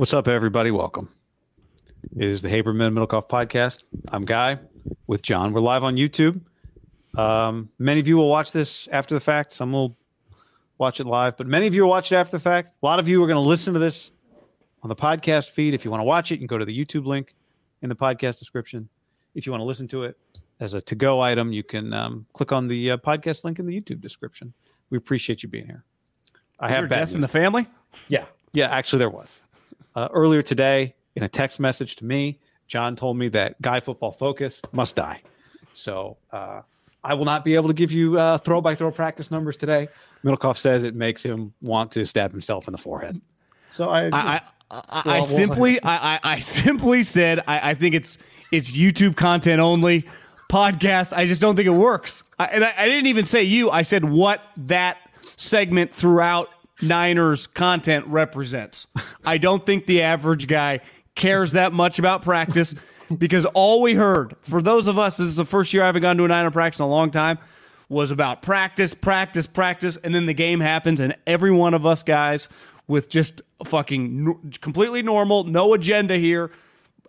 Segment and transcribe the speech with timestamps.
[0.00, 0.70] What's up, everybody?
[0.70, 1.10] Welcome.
[2.16, 3.82] It is the Haberman Middlekauff podcast.
[4.08, 4.58] I'm Guy
[5.06, 5.52] with John.
[5.52, 6.40] We're live on YouTube.
[7.18, 9.52] Um, many of you will watch this after the fact.
[9.52, 9.98] Some will
[10.78, 12.72] watch it live, but many of you will watch it after the fact.
[12.82, 14.10] A lot of you are going to listen to this
[14.82, 15.74] on the podcast feed.
[15.74, 17.34] If you want to watch it, you can go to the YouTube link
[17.82, 18.88] in the podcast description.
[19.34, 20.16] If you want to listen to it
[20.60, 23.66] as a to go item, you can um, click on the uh, podcast link in
[23.66, 24.54] the YouTube description.
[24.88, 25.84] We appreciate you being here.
[26.58, 27.14] I Is have there bad death news.
[27.16, 27.66] in the family.
[28.08, 28.70] Yeah, yeah.
[28.70, 29.28] Actually, there was
[29.94, 32.38] uh, earlier today in a text message to me.
[32.66, 35.22] John told me that Guy Football Focus must die.
[35.74, 36.62] So uh,
[37.02, 39.88] I will not be able to give you uh, throw by throw practice numbers today.
[40.24, 43.20] Middlekauff says it makes him want to stab himself in the forehead.
[43.72, 47.70] So I, I, I, I, I Well, well, simply, I, I, I simply said, I,
[47.70, 48.18] I think it's
[48.52, 50.04] it's YouTube content only
[50.50, 51.12] podcast.
[51.12, 52.24] I just don't think it works.
[52.38, 53.70] I, and I, I didn't even say you.
[53.70, 54.98] I said what that
[55.36, 56.48] segment throughout
[56.82, 58.86] Niners content represents.
[59.24, 60.80] I don't think the average guy
[61.14, 62.74] cares that much about practice
[63.18, 66.02] because all we heard for those of us, this is the first year I haven't
[66.02, 67.38] gone to a Niner practice in a long time,
[67.88, 72.02] was about practice, practice, practice, and then the game happens, and every one of us
[72.02, 72.48] guys
[72.86, 76.50] with just fucking completely normal, no agenda here,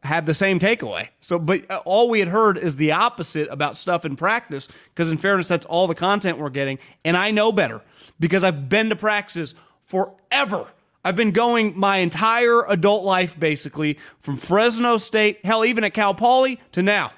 [0.03, 1.07] had the same takeaway.
[1.21, 4.67] So, but uh, all we had heard is the opposite about stuff in practice.
[4.93, 7.81] Because in fairness, that's all the content we're getting, and I know better
[8.19, 10.67] because I've been to practices forever.
[11.03, 16.13] I've been going my entire adult life, basically, from Fresno State, hell, even at Cal
[16.13, 17.11] Poly to now.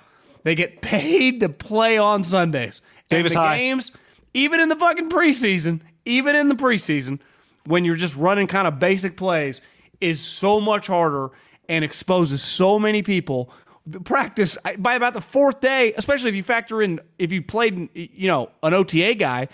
[0.43, 2.81] They get paid to play on Sundays.
[3.09, 3.57] And Davis the High.
[3.57, 3.91] games,
[4.33, 7.19] even in the fucking preseason, even in the preseason,
[7.65, 9.61] when you're just running kind of basic plays,
[10.01, 11.31] is so much harder
[11.69, 13.51] and exposes so many people.
[13.85, 17.89] The practice by about the fourth day, especially if you factor in if you played,
[17.93, 19.49] you know, an OTA guy,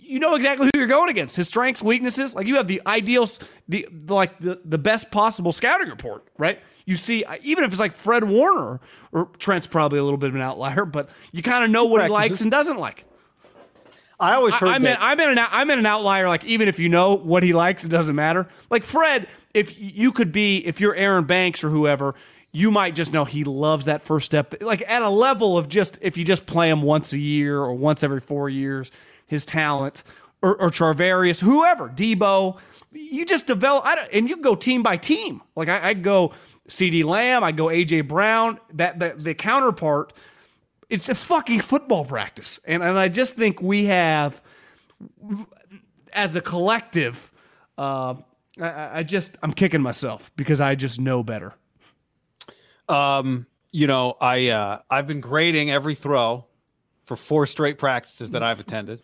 [0.00, 1.34] you know exactly who you're going against.
[1.34, 2.34] His strengths, weaknesses.
[2.34, 3.28] Like you have the ideal,
[3.68, 6.60] the, like the, the best possible scouting report, right?
[6.84, 8.80] You see, even if it's like Fred Warner
[9.12, 12.02] or Trent's probably a little bit of an outlier, but you kind of know what
[12.02, 13.04] he likes and doesn't like.
[14.20, 14.88] I always heard I, that.
[14.88, 16.28] in, I'm, in an, I'm in an outlier.
[16.28, 18.48] Like even if you know what he likes, it doesn't matter.
[18.70, 22.14] Like Fred, if you could be, if you're Aaron Banks or whoever,
[22.52, 24.62] you might just know he loves that first step.
[24.62, 27.74] Like at a level of just if you just play him once a year or
[27.74, 28.90] once every four years,
[29.26, 30.02] his talent
[30.42, 32.58] or, or Charvarius, whoever, Debo,
[32.92, 33.86] you just develop.
[33.86, 35.40] I and you go team by team.
[35.56, 36.32] Like I, I'd go
[36.68, 38.02] CeeDee Lamb, I go A.J.
[38.02, 38.60] Brown.
[38.74, 40.12] That, that the counterpart
[40.92, 42.60] it's a fucking football practice.
[42.66, 44.42] And and I just think we have
[46.12, 47.32] as a collective,
[47.78, 48.16] uh,
[48.60, 51.54] I- I, just I'm kicking myself because I just know better.
[52.88, 56.44] Um, you know, I uh, I've been grading every throw
[57.06, 59.00] for four straight practices that I've attended,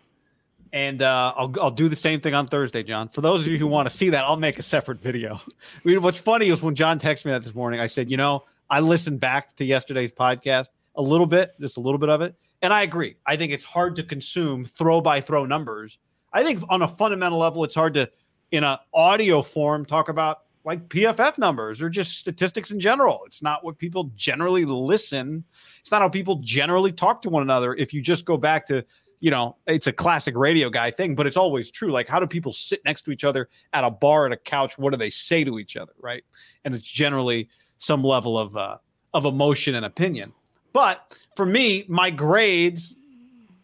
[0.72, 3.08] and uh, I'll I'll do the same thing on Thursday, John.
[3.08, 5.34] For those of you who want to see that, I'll make a separate video.
[5.47, 8.16] I mean, what's funny is when John texted me that this morning, I said, you
[8.19, 10.66] know, I listened back to yesterday's podcast
[10.97, 13.16] a little bit, just a little bit of it, and I agree.
[13.25, 15.97] I think it's hard to consume throw by throw numbers.
[16.31, 18.10] I think on a fundamental level, it's hard to,
[18.50, 23.23] in an audio form, talk about like PFF numbers or just statistics in general.
[23.26, 25.44] It's not what people generally listen.
[25.81, 27.75] It's not how people generally talk to one another.
[27.75, 28.84] If you just go back to,
[29.20, 31.90] you know, it's a classic radio guy thing, but it's always true.
[31.90, 34.76] Like, how do people sit next to each other at a bar, at a couch?
[34.78, 36.25] What do they say to each other, right?
[36.64, 38.76] And it's generally some level of uh,
[39.14, 40.32] of emotion and opinion.
[40.73, 42.94] But for me, my grades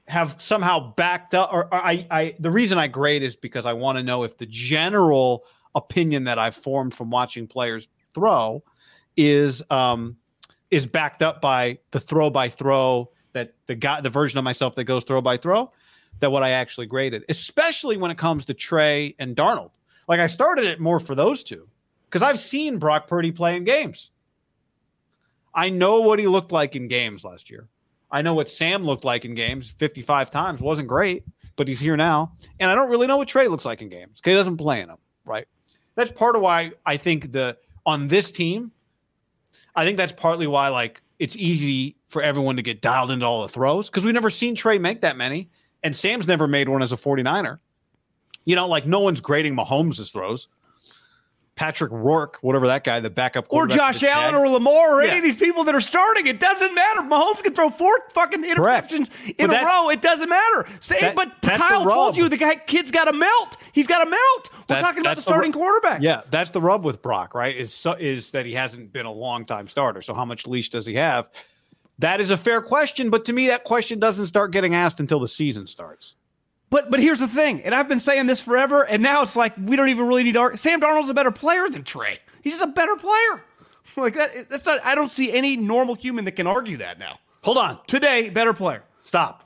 [0.07, 3.73] have somehow backed up or, or I, I the reason I grade is because I
[3.73, 8.63] want to know if the general opinion that I've formed from watching players throw
[9.17, 10.17] is um
[10.71, 14.75] is backed up by the throw by throw that the guy the version of myself
[14.75, 15.73] that goes throw by throw
[16.21, 19.71] that what I actually graded, especially when it comes to Trey and Darnold.
[20.07, 21.69] Like I started it more for those two
[22.07, 24.11] because I've seen Brock Purdy play in games.
[25.55, 27.69] I know what he looked like in games last year.
[28.15, 30.61] I know what Sam looked like in games 55 times.
[30.61, 31.25] Wasn't great,
[31.57, 32.33] but he's here now.
[32.61, 34.83] And I don't really know what Trey looks like in games because he doesn't play
[34.83, 35.49] in them, right?
[35.97, 38.71] That's part of why I think the on this team,
[39.75, 43.43] I think that's partly why like it's easy for everyone to get dialed into all
[43.43, 45.51] the throws because we've never seen Trey make that many.
[45.83, 47.59] And Sam's never made one as a 49er.
[48.45, 50.47] You know, like no one's grading Mahomes' throws.
[51.57, 55.11] Patrick Rourke, whatever that guy, the backup or Josh Allen or Lamar or yeah.
[55.11, 56.27] any of these people that are starting.
[56.27, 57.01] It doesn't matter.
[57.03, 59.41] Mahomes can throw four fucking interceptions Correct.
[59.41, 59.89] in a row.
[59.89, 60.67] It doesn't matter.
[60.81, 63.57] Say, that, but Kyle told you the guy kid's got to melt.
[63.73, 64.51] He's got to melt.
[64.53, 66.03] We're that's, talking about the starting the, quarterback.
[66.03, 67.57] Yeah, that's the rub with Brock, right?
[67.57, 70.03] Is is that he hasn't been a long time starter.
[70.03, 71.29] So how much leash does he have?
[72.01, 75.21] That is a fair question, but to me, that question doesn't start getting asked until
[75.21, 76.17] the season starts.
[76.75, 79.55] But but here's the thing, and I've been saying this forever, and now it's like
[79.57, 80.59] we don't even really need to.
[80.59, 82.19] Sam Darnold's a better player than Trey.
[82.43, 83.45] He's just a better player.
[83.97, 84.49] Like that.
[84.49, 84.85] That's not.
[84.85, 87.21] I don't see any normal human that can argue that now.
[87.43, 87.79] Hold on.
[87.87, 88.83] Today, better player.
[89.03, 89.45] Stop.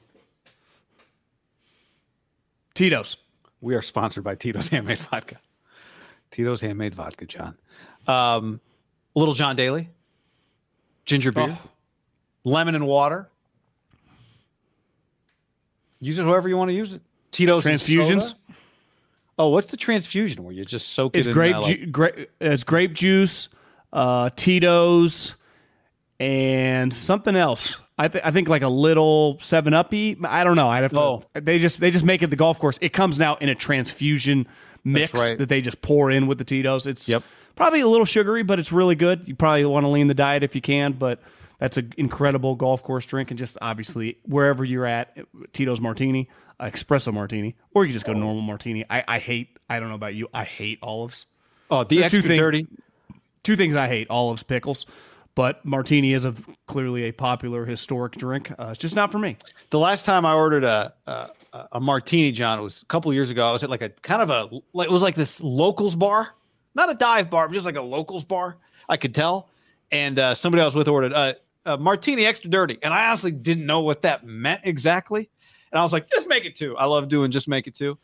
[2.73, 3.19] Tito's.
[3.61, 5.39] We are sponsored by Tito's Handmade Vodka.
[6.31, 7.59] Tito's Handmade Vodka, John.
[8.07, 8.61] Um,
[9.15, 9.91] Little John Daly.
[11.05, 11.59] Ginger beer.
[11.61, 11.71] Oh.
[12.45, 13.29] Lemon and water.
[16.01, 17.03] Use it however you want to use it.
[17.31, 18.35] Tito's transfusions.
[19.39, 21.33] Oh, what's the transfusion where you just soak it's it?
[21.33, 23.49] Grape in, uh, ju- it's grape juice,
[23.93, 25.37] uh, Tito's,
[26.19, 27.79] and something else.
[27.97, 30.17] I, th- I think like a little Seven Uppy.
[30.25, 30.69] I don't know.
[30.69, 31.01] I have to.
[31.01, 31.25] Oh.
[31.35, 32.79] They just they just make it the golf course.
[32.81, 34.47] It comes now in a transfusion
[34.85, 35.39] mix right.
[35.39, 36.87] that they just pour in with the Tito's.
[36.87, 37.23] It's yep.
[37.57, 39.27] probably a little sugary, but it's really good.
[39.27, 41.21] You probably want to lean the diet if you can, but
[41.59, 45.17] that's an incredible golf course drink, and just obviously wherever you're at,
[45.53, 46.29] Tito's Martini,
[46.61, 48.85] espresso martini, or you can just go normal martini.
[48.89, 49.59] I, I hate.
[49.69, 50.29] I don't know about you.
[50.33, 51.27] I hate olives.
[51.71, 52.67] Oh, the extra two things, dirty.
[53.43, 54.87] Two things I hate: olives, pickles.
[55.35, 56.35] But martini is a
[56.67, 58.51] clearly a popular historic drink.
[58.51, 59.37] Uh, it's just not for me.
[59.71, 61.29] The last time I ordered a, a,
[61.73, 63.49] a martini, John, it was a couple years ago.
[63.49, 66.31] I was at like a kind of a like it was like this locals bar,
[66.75, 68.57] not a dive bar, but just like a locals bar.
[68.89, 69.49] I could tell,
[69.93, 71.35] and uh, somebody I was with ordered uh,
[71.69, 75.31] a martini extra dirty, and I honestly didn't know what that meant exactly.
[75.71, 76.77] And I was like, just make it two.
[76.77, 77.99] I love doing just make it two.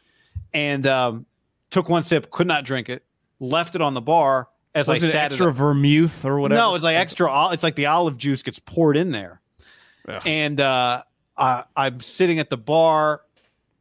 [0.53, 1.27] And um,
[1.71, 3.05] took one sip, could not drink it,
[3.41, 6.61] left it on the bar as Was I it sat extra vermouth or whatever.
[6.61, 7.53] No, it's like extra.
[7.53, 9.41] It's like the olive juice gets poured in there,
[10.09, 10.23] Ugh.
[10.27, 11.03] and uh,
[11.37, 13.23] I, I'm sitting at the bar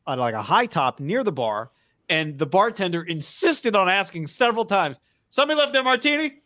[0.05, 1.71] on like a high top near the bar,
[2.09, 4.99] and the bartender insisted on asking several times,
[5.29, 6.41] "Somebody left their martini?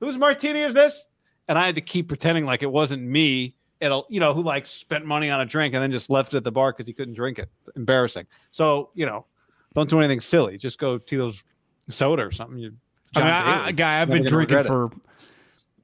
[0.00, 1.06] Whose martini is this?"
[1.48, 4.66] And I had to keep pretending like it wasn't me it'll you know who like
[4.66, 6.92] spent money on a drink and then just left it at the bar because he
[6.92, 7.48] couldn't drink it.
[7.60, 8.26] It's embarrassing.
[8.50, 9.26] So you know,
[9.74, 10.58] don't do anything silly.
[10.58, 11.42] Just go to those
[11.88, 12.58] soda or something.
[12.58, 12.74] You,
[13.14, 14.90] I mean, I, I, guy, I've been drinking for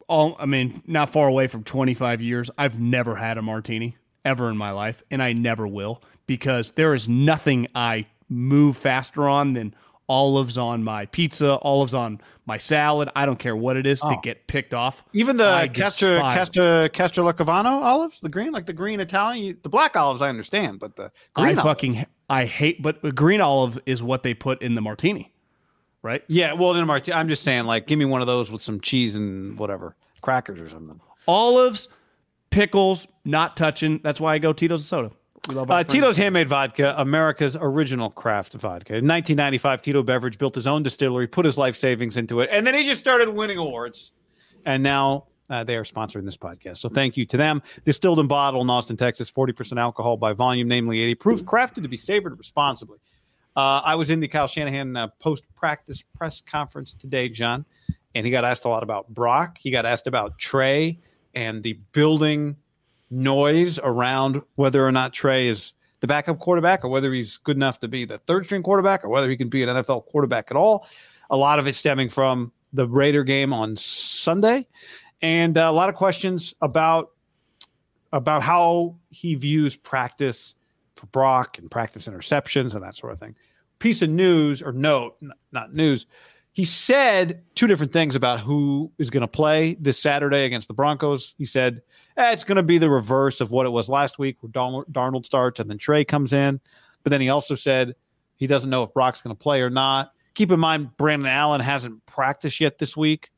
[0.08, 0.36] all.
[0.38, 2.50] I mean, not far away from 25 years.
[2.58, 6.94] I've never had a martini ever in my life, and I never will because there
[6.94, 9.74] is nothing I move faster on than
[10.08, 13.08] olives on my pizza, olives on my salad.
[13.16, 14.10] I don't care what it is oh.
[14.10, 15.04] to get picked off.
[15.12, 20.22] Even the Castor Castor Castrolacavano olives, the green, like the green Italian, the black olives,
[20.22, 22.82] I understand, but the green I fucking I hate.
[22.82, 25.32] But the green olive is what they put in the martini,
[26.02, 26.22] right?
[26.26, 28.62] Yeah, well, in a martini, I'm just saying, like, give me one of those with
[28.62, 31.00] some cheese and whatever crackers or something.
[31.26, 31.88] Olives,
[32.50, 34.00] pickles, not touching.
[34.02, 35.10] That's why I go Tito's and soda.
[35.48, 38.94] Uh, Tito's Handmade Vodka, America's original craft vodka.
[38.94, 42.66] In 1995, Tito Beveridge built his own distillery, put his life savings into it, and
[42.66, 44.12] then he just started winning awards.
[44.64, 46.78] And now uh, they are sponsoring this podcast.
[46.78, 47.62] So thank you to them.
[47.84, 51.88] Distilled and bottled in Austin, Texas, 40% alcohol by volume, namely 80 proof, crafted to
[51.88, 52.98] be savored responsibly.
[53.54, 57.66] Uh, I was in the Kyle Shanahan uh, post practice press conference today, John,
[58.14, 59.58] and he got asked a lot about Brock.
[59.60, 60.98] He got asked about Trey
[61.34, 62.56] and the building
[63.10, 67.78] noise around whether or not Trey is the backup quarterback or whether he's good enough
[67.80, 70.56] to be the third string quarterback or whether he can be an NFL quarterback at
[70.56, 70.86] all.
[71.30, 74.66] A lot of it stemming from the Raider game on Sunday
[75.22, 77.12] and uh, a lot of questions about
[78.12, 80.54] about how he views practice
[80.94, 83.34] for Brock and practice interceptions and that sort of thing.
[83.80, 85.16] Piece of news or note,
[85.50, 86.06] not news.
[86.52, 90.74] He said two different things about who is going to play this Saturday against the
[90.74, 91.34] Broncos.
[91.36, 91.82] He said
[92.16, 95.26] eh, it's going to be the reverse of what it was last week, where Darnold
[95.26, 96.60] starts and then Trey comes in.
[97.02, 97.94] But then he also said
[98.36, 100.12] he doesn't know if Brock's going to play or not.
[100.34, 103.30] Keep in mind, Brandon Allen hasn't practiced yet this week,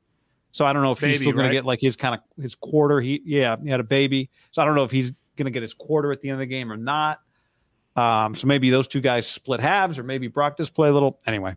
[0.52, 1.48] so I don't know if baby, he's still going right?
[1.48, 3.00] to get like his kind of his quarter.
[3.00, 5.62] He yeah, he had a baby, so I don't know if he's going to get
[5.62, 7.18] his quarter at the end of the game or not.
[7.96, 11.20] Um, so maybe those two guys split halves, or maybe Brock does play a little.
[11.26, 11.56] Anyway,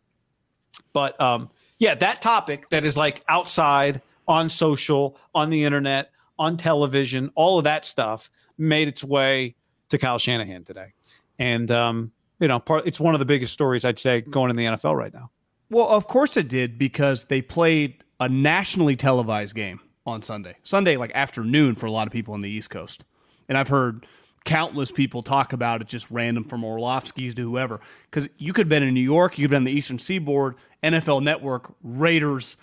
[0.94, 1.50] But um,
[1.80, 7.60] yeah, that topic that is like outside on social, on the internet, on television, all
[7.60, 9.56] of that stuff made its way
[9.90, 10.94] to Kyle Shanahan today.
[11.38, 14.56] And um, you know, part it's one of the biggest stories I'd say going in
[14.56, 15.30] the NFL right now.
[15.70, 20.56] Well, of course it did because they played a nationally televised game on Sunday.
[20.64, 23.04] Sunday, like afternoon for a lot of people on the East Coast.
[23.48, 24.06] And I've heard
[24.46, 27.82] countless people talk about it, just random from Orlovsky's to whoever.
[28.10, 30.00] Because you could have been in New York, you could have been on the Eastern
[30.00, 32.58] Seaboard, NFL Network, Raiders,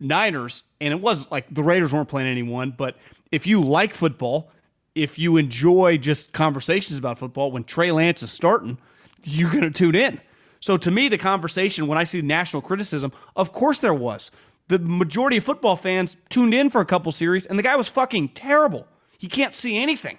[0.00, 2.74] Niners, and it was like the Raiders weren't playing anyone.
[2.76, 2.96] But
[3.32, 4.50] if you like football,
[4.94, 8.78] if you enjoy just conversations about football, when Trey Lance is starting,
[9.24, 10.20] you're going to tune in.
[10.60, 14.30] So to me, the conversation when I see national criticism, of course there was.
[14.68, 17.88] The majority of football fans tuned in for a couple series, and the guy was
[17.88, 18.86] fucking terrible.
[19.18, 20.18] He can't see anything.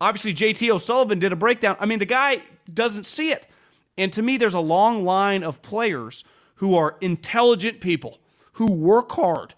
[0.00, 1.76] Obviously, JT O'Sullivan did a breakdown.
[1.80, 3.46] I mean, the guy doesn't see it.
[3.96, 6.22] And to me, there's a long line of players
[6.56, 8.18] who are intelligent people
[8.58, 9.54] who work hard.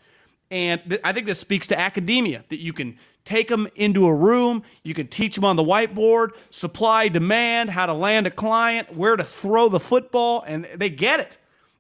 [0.51, 4.15] And th- I think this speaks to academia that you can take them into a
[4.15, 8.95] room, you can teach them on the whiteboard, supply, demand, how to land a client,
[8.95, 11.39] where to throw the football, and they get it.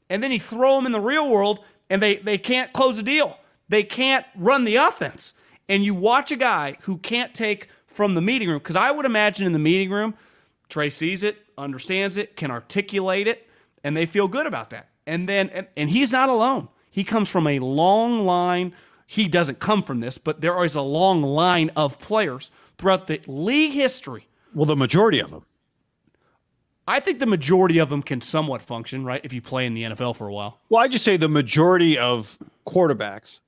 [0.09, 3.03] And then you throw them in the real world and they, they can't close a
[3.03, 3.39] deal.
[3.69, 5.35] They can't run the offense.
[5.69, 9.05] And you watch a guy who can't take from the meeting room, because I would
[9.05, 10.15] imagine in the meeting room,
[10.69, 13.49] Trey sees it, understands it, can articulate it,
[13.83, 14.89] and they feel good about that.
[15.07, 16.69] And then, and, and he's not alone.
[16.91, 18.75] He comes from a long line.
[19.07, 23.21] He doesn't come from this, but there is a long line of players throughout the
[23.27, 24.27] league history.
[24.55, 25.45] Well, the majority of them.
[26.89, 29.21] I think the majority of them can somewhat function, right?
[29.23, 30.59] If you play in the NFL for a while.
[30.69, 33.39] Well, I just say the majority of quarterbacks.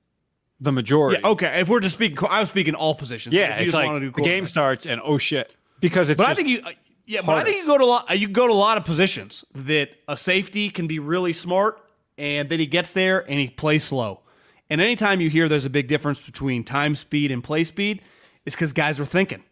[0.61, 1.19] The majority.
[1.21, 1.59] Yeah, okay.
[1.59, 3.35] If we're just speaking, I was speaking all positions.
[3.35, 6.17] Yeah, it's like the game starts and oh shit, because it's.
[6.17, 6.71] But I think you, uh,
[7.05, 7.25] yeah, harder.
[7.25, 8.17] but I think you go to a lot.
[8.17, 11.81] You go to a lot of positions that a safety can be really smart,
[12.17, 14.21] and then he gets there and he plays slow.
[14.69, 18.01] And anytime you hear there's a big difference between time speed and play speed,
[18.45, 19.43] it's because guys are thinking,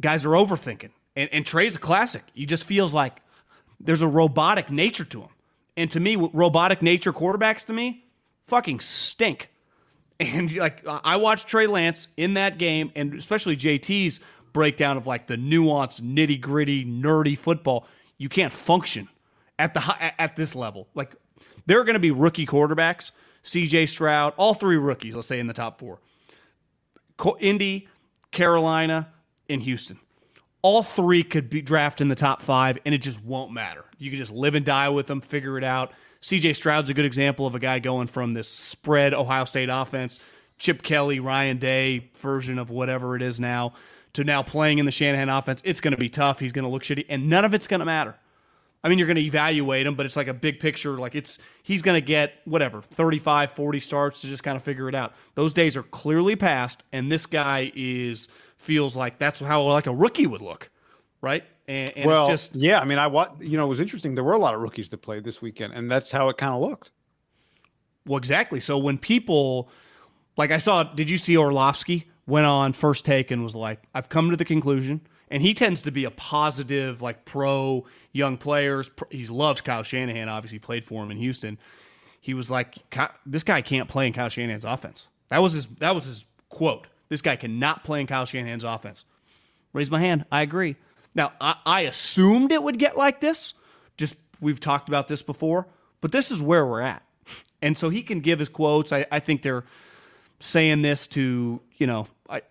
[0.00, 0.90] guys are overthinking.
[1.16, 2.22] And, and Trey's a classic.
[2.34, 3.20] He just feels like
[3.80, 5.30] there's a robotic nature to him.
[5.76, 8.04] And to me, robotic nature quarterbacks to me
[8.48, 9.50] fucking stink.
[10.20, 14.18] And like I watched Trey Lance in that game, and especially JT's
[14.52, 17.86] breakdown of like the nuanced, nitty gritty, nerdy football.
[18.16, 19.08] You can't function
[19.60, 20.88] at the at this level.
[20.96, 21.14] Like
[21.68, 23.12] there are going to be rookie quarterbacks,
[23.44, 23.86] C.J.
[23.86, 25.14] Stroud, all three rookies.
[25.14, 26.00] Let's say in the top four.
[27.40, 27.88] Indy,
[28.30, 29.08] Carolina,
[29.48, 29.98] and Houston
[30.62, 33.84] all three could be drafted in the top five, and it just won't matter.
[33.98, 35.92] You can just live and die with them, figure it out.
[36.20, 40.18] CJ Stroud's a good example of a guy going from this spread Ohio State offense,
[40.58, 43.74] Chip Kelly, Ryan Day version of whatever it is now,
[44.14, 45.62] to now playing in the Shanahan offense.
[45.64, 46.40] It's going to be tough.
[46.40, 48.16] He's going to look shitty, and none of it's going to matter.
[48.82, 50.98] I mean, you're going to evaluate him, but it's like a big picture.
[50.98, 54.88] Like it's he's going to get whatever 35, 40 starts to just kind of figure
[54.88, 55.14] it out.
[55.34, 59.94] Those days are clearly past, and this guy is feels like that's how like a
[59.94, 60.70] rookie would look,
[61.20, 61.44] right?
[61.66, 62.80] And, and well, just yeah.
[62.80, 64.14] I mean, I what you know it was interesting.
[64.14, 66.54] There were a lot of rookies that played this weekend, and that's how it kind
[66.54, 66.92] of looked.
[68.06, 68.60] Well, exactly.
[68.60, 69.70] So when people
[70.38, 74.08] like I saw, did you see Orlovsky went on first take and was like, "I've
[74.08, 78.90] come to the conclusion." And he tends to be a positive, like pro young players.
[79.10, 80.28] He loves Kyle Shanahan.
[80.28, 81.58] Obviously, played for him in Houston.
[82.20, 82.76] He was like,
[83.26, 85.66] "This guy can't play in Kyle Shanahan's offense." That was his.
[85.66, 86.86] That was his quote.
[87.08, 89.04] This guy cannot play in Kyle Shanahan's offense.
[89.72, 90.24] Raise my hand.
[90.32, 90.76] I agree.
[91.14, 93.54] Now, I, I assumed it would get like this.
[93.96, 95.66] Just we've talked about this before,
[96.00, 97.02] but this is where we're at.
[97.60, 98.92] And so he can give his quotes.
[98.92, 99.64] I, I think they're
[100.40, 102.42] saying this to, you know, I,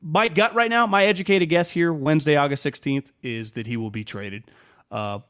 [0.00, 3.90] my gut right now, my educated guess here, Wednesday, August 16th, is that he will
[3.90, 4.44] be traded
[4.90, 5.20] uh,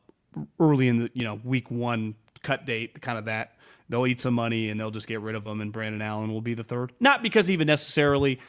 [0.58, 3.56] early in the, you know, week one cut date, kind of that
[3.92, 6.40] they'll eat some money and they'll just get rid of him, and Brandon Allen will
[6.40, 6.92] be the third.
[6.98, 8.40] Not because even necessarily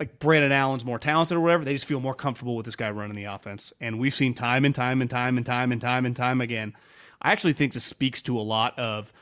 [0.00, 1.64] like Brandon Allen's more talented or whatever.
[1.64, 3.72] They just feel more comfortable with this guy running the offense.
[3.80, 6.74] And we've seen time and time and time and time and time and time again.
[7.22, 9.12] I actually think this speaks to a lot of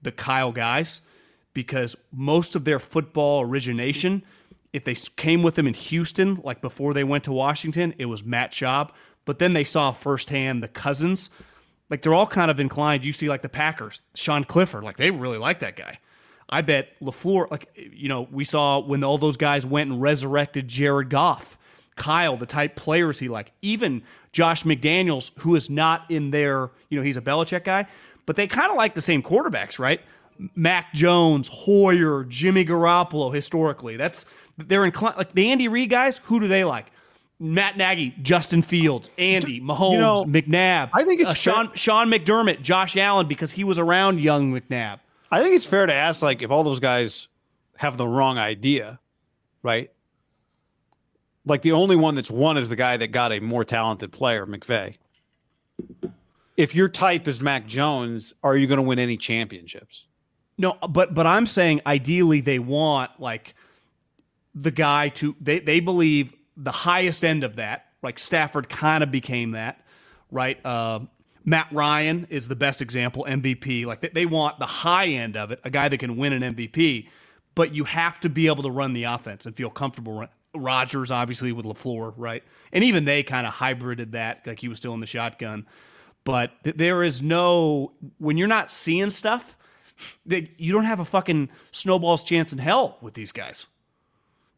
[0.00, 1.02] the Kyle guys
[1.52, 4.22] because most of their football origination,
[4.74, 8.22] if they came with them in Houston, like before they went to Washington, it was
[8.22, 8.90] Matt Schaub.
[9.24, 11.30] But then they saw firsthand the cousins
[11.90, 13.04] like they're all kind of inclined.
[13.04, 15.98] You see, like the Packers, Sean Clifford, like they really like that guy.
[16.48, 20.68] I bet LaFleur, like you know, we saw when all those guys went and resurrected
[20.68, 21.58] Jared Goff,
[21.96, 24.02] Kyle, the type players he like, even
[24.32, 27.86] Josh McDaniels, who is not in there, you know, he's a Belichick guy,
[28.26, 30.00] but they kind of like the same quarterbacks, right?
[30.56, 36.20] Mac Jones, Hoyer, Jimmy Garoppolo, historically, that's they're inclined like the Andy Reid guys.
[36.24, 36.86] Who do they like?
[37.40, 40.90] Matt Nagy, Justin Fields, Andy, Mahomes, You know, McNabb.
[40.92, 45.00] I think it's uh, Sean Sean McDermott, Josh Allen, because he was around young McNabb.
[45.30, 47.26] I think it's fair to ask, like, if all those guys
[47.76, 49.00] have the wrong idea,
[49.62, 49.90] right?
[51.44, 54.46] Like the only one that's won is the guy that got a more talented player,
[54.46, 54.96] McVay.
[56.56, 60.06] If your type is Mac Jones, are you going to win any championships?
[60.56, 63.54] No, but but I'm saying ideally they want like
[64.54, 67.86] the guy to they they believe the highest end of that.
[68.02, 69.84] Like Stafford kind of became that,
[70.30, 70.64] right?
[70.64, 71.00] Uh,
[71.44, 73.86] Matt Ryan is the best example, MVP.
[73.86, 76.54] Like they, they want the high end of it, a guy that can win an
[76.54, 77.08] MVP,
[77.54, 80.20] but you have to be able to run the offense and feel comfortable.
[80.20, 80.28] Run.
[80.56, 82.42] Rodgers, obviously, with LaFleur, right?
[82.72, 85.66] And even they kind of hybrided that, like he was still in the shotgun.
[86.24, 89.58] But th- there is no, when you're not seeing stuff,
[90.26, 93.66] that you don't have a fucking snowball's chance in hell with these guys.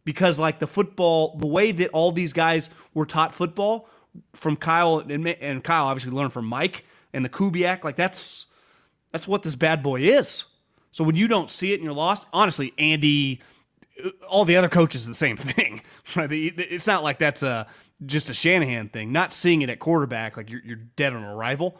[0.07, 3.91] Because, like, the football, the way that all these guys were taught football
[4.33, 8.47] from Kyle, and, and Kyle obviously learned from Mike and the Kubiak, like, that's
[9.13, 10.45] that's what this bad boy is.
[10.93, 13.41] So when you don't see it and you're lost, honestly, Andy,
[14.29, 15.83] all the other coaches the same thing.
[16.15, 16.31] Right?
[16.33, 17.67] It's not like that's a
[18.05, 19.11] just a Shanahan thing.
[19.13, 21.77] Not seeing it at quarterback, like you're you're dead on arrival.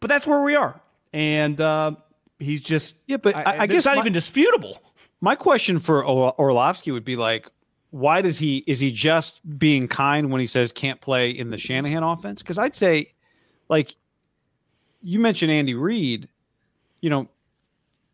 [0.00, 0.80] But that's where we are,
[1.12, 1.92] and uh,
[2.38, 4.80] he's just Yeah, but I- I it's guess not my- even disputable.
[5.20, 7.50] My question for Orlovsky would be like,
[7.90, 11.58] why does he is he just being kind when he says can't play in the
[11.58, 12.40] Shanahan offense?
[12.40, 13.12] Because I'd say,
[13.68, 13.96] like,
[15.02, 16.28] you mentioned Andy Reid,
[17.00, 17.28] you know,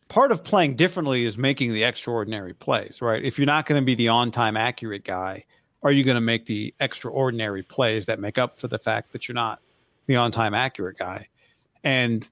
[0.09, 3.23] part of playing differently is making the extraordinary plays, right?
[3.23, 5.45] If you're not going to be the on time accurate guy,
[5.83, 9.29] are you going to make the extraordinary plays that make up for the fact that
[9.29, 9.61] you're not
[10.07, 11.29] the on time accurate guy?
[11.85, 12.29] And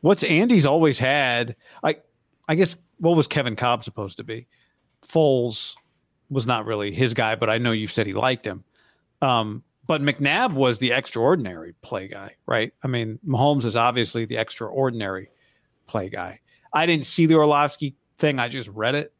[0.00, 2.04] what's Andy's always had, like,
[2.48, 4.46] I guess what was Kevin Kolb supposed to be?
[5.06, 5.74] Foles
[6.30, 8.64] was not really his guy, but I know you said he liked him.
[9.22, 12.72] Um, but McNabb was the extraordinary play guy, right?
[12.82, 15.28] I mean, Mahomes is obviously the extraordinary
[15.86, 16.40] play guy.
[16.72, 19.12] I didn't see the Orlovsky thing; I just read it.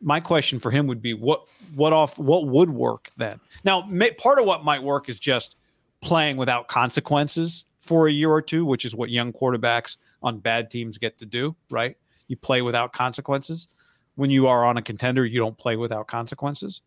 [0.00, 3.40] My question for him would be what what off what would work then?
[3.64, 5.56] Now, ma- part of what might work is just
[6.00, 10.70] playing without consequences for a year or two, which is what young quarterbacks on bad
[10.70, 11.96] teams get to do, right?
[12.32, 13.68] You play without consequences.
[14.14, 16.80] When you are on a contender, you don't play without consequences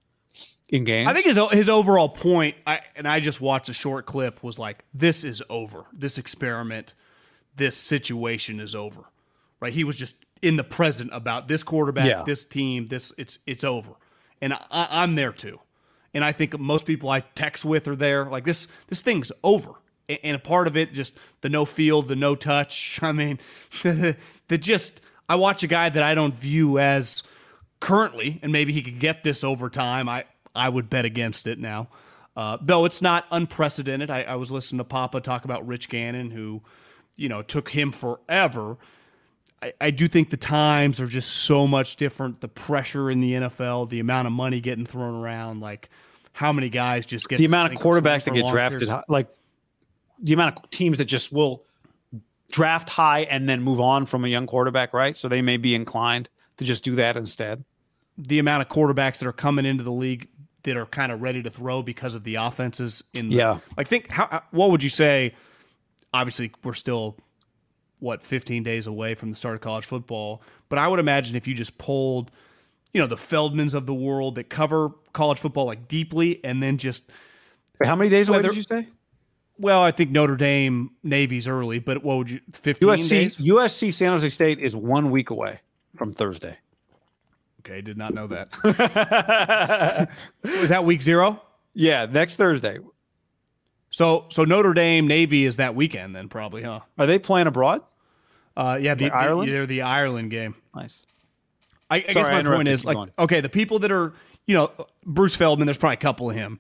[0.70, 1.08] in games.
[1.08, 4.58] I think his his overall point, I, and I just watched a short clip, was
[4.58, 5.86] like, "This is over.
[5.94, 6.96] This experiment,
[7.56, 9.04] this situation is over."
[9.60, 9.72] Right?
[9.72, 12.24] He was just in the present about this quarterback, Yeah.
[12.26, 13.92] this team, this it's it's over,
[14.42, 15.60] and I, I'm there too.
[16.16, 18.26] And I think most people I text with are there.
[18.26, 19.74] Like this this thing's over.
[20.08, 23.00] And a part of it, just the no feel, the no touch.
[23.04, 23.38] I mean,
[23.84, 27.24] the just I watch a guy that I don't view as
[27.80, 30.08] currently, and maybe he could get this over time.
[30.10, 31.90] I I would bet against it now,
[32.36, 34.10] uh, though it's not unprecedented.
[34.10, 36.62] I, I was listening to Papa talk about Rich Gannon, who
[37.16, 38.78] you know took him forever.
[39.62, 42.42] I, I do think the times are just so much different.
[42.42, 45.90] The pressure in the NFL, the amount of money getting thrown around, like
[46.34, 49.28] how many guys just get the amount of quarterbacks that get drafted, like
[50.22, 51.64] the amount of teams that just will
[52.56, 55.18] draft high and then move on from a young quarterback, right?
[55.18, 57.66] So they may be inclined to just do that instead.
[58.18, 60.30] the amount of quarterbacks that are coming into the league
[60.64, 63.60] that are kind of ready to throw because of the offenses in the Yeah.
[63.78, 65.34] like think how uh, what would you say
[66.14, 67.18] obviously we're still
[68.00, 71.46] what 15 days away from the start of college football but I would imagine if
[71.48, 72.32] you just pulled
[72.94, 76.78] you know the Feldmans of the world that cover college football like deeply and then
[76.78, 77.12] just
[77.84, 78.88] how many days away did you say?
[79.58, 83.94] Well I think Notre Dame Navy's early but what would you 15 USC days USC
[83.94, 85.60] San Jose State is one week away
[85.96, 86.58] from Thursday.
[87.62, 88.50] okay did not know that
[90.44, 91.42] was that week 0
[91.74, 92.80] Yeah, next Thursday.
[93.90, 97.82] so so Notre Dame Navy is that weekend then probably huh Are they playing abroad?
[98.58, 99.52] Uh, yeah, the, Ireland?
[99.52, 100.56] They're the Ireland game.
[100.74, 101.06] Nice.
[101.90, 103.12] I, I Sorry, guess I my point is like, going.
[103.20, 104.14] okay, the people that are,
[104.46, 104.72] you know,
[105.06, 105.66] Bruce Feldman.
[105.68, 106.60] There's probably a couple of him,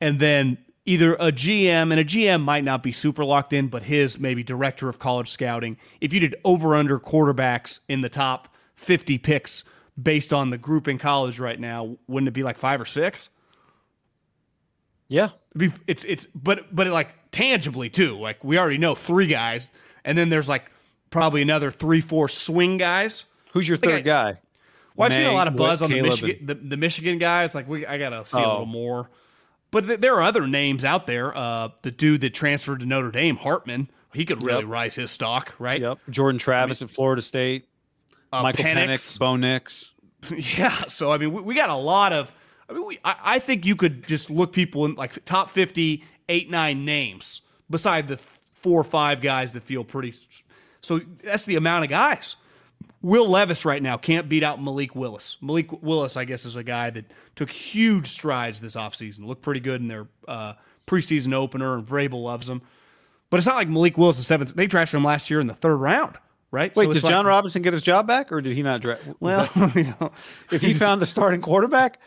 [0.00, 3.84] and then either a GM and a GM might not be super locked in, but
[3.84, 5.76] his maybe director of college scouting.
[6.00, 9.64] If you did over under quarterbacks in the top 50 picks
[10.00, 13.30] based on the group in college right now, wouldn't it be like five or six?
[15.08, 15.30] Yeah.
[15.54, 18.18] It'd be, it's it's but but like tangibly too.
[18.18, 19.70] Like we already know three guys,
[20.04, 20.70] and then there's like
[21.10, 23.26] probably another three, four swing guys.
[23.52, 24.38] Who's your third I- guy?
[24.94, 27.18] Well, I've seen a lot of buzz Whit, on the Caleb, Michigan the, the Michigan
[27.18, 27.54] guys.
[27.54, 28.50] Like we, I gotta see a Oh.
[28.50, 29.10] little more.
[29.72, 31.36] But th- there are other names out there.
[31.36, 34.70] Uh, the dude that transferred to Notre Dame, Hartman, he could really Yep.
[34.70, 35.80] rise his stock, right?
[35.80, 35.98] Yep.
[36.10, 37.66] Jordan Travis at Florida State.
[38.32, 38.86] Uh, Michael Penix.
[38.86, 39.94] Penix, Bo Nix.
[40.58, 40.86] yeah.
[40.88, 42.32] So I mean, we, we got a lot of
[42.70, 46.04] I mean, we, I, I think you could just look people in like top 50,
[46.28, 48.18] eight, nine names beside the
[48.54, 50.14] four or five guys that feel pretty.
[50.80, 52.36] So that's the amount of guys.
[53.02, 55.36] Will Levis right now can't beat out Malik Willis.
[55.40, 59.26] Malik Willis, I guess, is a guy that took huge strides this offseason.
[59.26, 60.54] Looked pretty good in their uh,
[60.86, 62.62] preseason opener, and Vrabel loves him.
[63.28, 64.54] But it's not like Malik Willis the seventh.
[64.54, 66.16] They drafted him last year in the third round,
[66.50, 66.74] right?
[66.76, 69.02] Wait, So does like- Jon Robinson get his job back, or did he not draft?
[69.20, 70.12] Well, you know,
[70.52, 71.98] if he found the starting quarterback,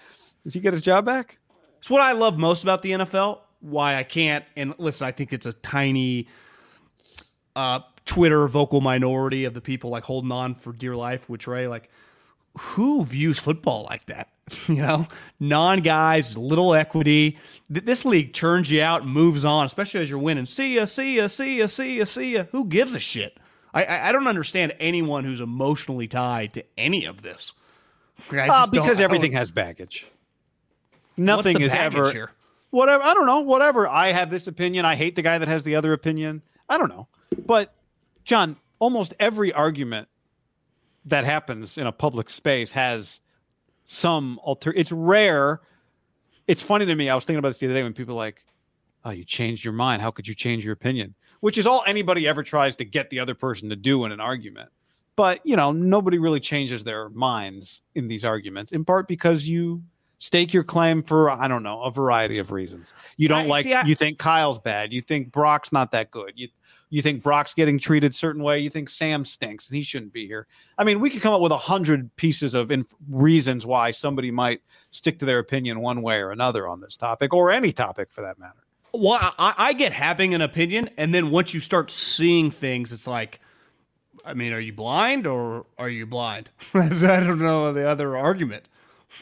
[0.44, 1.40] does he get his job back?
[1.80, 3.40] It's what I love most about the NFL.
[3.60, 6.28] Why I can't and listen, I think it's a tiny
[7.56, 11.68] uh, Twitter vocal minority of the people like holding on for dear life, which Ray
[11.68, 11.90] like
[12.58, 14.30] who views football like that?
[14.68, 15.08] You know,
[15.40, 17.40] non guys, little equity.
[17.74, 20.46] Th- This league turns you out and moves on, especially as you're winning.
[20.46, 22.44] See ya, see ya, see ya, see ya, see ya.
[22.52, 23.40] Who gives a shit?
[23.74, 27.54] I, I, don't understand anyone who's emotionally tied to any of this.
[28.32, 30.06] Uh, because everything has baggage.
[31.18, 32.32] Nothing is baggage ever here?
[32.70, 33.04] whatever.
[33.04, 33.40] I don't know.
[33.40, 33.88] Whatever.
[33.88, 34.86] I have this opinion.
[34.86, 36.42] I hate the guy that has the other opinion.
[36.70, 37.08] I don't know.
[37.46, 37.74] But
[38.26, 40.08] John, almost every argument
[41.06, 43.22] that happens in a public space has
[43.86, 44.74] some alter.
[44.76, 45.62] It's rare.
[46.48, 47.10] It's funny to me.
[47.10, 48.44] I was thinking about this the other day when people are like,
[49.04, 50.02] "Oh, you changed your mind.
[50.02, 53.20] How could you change your opinion?" Which is all anybody ever tries to get the
[53.20, 54.70] other person to do in an argument.
[55.16, 58.72] But you know, nobody really changes their minds in these arguments.
[58.72, 59.84] In part because you
[60.18, 62.94] stake your claim for I don't know a variety of reasons.
[63.18, 63.64] You don't I- like.
[63.64, 64.92] see, I- you think Kyle's bad.
[64.92, 66.34] You think Brock's not that good.
[66.36, 66.48] You
[66.90, 68.60] you think Brock's getting treated a certain way.
[68.60, 70.48] You think Sam stinks and he shouldn't be here.
[70.78, 74.32] I mean, we could come up with a hundred pieces of inf- reasons why somebody
[74.32, 78.12] might stick to their opinion one way or another on this topic, or any topic
[78.12, 78.64] for that matter.
[78.94, 83.08] Well, I, I get having an opinion, and then once you start seeing things, it's
[83.08, 83.42] like,
[84.24, 86.50] I mean, are you blind or are you blind?
[86.74, 88.70] I don't know the other argument.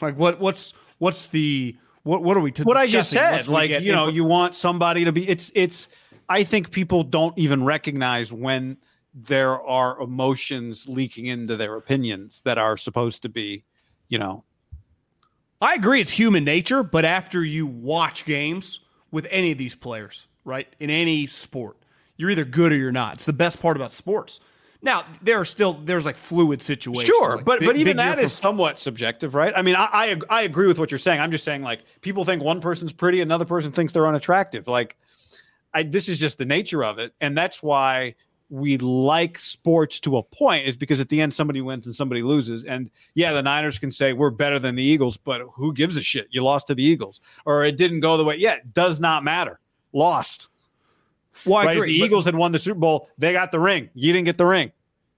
[0.00, 2.52] Like, what what's what's the what what are we?
[2.62, 3.48] what I just said.
[3.48, 5.28] Like you know, info- you want somebody to be.
[5.28, 5.88] It's it's.
[6.28, 8.78] I think people don't even recognize when
[9.14, 13.64] there are emotions leaking into their opinions that are supposed to be,
[14.08, 14.44] you know.
[15.60, 20.26] I agree, it's human nature, but after you watch games with any of these players,
[20.44, 21.76] right, in any sport,
[22.16, 23.14] you're either good or you're not.
[23.14, 24.40] It's the best part about sports.
[24.82, 27.06] Now, there are still there's like fluid situations.
[27.06, 29.52] Sure, like but big- but even that is year that for is somewhat subjective, right?
[29.56, 31.20] I mean, I, I I agree with what you're saying.
[31.20, 34.68] I'm just saying, like, people think one person's pretty, another person thinks they're unattractive.
[34.68, 34.96] Like,
[35.74, 38.14] I this is just the nature of it, and that's why
[38.50, 40.68] we like sports to a point.
[40.68, 43.90] Is because at the end somebody wins and somebody loses, and yeah, the Niners can
[43.90, 46.28] say we're better than the Eagles, but who gives a shit?
[46.30, 48.36] You lost to the Eagles, or it didn't go the way.
[48.36, 49.60] Yeah, it does not matter.
[49.92, 50.48] Lost.
[51.44, 51.80] Well, right?
[51.80, 53.90] The Eagles had won the Super Bowl, they got the ring.
[53.94, 54.72] You didn't get the ring.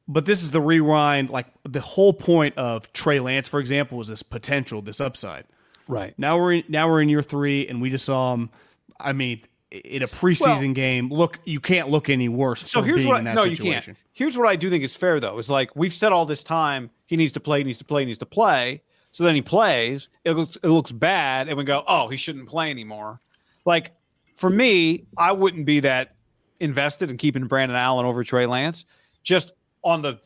[0.09, 1.31] But this is the rewind.
[1.31, 5.45] Like the whole point of Trey Lance, for example, was this potential, this upside.
[5.89, 6.15] Right.
[6.17, 8.51] Now we're in, now we're in year three, and we just saw him.
[8.99, 9.43] I mean,
[9.85, 12.71] in a preseason Well- game, look, you can't look any worse.
[12.71, 13.65] So here's being what in I, that no, situation.
[13.67, 13.97] you can't.
[14.13, 15.39] Here's what I do think is fair though.
[15.39, 18.03] Is like we've said all this time he needs to play, he needs to play,
[18.03, 18.83] he needs to play.
[19.11, 20.09] So then he plays.
[20.25, 23.21] It looks it looks bad, and we go, oh, he shouldn't play anymore.
[23.65, 23.93] Like
[24.37, 26.15] for me, I wouldn't be that
[26.61, 28.85] invested in keeping Brandon Allen over Trey Lance,
[29.23, 30.19] just on the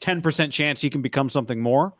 [0.00, 1.92] ten percent chance he can become something more.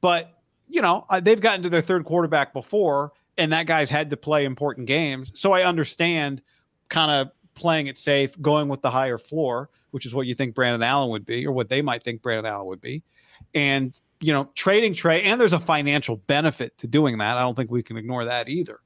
[0.00, 0.38] But
[0.68, 4.44] you know, they've gotten to their third quarterback before, and that guy's had to play
[4.44, 5.32] important games.
[5.34, 6.42] So I understand
[6.88, 10.54] kind of playing it safe, going with the higher floor, which is what you think
[10.54, 13.02] Brandon Allen would be, or what they might think Brandon Allen would be.
[13.54, 17.36] And, you know, trading Trey, and there's a financial benefit to doing that.
[17.36, 18.80] I don't think we can ignore that either.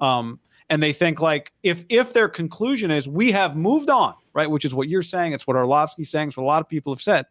[0.00, 4.50] Um, and they think like if if their conclusion is we have moved on, right,
[4.50, 6.92] which is what you're saying, it's what Orlovsky's saying, it's what a lot of people
[6.92, 7.26] have said.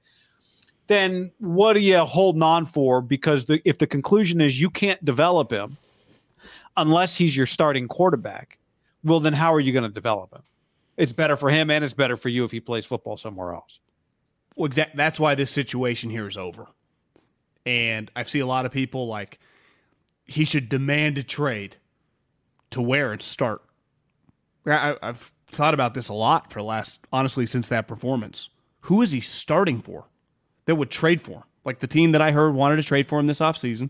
[0.88, 3.02] Then what are you holding on for?
[3.02, 5.78] Because the, if the conclusion is you can't develop him
[6.78, 8.60] unless he's your starting quarterback,
[9.04, 10.44] well, then how are you going to develop him?
[10.98, 13.80] It's better for him and it's better for you if he plays football somewhere else.
[14.56, 16.68] Well, exact, that's why this situation here is over.
[17.66, 19.40] And I see a lot of people like
[20.26, 21.78] he should demand a trade
[22.72, 23.62] to where and start.
[24.66, 28.50] I, I've thought about this a lot for the last, honestly, since that performance.
[28.82, 30.06] Who is he starting for
[30.66, 31.44] that would trade for him?
[31.66, 33.90] Like the team that I heard wanted to trade for him this offseason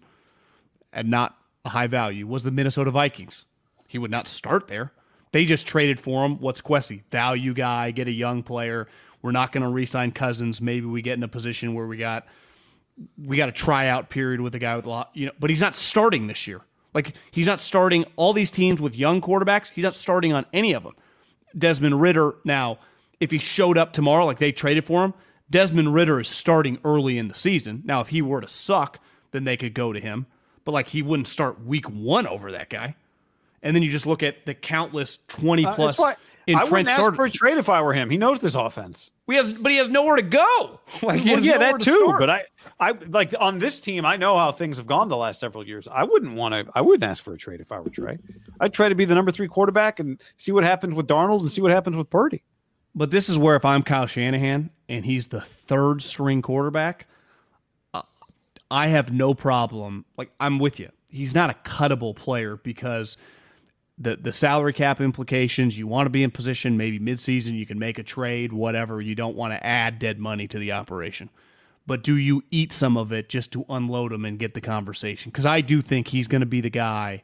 [0.92, 3.46] and not a high value was the Minnesota Vikings.
[3.88, 4.92] He would not start there.
[5.32, 6.40] They just traded for him.
[6.40, 7.04] What's Kwesi?
[7.10, 8.88] Value guy, get a young player.
[9.22, 10.62] We're not going to re-sign Cousins.
[10.62, 12.28] Maybe we get in a position where we got
[13.18, 15.62] we got a tryout period with a guy with a lot, you know, but he's
[15.62, 16.62] not starting this year.
[16.94, 19.72] Like he's not starting all these teams with young quarterbacks.
[19.72, 20.94] He's not starting on any of them.
[21.58, 22.78] Desmond Ridder now,
[23.20, 25.14] if he showed up tomorrow like they traded for him,
[25.50, 27.82] Desmond Ridder is starting early in the season.
[27.86, 29.00] Now if he were to suck,
[29.32, 30.28] then they could go to him.
[30.66, 32.96] But like he wouldn't start week one over that guy.
[33.62, 36.16] And then you just look at the countless 20 Uh, plus why
[36.50, 37.16] I wouldn't ask starters.
[37.16, 38.10] for a trade if I were him.
[38.10, 39.12] He knows this offense.
[39.28, 40.82] He has, but he has nowhere to go.
[41.02, 41.98] Like, Well, yeah, that to too.
[42.04, 42.20] start.
[42.20, 42.44] But I,
[42.80, 44.06] I like on this team.
[44.06, 45.88] I know how things have gone the last several years.
[45.90, 46.70] I wouldn't want to.
[46.76, 48.18] I wouldn't ask for a trade if I were Trey.
[48.60, 51.50] I'd try to be the number three quarterback and see what happens with Darnold and
[51.52, 52.44] see what happens with Purdy.
[52.94, 57.13] But this is where if I'm Kyle Shanahan and he's the third string quarterback, uh,
[58.74, 60.04] I have no problem.
[60.18, 60.90] Like I'm with you.
[61.12, 63.18] He's not a cuttable player because
[64.00, 65.78] the the salary cap implications.
[65.78, 66.76] You want to be in position.
[66.76, 68.52] Maybe midseason you can make a trade.
[68.52, 69.00] Whatever.
[69.00, 71.30] You don't want to add dead money to the operation.
[71.86, 75.30] But do you eat some of it just to unload him and get the conversation?
[75.30, 77.22] Because I do think he's going to be the guy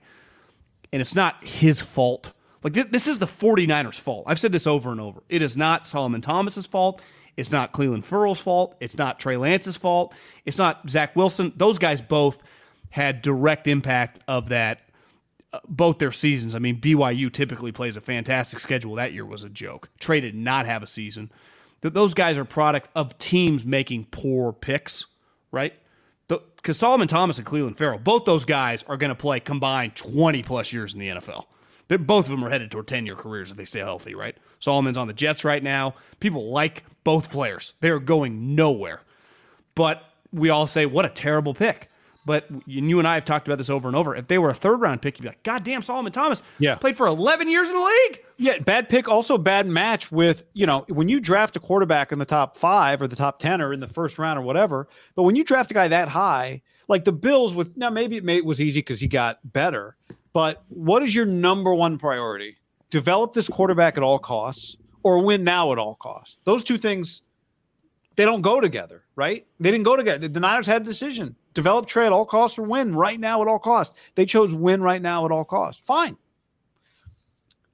[0.92, 2.34] and it's not his fault.
[2.64, 4.26] Like th- this is the 49ers' fault.
[4.28, 5.24] I've said this over and over.
[5.30, 7.02] It is not Solomon Thomas's fault.
[7.40, 8.76] It's not Clelin Ferrell's fault.
[8.82, 10.14] It's not Trey Lance's fault.
[10.46, 11.54] It's not Zach Wilson.
[11.56, 12.44] Those guys both
[12.90, 14.82] had direct impact of that
[15.54, 16.54] uh, both their seasons.
[16.54, 18.96] I mean, BYU typically plays a fantastic schedule.
[18.96, 19.88] That year was a joke.
[20.02, 21.32] Trey did not have a season.
[21.82, 25.06] Th- those guys are product of teams making poor picks,
[25.50, 25.74] right?
[26.28, 30.44] Because Solomon Thomas and Clelin Ferrell, both those guys are going to play combined 20
[30.44, 31.46] plus years in the NFL.
[31.88, 34.36] They're, both of them are headed toward 10 year careers if they stay healthy, right?
[34.60, 35.96] Solomon's on the Jets right now.
[36.20, 37.74] People like both players.
[37.82, 39.02] They are going nowhere.
[39.76, 41.88] But we all say, what a terrible pick.
[42.26, 44.16] But you and I have talked about this over and over.
[44.16, 46.76] If they were a third round pick, you'd be like, God damn, Solomon Thomas Yeah.
[46.76, 48.20] played for 11 years in the league.
[48.38, 52.20] Yeah, bad pick, also bad match with, you know, when you draft a quarterback in
[52.20, 55.24] the top five or the top 10 or in the first round or whatever, but
[55.24, 58.38] when you draft a guy that high, like the Bills with, now maybe it, may,
[58.38, 59.96] it was easy because he got better,
[60.34, 62.58] but what is your number one priority?
[62.92, 66.38] Develop this quarterback at all costs or win now at all costs.
[66.44, 67.22] Those two things,
[68.16, 69.46] they don't go together, right?
[69.60, 70.28] They didn't go together.
[70.28, 73.48] The Niners had a decision develop Trey at all costs or win right now at
[73.48, 73.96] all costs.
[74.16, 75.82] They chose win right now at all costs.
[75.86, 76.18] Fine.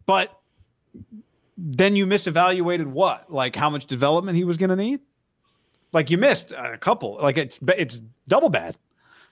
[0.06, 0.40] But
[1.58, 3.32] then you misevaluated what?
[3.32, 5.02] Like how much development he was going to need?
[5.94, 7.18] Like you missed a couple.
[7.22, 8.78] Like it's it's double bad.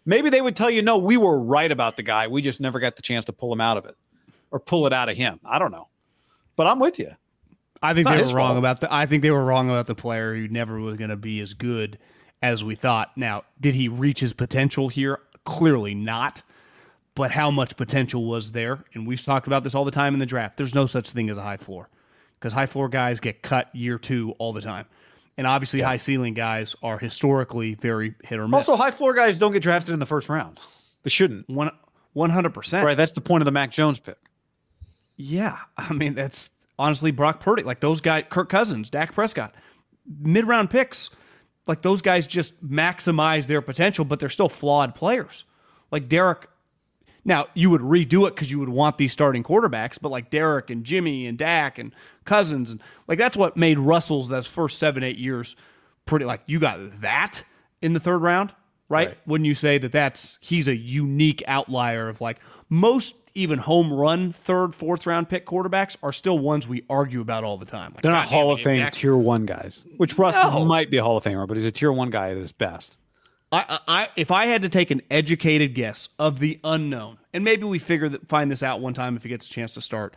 [0.06, 2.28] Maybe they would tell you, no, we were right about the guy.
[2.28, 3.96] We just never got the chance to pull him out of it
[4.52, 5.40] or pull it out of him.
[5.46, 5.88] I don't know.
[6.56, 7.12] But I'm with you.
[7.84, 8.58] I think they were wrong fault.
[8.58, 8.94] about the.
[8.94, 11.54] I think they were wrong about the player who never was going to be as
[11.54, 12.00] good
[12.42, 13.12] as we thought.
[13.16, 15.20] Now, did he reach his potential here?
[15.46, 16.42] Clearly not.
[17.16, 18.84] But how much potential was there?
[18.96, 20.58] And we've talked about this all the time in the draft.
[20.58, 21.88] There's no such thing as a high floor
[22.40, 24.88] because high floor guys get cut year two all the time.
[25.38, 28.68] And obviously, high ceiling guys are historically very hit or miss.
[28.68, 30.60] Also, high floor guys don't get drafted in the first round.
[31.04, 31.48] They shouldn't.
[31.50, 31.70] one
[32.14, 32.86] one hundred percent.
[32.86, 32.98] Right.
[32.98, 34.18] That's the point of the Mac Jones pick.
[35.16, 39.56] Yeah, I mean that's honestly Brock Purdy, like those guys, Kirk Cousins, Dak Prescott,
[40.20, 41.10] mid round picks,
[41.68, 45.46] like those guys just maximize their potential, but they're still flawed players.
[45.92, 46.50] Like Derek.
[47.26, 50.70] Now you would redo it because you would want these starting quarterbacks, but like Derek
[50.70, 55.04] and Jimmy and Dak and Cousins and like that's what made Russell's those first seven
[55.04, 55.56] eight years
[56.06, 56.26] pretty.
[56.26, 57.44] Like you got that
[57.82, 58.54] in the third round,
[58.90, 59.08] right?
[59.10, 59.18] Right.
[59.26, 64.32] Wouldn't you say that that's he's a unique outlier of like most even home run
[64.32, 67.92] third, fourth round pick quarterbacks are still ones we argue about all the time.
[67.94, 70.64] Like, They're not Hall of Fame Dak- tier one guys, which Russ No.
[70.66, 72.98] might be a Hall of Famer, but he's a tier one guy at his best.
[73.52, 77.64] I, I, if I had to take an educated guess of the unknown, and maybe
[77.66, 80.16] we figure that find this out one time if he gets a chance to start,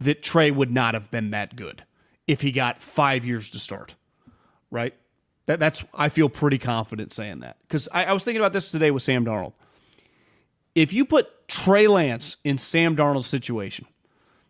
[0.00, 1.82] that Trey would not have been that good
[2.28, 3.96] if he got five years to start,
[4.70, 4.94] right?
[5.48, 8.70] That, that's I feel pretty confident saying that because I, I was thinking about this
[8.70, 9.54] today with Sam Darnold.
[10.74, 13.86] If you put Trey Lance in Sam Darnold's situation,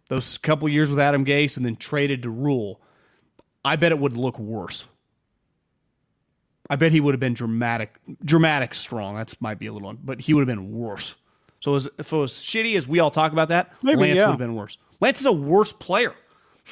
[0.08, 2.80] those couple years with Adam Gase and then traded to Rhule,
[3.64, 4.88] I bet it would look worse.
[6.68, 9.14] I bet he would have been dramatic, dramatic strong.
[9.14, 11.14] That's might be a little, on but he would have been worse.
[11.60, 14.24] So as, if it was shitty as we all talk about that, Maybe, Lance yeah.
[14.24, 14.78] would have been worse.
[15.00, 16.12] Lance is a worse player.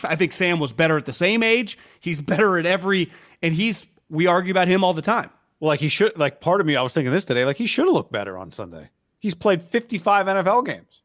[0.02, 1.78] I think Sam was better at the same age.
[2.00, 3.86] He's better at every, and he's.
[4.08, 5.30] We argue about him all the time.
[5.60, 7.66] Well, like he should, like part of me, I was thinking this today, like he
[7.66, 8.90] should have looked better on Sunday.
[9.18, 11.00] He's played 55 NFL games,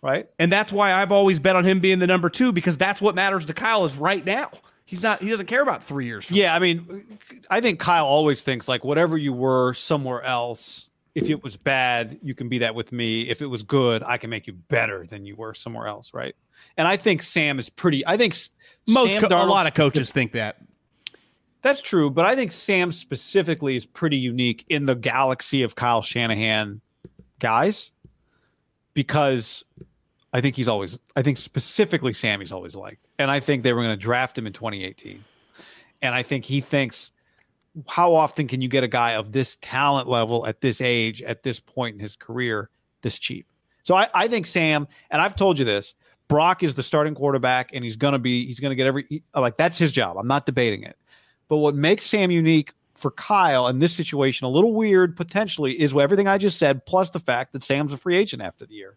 [0.00, 0.28] right?
[0.38, 3.14] And that's why I've always bet on him being the number two because that's what
[3.14, 4.50] matters to Kyle is right now.
[4.84, 5.20] He's not.
[5.20, 6.24] He doesn't care about three years.
[6.24, 7.18] From Yeah, I mean,
[7.50, 12.18] I think Kyle always thinks like whatever you were somewhere else, if it was bad,
[12.22, 13.28] you can be that with me.
[13.28, 16.34] If it was good, I can make you better than you were somewhere else, right?
[16.78, 18.06] And I think Sam is pretty.
[18.06, 18.34] I think
[18.86, 20.56] Most co- a lot of coaches think that.
[21.62, 26.02] That's true, but I think Sam specifically is pretty unique in the galaxy of Kyle
[26.02, 26.80] Shanahan
[27.40, 27.90] guys
[28.94, 29.64] because
[30.32, 33.08] I think he's always I think specifically Sammy's always liked.
[33.18, 35.24] And I think they were going to draft him in 2018.
[36.00, 37.10] And I think he thinks
[37.88, 41.42] how often can you get a guy of this talent level at this age, at
[41.42, 42.70] this point in his career,
[43.02, 43.46] this cheap?
[43.82, 45.94] So I, I think Sam, and I've told you this,
[46.28, 49.78] Brock is the starting quarterback, and he's gonna be he's gonna get every like that's
[49.78, 50.18] his job.
[50.18, 50.98] I'm not debating it.
[51.48, 55.96] But what makes Sam unique for Kyle in this situation a little weird potentially is
[55.96, 58.96] everything I just said, plus the fact that Sam's a free agent after the year.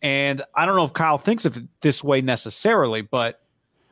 [0.00, 3.40] And I don't know if Kyle thinks of it this way necessarily, but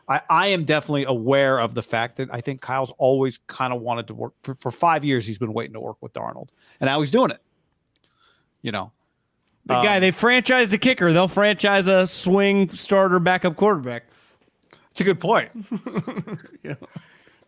[0.08, 3.80] I, I am definitely aware of the fact that I think Kyle's always kind of
[3.80, 5.24] wanted to work for, for, five years.
[5.24, 6.48] He's been waiting to work with Darnold,
[6.80, 7.40] and now he's doing it.
[8.62, 8.90] You know,
[9.66, 14.04] the um, guy they franchised a kicker, they'll franchise a swing starter backup quarterback.
[14.90, 15.50] It's a good point.
[16.62, 16.74] yeah.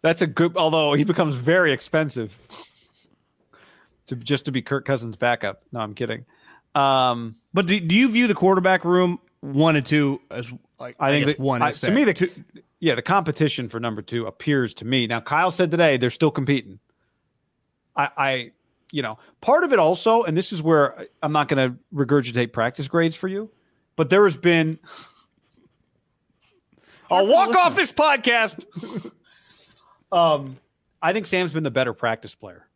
[0.03, 0.57] That's a good.
[0.57, 2.37] Although he becomes very expensive
[4.07, 5.63] to just to be Kirk Cousins' backup.
[5.73, 6.25] No, I'm kidding.
[6.75, 11.09] Um, but do, do you view the quarterback room one and two as like I,
[11.09, 12.31] I think that, one I, to me the two,
[12.81, 15.21] yeah the competition for number two appears to me now.
[15.21, 16.79] Kyle said today they're still competing.
[17.95, 18.53] I, I
[18.91, 22.53] you know part of it also, and this is where I'm not going to regurgitate
[22.53, 23.51] practice grades for you,
[23.97, 24.79] but there has been.
[27.13, 28.65] I'll walk off this podcast.
[30.13, 30.59] um,
[31.01, 32.67] I think Sam's been the better practice player.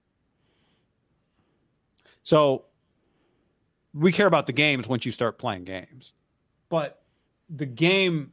[2.23, 2.65] So
[3.95, 6.13] we care about the games once you start playing games.
[6.69, 7.01] But
[7.49, 8.33] the game,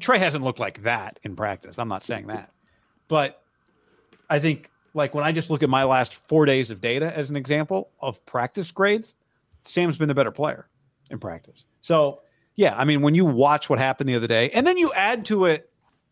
[0.00, 1.78] Trey hasn't looked like that in practice.
[1.78, 2.52] I'm not saying that.
[3.08, 3.42] But
[4.28, 7.30] I think, like, when I just look at my last four days of data as
[7.30, 9.14] an example of practice grades,
[9.64, 10.66] Sam's been the better player
[11.10, 11.64] in practice.
[11.80, 12.20] So,
[12.60, 15.24] yeah, I mean, when you watch what happened the other day, and then you add
[15.26, 15.70] to it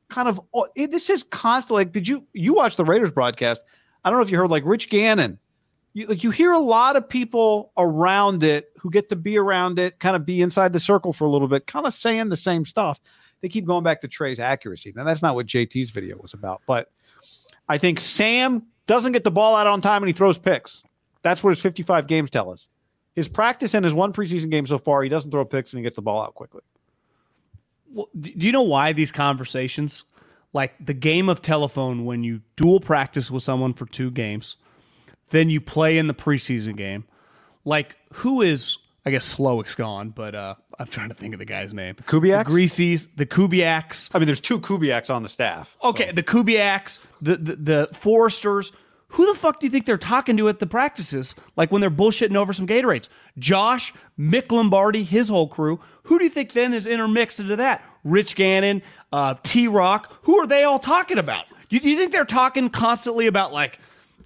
[0.08, 0.40] kind of,
[0.74, 1.74] it, this is constant.
[1.74, 3.62] Like, did you, you watch the Raiders broadcast?
[4.04, 5.38] I don't know if you heard, like, Rich Gannon
[5.98, 9.78] you, like you hear a lot of people around it who get to be around
[9.78, 12.36] it, kind of be inside the circle for a little bit, kind of saying the
[12.36, 13.00] same stuff.
[13.40, 14.92] They keep going back to Trey's accuracy.
[14.94, 16.90] Now that's not what JT's video was about, but
[17.68, 20.82] I think Sam doesn't get the ball out on time and he throws picks.
[21.22, 22.68] That's what his 55 games tell us.
[23.18, 25.82] His practice in his one preseason game so far, he doesn't throw picks and he
[25.82, 26.62] gets the ball out quickly.
[27.92, 30.04] Well, do you know why these conversations,
[30.52, 34.54] like the game of telephone, when you dual practice with someone for two games,
[35.30, 37.06] then you play in the preseason game.
[37.64, 41.44] Like who is I guess Slowik's gone, but uh, I'm trying to think of the
[41.44, 41.94] guy's name.
[41.96, 42.44] The Kubiaks?
[42.44, 44.10] The Grieses, the Kubiaks.
[44.14, 45.76] I mean, there's two Kubiaks on the staff.
[45.82, 46.12] Okay, so.
[46.12, 48.70] the Kubiaks, the, the the Foersters.
[49.12, 51.34] Who the fuck do you think they're talking to at the practices?
[51.56, 53.08] Like when they're bullshitting over some Gatorades?
[53.38, 55.80] Josh, Mick Lombardi, his whole crew.
[56.04, 57.82] Who do you think then is intermixed into that?
[58.04, 60.12] Rich Gannon, uh, T Rock.
[60.22, 61.48] Who are they all talking about?
[61.68, 63.78] Do you, you think they're talking constantly about like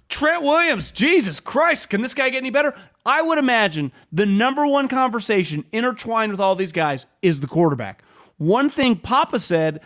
[0.09, 2.75] Trent Williams, Jesus Christ, can this guy get any better?
[3.05, 8.03] I would imagine the number one conversation intertwined with all these guys is the quarterback.
[8.37, 9.81] One thing Papa said,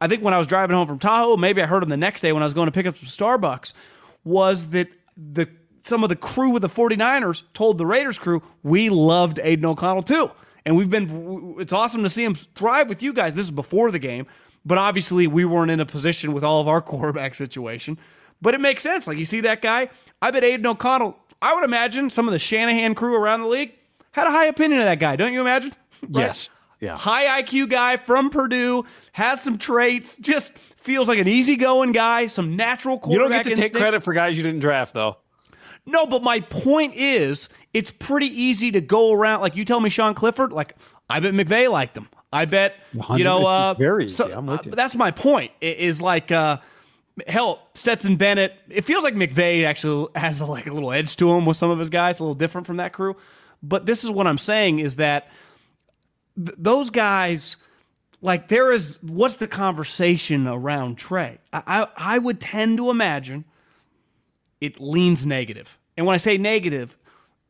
[0.00, 2.20] I think when I was driving home from Tahoe, maybe I heard him the next
[2.20, 3.72] day when I was going to pick up some Starbucks,
[4.24, 5.48] was that the
[5.84, 10.02] some of the crew with the 49ers told the Raiders crew, we loved Aidan O'Connell
[10.02, 10.30] too.
[10.64, 13.34] And we've been, it's awesome to see him thrive with you guys.
[13.34, 14.26] This is before the game,
[14.64, 17.98] but obviously we weren't in a position with all of our quarterback situation.
[18.40, 19.06] But it makes sense.
[19.06, 19.90] Like you see that guy.
[20.22, 21.18] I bet Aidan O'Connell.
[21.42, 23.74] I would imagine some of the Shanahan crew around the league
[24.12, 25.16] had a high opinion of that guy.
[25.16, 25.72] Don't you imagine?
[26.10, 26.26] Right?
[26.26, 26.50] Yes.
[26.84, 26.98] Yeah.
[26.98, 30.16] High IQ guy from Purdue has some traits.
[30.18, 32.26] Just feels like an easygoing guy.
[32.26, 33.14] Some natural quarterback.
[33.14, 33.72] You don't get to instincts.
[33.72, 35.16] take credit for guys you didn't draft, though.
[35.86, 39.40] No, but my point is, it's pretty easy to go around.
[39.40, 40.52] Like you tell me, Sean Clifford.
[40.52, 40.76] Like
[41.08, 42.08] I bet McVay liked him.
[42.32, 42.74] I bet
[43.16, 43.46] you know.
[43.46, 44.14] Uh, very easy.
[44.14, 44.72] So, I'm with you.
[44.72, 45.52] Uh, that's my point.
[45.60, 46.30] Is like.
[46.30, 46.58] Uh,
[47.28, 48.54] hell, Stetson Bennett.
[48.68, 51.70] It feels like McVay actually has a, like a little edge to him with some
[51.70, 53.16] of his guys, a little different from that crew.
[53.62, 55.28] But this is what I'm saying is that
[56.36, 57.56] th- those guys,
[58.20, 61.38] like, there is what's the conversation around Trey?
[61.52, 63.44] I, I, I would tend to imagine
[64.60, 65.78] it leans negative.
[65.96, 66.96] And when I say negative,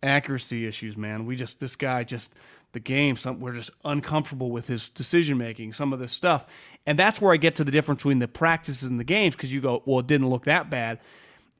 [0.05, 1.27] accuracy issues, man.
[1.27, 2.33] We just this guy just
[2.73, 3.17] the game.
[3.17, 5.73] Some we're just uncomfortable with his decision making.
[5.73, 6.47] Some of this stuff,
[6.87, 9.53] and that's where I get to the difference between the practices and the games because
[9.53, 11.01] you go, well, it didn't look that bad.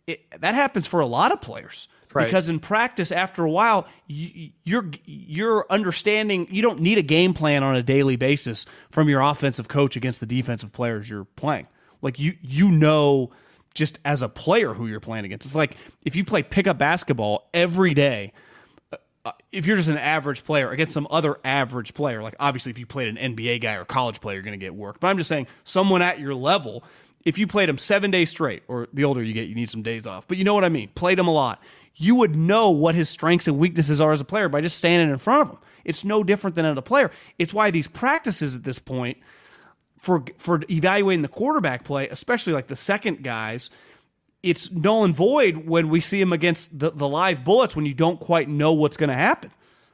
[0.07, 1.89] It, that happens for a lot of players.
[2.15, 2.27] Right.
[2.27, 6.47] Because in practice, after a while, you, you're you're understanding.
[6.51, 10.21] You don't need a game plan on a daily basis from your offensive coach against
[10.21, 11.67] the defensive players you're playing.
[12.03, 13.31] Like you you know
[13.75, 15.47] just as a player who you're playing against.
[15.47, 18.33] It's like if you play pickup basketball every day
[19.25, 22.79] uh, if you're just an average player against some other average player, like obviously if
[22.79, 25.01] you played an NBA guy or college player, you're going to get work.
[25.01, 26.85] But I'm just saying, someone at your level,
[27.25, 29.83] if you played him seven days straight, or the older you get, you need some
[29.83, 30.29] days off.
[30.29, 30.91] But you know what I mean?
[30.95, 31.63] Played him a lot.
[31.97, 35.11] You would know what his strengths and weaknesses are as a player by just standing
[35.11, 35.59] in front of him.
[35.85, 37.11] It's no different than at a player.
[37.39, 39.19] It's why these practices at this point
[40.05, 43.71] for for evaluating the quarterback play, especially like the second guys,
[44.43, 47.95] it's null and void when we see him against the, the live bullets when you
[47.95, 49.51] don't quite know what's going to happen.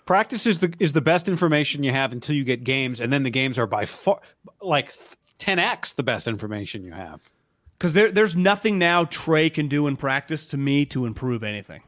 [0.07, 3.23] Practice is the is the best information you have until you get games, and then
[3.23, 4.21] the games are by far
[4.61, 4.93] like
[5.39, 7.31] 10x the best information you have.
[7.79, 11.83] Because there, there's nothing now Trey can do in practice to me to improve anything.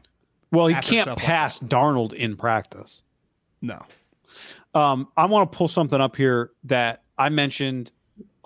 [0.53, 3.01] Well, he can't stuff like pass Darnold in practice.
[3.61, 3.83] No.
[4.75, 7.91] Um, I want to pull something up here that I mentioned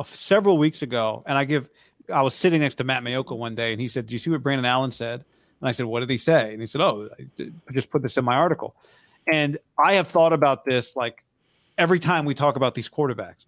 [0.05, 1.69] several weeks ago, and I give.
[2.11, 4.29] I was sitting next to Matt Maiocco one day, and he said, "Do you see
[4.29, 5.25] what Brandon Allen said?"
[5.59, 8.15] And I said, "What did he say?" And he said, "Oh, I just put this
[8.15, 8.73] in my article."
[9.31, 11.25] And I have thought about this like
[11.77, 13.45] every time we talk about these quarterbacks.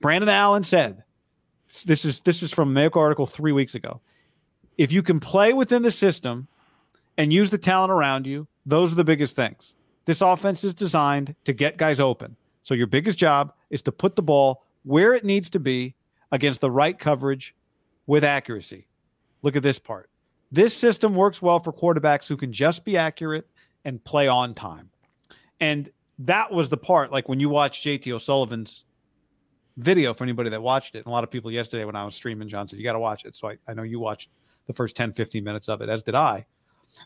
[0.00, 1.04] Brandon Allen said,
[1.84, 4.00] "This is this is from Maiocco article three weeks ago.
[4.76, 6.48] If you can play within the system
[7.16, 11.34] and use the talent around you, those are the biggest things." This offense is designed
[11.44, 12.36] to get guys open.
[12.62, 15.94] So your biggest job is to put the ball where it needs to be
[16.32, 17.54] against the right coverage
[18.06, 18.86] with accuracy.
[19.42, 20.10] Look at this part.
[20.52, 23.48] This system works well for quarterbacks who can just be accurate
[23.84, 24.90] and play on time.
[25.60, 25.90] And
[26.20, 28.84] that was the part like when you watch JT O'Sullivan's
[29.76, 30.98] video for anybody that watched it.
[30.98, 32.98] And a lot of people yesterday when I was streaming, John said, You got to
[32.98, 33.36] watch it.
[33.36, 34.30] So I, I know you watched
[34.66, 36.46] the first 10, 15 minutes of it, as did I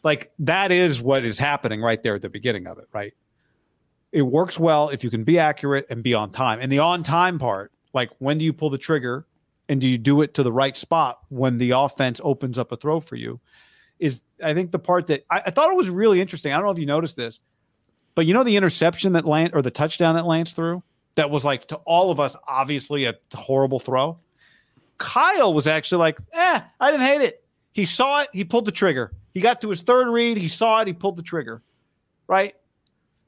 [0.02, 3.14] like that is what is happening right there at the beginning of it, right?
[4.12, 6.60] It works well if you can be accurate and be on time.
[6.60, 9.26] And the on time part, like when do you pull the trigger
[9.68, 12.76] and do you do it to the right spot when the offense opens up a
[12.76, 13.40] throw for you?
[13.98, 16.52] Is I think the part that I, I thought it was really interesting.
[16.52, 17.40] I don't know if you noticed this,
[18.14, 20.82] but you know the interception that Lance or the touchdown that Lance threw
[21.16, 24.18] that was like to all of us obviously a horrible throw.
[24.98, 27.44] Kyle was actually like, eh, I didn't hate it.
[27.72, 29.12] He saw it, he pulled the trigger.
[29.38, 31.62] He got to his third read, he saw it, he pulled the trigger.
[32.26, 32.56] Right?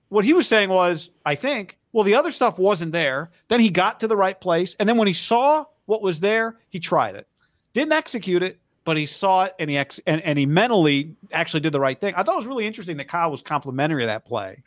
[0.08, 3.30] What he was saying was, I think, well, the other stuff wasn't there.
[3.46, 4.74] Then he got to the right place.
[4.80, 7.28] And then when he saw what was there, he tried it.
[7.74, 11.60] Didn't execute it, but he saw it and he ex- and, and he mentally actually
[11.60, 12.12] did the right thing.
[12.16, 14.64] I thought it was really interesting that Kyle was complimentary of that play.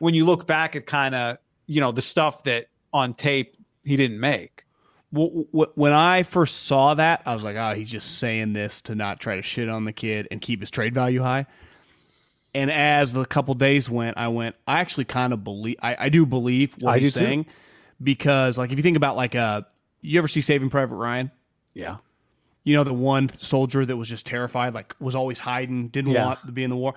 [0.00, 1.38] When you look back at kind of,
[1.68, 4.64] you know, the stuff that on tape he didn't make.
[5.12, 9.18] When I first saw that, I was like, "Oh, he's just saying this to not
[9.18, 11.46] try to shit on the kid and keep his trade value high."
[12.54, 16.08] And as the couple days went, I went, I actually kind of believe, I, I
[16.08, 17.26] do believe what I he's do too.
[17.26, 17.46] saying,
[18.02, 19.62] because like if you think about like uh,
[20.00, 21.30] you ever see Saving Private Ryan?
[21.74, 21.96] Yeah.
[22.64, 26.24] You know the one soldier that was just terrified, like was always hiding, didn't Yeah.
[26.26, 26.94] want to be in the war.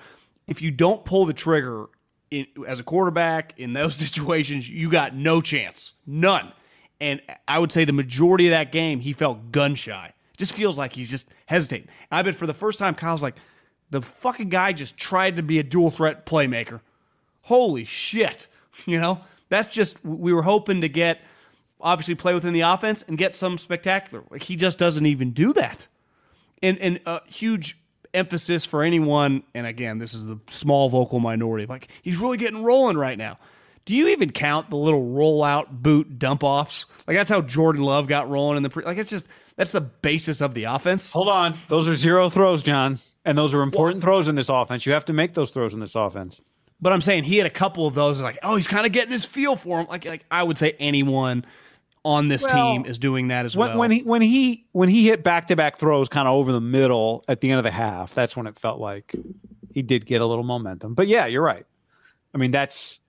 [0.47, 1.85] If you don't pull the trigger
[2.31, 6.51] in, as a quarterback in those situations, you got no chance, none.
[7.03, 10.13] And I would say the majority of that game, he felt gun shy.
[10.37, 11.89] Just feels like he's just hesitating.
[12.09, 13.35] I bet for the first time, Kyle's like,
[13.89, 16.81] the fucking guy just tried to be a dual threat playmaker.
[17.43, 18.47] Holy shit!
[18.87, 19.21] You know
[19.53, 21.21] that's just we were hoping to get
[21.79, 24.23] obviously play within the offense and get some spectacular.
[24.31, 25.85] Like he just doesn't even do that.
[26.63, 27.77] And and a huge
[28.15, 29.43] emphasis for anyone.
[29.53, 31.67] And again, this is the small vocal minority.
[31.67, 33.37] Like he's really getting rolling right now.
[33.85, 36.85] Do you even count the little rollout boot dump offs?
[37.07, 38.85] Like that's how Jordan Love got rolling in the pre.
[38.85, 41.11] Like it's just that's the basis of the offense.
[41.11, 41.57] Hold on.
[41.67, 42.99] Those are zero throws, John.
[43.25, 44.85] And those are important throws in this offense.
[44.85, 46.41] You have to make those throws in this offense.
[46.81, 48.21] But I'm saying he had a couple of those.
[48.21, 49.87] Like oh, he's kind of getting his feel for him.
[49.89, 51.45] Like like I would say anyone
[52.05, 53.77] on this Well, team is doing that as When, well.
[53.79, 56.59] when he when he when he hit back to back throws kind of over the
[56.61, 59.15] middle at the end of the half, that's when it felt like
[59.73, 60.93] he did get a little momentum.
[60.93, 61.65] But yeah, you're right.
[62.33, 62.99] I mean, that's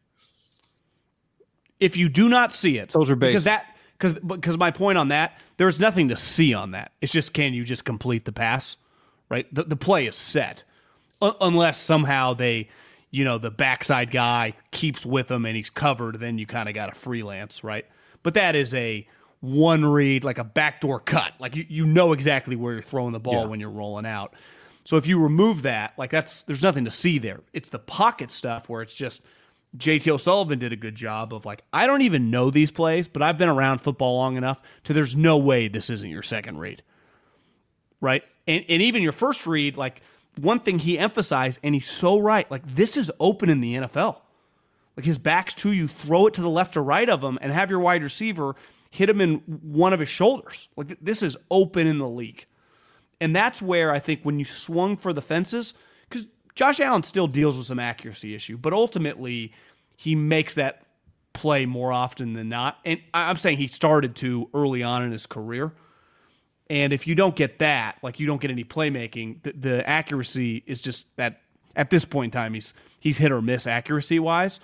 [1.85, 3.33] if you do not see it, Those are basic.
[3.33, 3.67] because that
[3.99, 6.93] because because my point on that, there's nothing to see on that.
[7.01, 8.77] It's just can you just complete the pass,
[9.29, 9.47] right?
[9.55, 10.65] The, the play is set,
[11.23, 12.69] U- unless somehow they,
[13.11, 16.19] you know, the backside guy keeps with him and he's covered.
[16.21, 17.87] Then you kind of got a freelance, right?
[18.23, 19.07] But that is a
[19.41, 21.33] one read, like a backdoor cut.
[21.39, 23.47] Like you, you know exactly where you're throwing the ball Yeah.
[23.47, 24.35] when you're rolling out.
[24.87, 27.41] So if you remove that, like that's there's nothing to see there.
[27.53, 29.23] It's the pocket stuff where it's just
[29.77, 33.23] JT O'Sullivan did a good job of like, I don't even know these plays, but
[33.23, 36.83] I've been around football long enough to there's no way this isn't your second read.
[38.01, 38.23] Right?
[38.47, 40.03] And and even your first read, like
[40.41, 44.21] one thing he emphasized, and he's so right, like this is open in the NFL.
[44.97, 47.51] Like his back's to you, throw it to the left or right of him, and
[47.51, 48.55] have your wide receiver
[48.91, 50.69] hit him in one of his shoulders.
[50.77, 52.47] Like this is open in the league.
[53.21, 55.75] And that's where I think when you swung for the fences,
[56.55, 59.53] Josh Allen still deals with some accuracy issue, but ultimately
[59.97, 60.83] he makes that
[61.33, 62.79] play more often than not.
[62.85, 65.73] And I'm saying he started to early on in his career.
[66.71, 70.63] And if you don't get that, like you don't get any playmaking, the, the accuracy
[70.67, 71.41] is just that
[71.77, 74.61] at this point in time, he's he's hit or miss accuracy wise.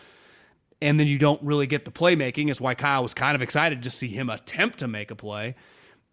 [0.81, 2.51] and then you don't really get the playmaking.
[2.51, 5.55] Is why Kyle was kind of excited to see him attempt to make a play.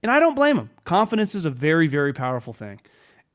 [0.03, 0.69] And I don't blame him.
[0.83, 2.79] Confidence is a very, very powerful thing.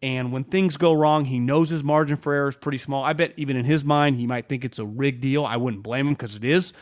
[0.02, 3.04] And when things go wrong, he knows his margin for error is pretty small.
[3.04, 5.44] I bet even in his mind, he might think it's a rigged deal.
[5.44, 6.72] I wouldn't blame him because it is.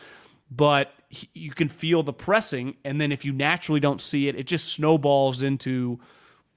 [0.50, 2.76] But he, you can feel the pressing.
[2.82, 6.00] And then if you naturally don't see it, it just snowballs into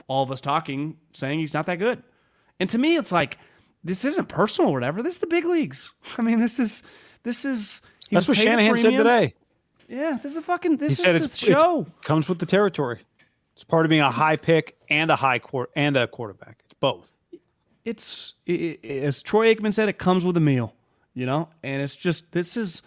[0.07, 2.01] all of us talking, saying he's not that good.
[2.61, 3.38] And to me, it's like,
[3.84, 5.03] this isn't personal or whatever.
[5.03, 5.91] This is the big leagues.
[6.18, 6.84] I mean, this is,
[7.24, 9.34] this is, that's what Shanahan said today.
[9.89, 11.88] Yeah, this is a fucking, this he is the show.
[12.03, 13.01] Comes with the territory.
[13.54, 16.60] It's part of being a high pick and a high court and a quarterback.
[16.66, 17.16] It's both.
[17.86, 20.74] It's it, as Troy Aikman said, it comes with a meal,
[21.14, 21.49] you know.
[21.62, 22.82] And it's just this is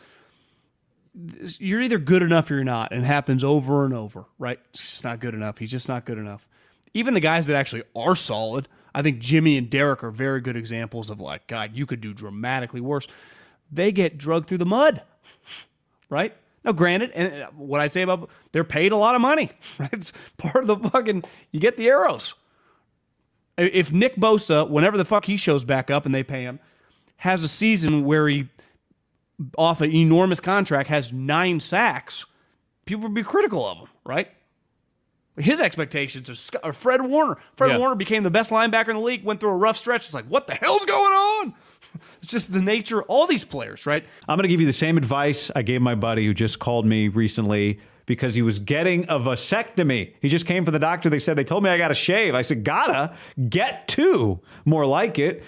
[1.58, 4.24] you're either good enough or you're not, and it happens over and over.
[4.38, 4.58] Right?
[4.70, 5.58] It's just not good enough.
[5.58, 6.46] He's just not good enough.
[6.94, 10.56] Even the guys that actually are solid, I think Jimmy and Derek are very good
[10.56, 13.06] examples of like, God, you could do dramatically worse.
[13.70, 15.02] They get drugged through the mud,
[16.08, 16.34] right?
[16.66, 19.92] Now, granted, and uh, what I say about they're paid a lot of money, right?
[19.92, 22.34] It's part of the fucking you get the arrows.
[23.56, 26.58] If Nick Bosa, whenever the fuck he shows back up and they pay him,
[27.18, 28.48] has a season where he
[29.56, 32.26] off an enormous contract has nine sacks,
[32.84, 34.28] people would be critical of him, right?
[35.38, 37.36] His expectations are Fred Warner.
[37.56, 37.78] Fred yeah.
[37.78, 40.06] Warner became the best linebacker in the league, went through a rough stretch.
[40.06, 41.54] It's like, what the hell's going on?
[42.26, 44.04] It's just the nature of all these players, right?
[44.26, 46.84] I'm going to give you the same advice I gave my buddy who just called
[46.84, 50.12] me recently because he was getting a vasectomy.
[50.20, 51.08] He just came from the doctor.
[51.08, 52.34] They said, they told me I got to shave.
[52.34, 53.14] I said, gotta
[53.48, 55.44] get two, more like it.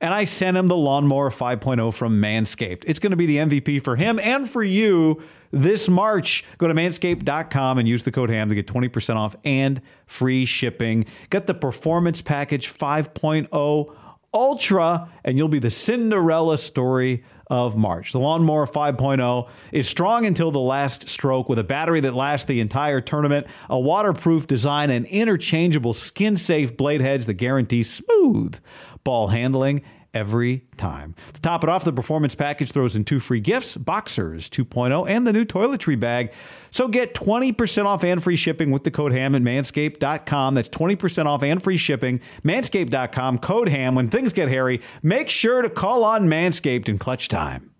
[0.00, 2.84] And I sent him the Lawnmower 5.0 from Manscaped.
[2.86, 6.42] It's going to be the MVP for him and for you this March.
[6.56, 11.04] Go to manscaped.com and use the code HAM to get 20% off and free shipping.
[11.28, 13.94] Get the Performance Package 5.0
[14.34, 18.12] Ultra, and you'll be the Cinderella story of March.
[18.12, 22.60] The Lawnmower 5.0 is strong until the last stroke with a battery that lasts the
[22.60, 28.58] entire tournament, a waterproof design, and interchangeable skin safe blade heads that guarantee smooth
[29.04, 29.82] ball handling
[30.14, 31.14] every time.
[31.34, 35.26] To top it off, the performance package throws in two free gifts Boxers 2.0 and
[35.26, 36.32] the new toiletry bag.
[36.74, 40.54] So get 20% off and free shipping with the code HAM at manscaped.com.
[40.54, 42.20] That's 20% off and free shipping.
[42.42, 43.94] Manscaped.com, code HAM.
[43.94, 47.70] When things get hairy, make sure to call on Manscaped in clutch time.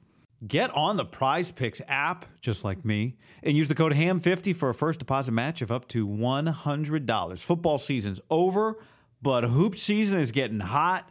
[0.47, 4.69] Get on the Prize Picks app, just like me, and use the code HAM50 for
[4.69, 7.39] a first deposit match of up to $100.
[7.41, 8.79] Football season's over,
[9.21, 11.11] but hoop season is getting hot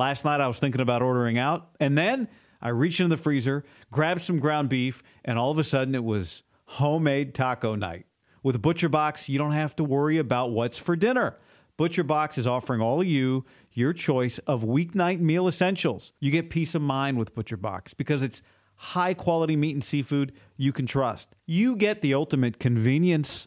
[0.00, 2.26] Last night I was thinking about ordering out, and then
[2.62, 6.02] I reached into the freezer, grabbed some ground beef, and all of a sudden it
[6.02, 8.06] was homemade taco night.
[8.42, 11.36] With Butcher Box, you don't have to worry about what's for dinner.
[11.76, 13.44] Butcher Box is offering all of you
[13.74, 16.12] your choice of weeknight meal essentials.
[16.18, 18.40] You get peace of mind with Butcher Box because it's
[18.76, 21.36] high quality meat and seafood you can trust.
[21.44, 23.46] You get the ultimate convenience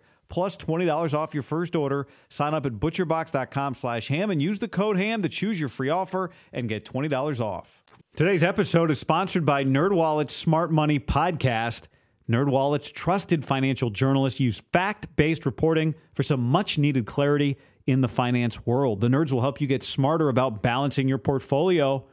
[0.31, 2.07] plus $20 off your first order.
[2.29, 5.89] Sign up at butcherbox.com slash ham and use the code ham to choose your free
[5.89, 7.83] offer and get $20 off.
[8.15, 11.87] Today's episode is sponsored by NerdWallet's Smart Money Podcast.
[12.29, 19.01] NerdWallet's trusted financial journalists use fact-based reporting for some much-needed clarity in the finance world.
[19.01, 22.05] The nerds will help you get smarter about balancing your portfolio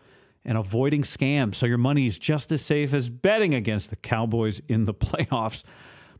[0.44, 4.60] and avoiding scams so your money is just as safe as betting against the Cowboys
[4.66, 5.62] in the playoffs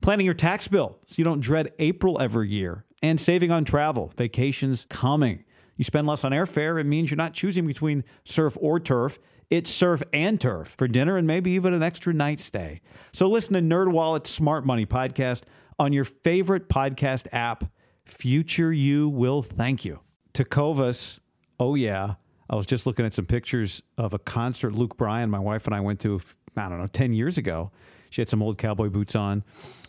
[0.01, 4.13] planning your tax bill so you don't dread April every year, and saving on travel,
[4.17, 5.45] vacations coming.
[5.77, 6.81] You spend less on airfare.
[6.81, 9.19] It means you're not choosing between surf or turf.
[9.49, 12.81] It's surf and turf for dinner and maybe even an extra night stay.
[13.13, 15.45] So listen to NerdWallet's Smart Money podcast
[15.79, 17.65] on your favorite podcast app.
[18.05, 20.01] Future you will thank you.
[20.35, 21.21] Tecovas,
[21.61, 22.15] oh yeah.
[22.51, 25.75] I was just looking at some pictures of a concert Luke Bryan, my wife and
[25.75, 26.21] I went to,
[26.57, 27.71] I don't know, 10 years ago.
[28.11, 29.45] She had some old cowboy boots on.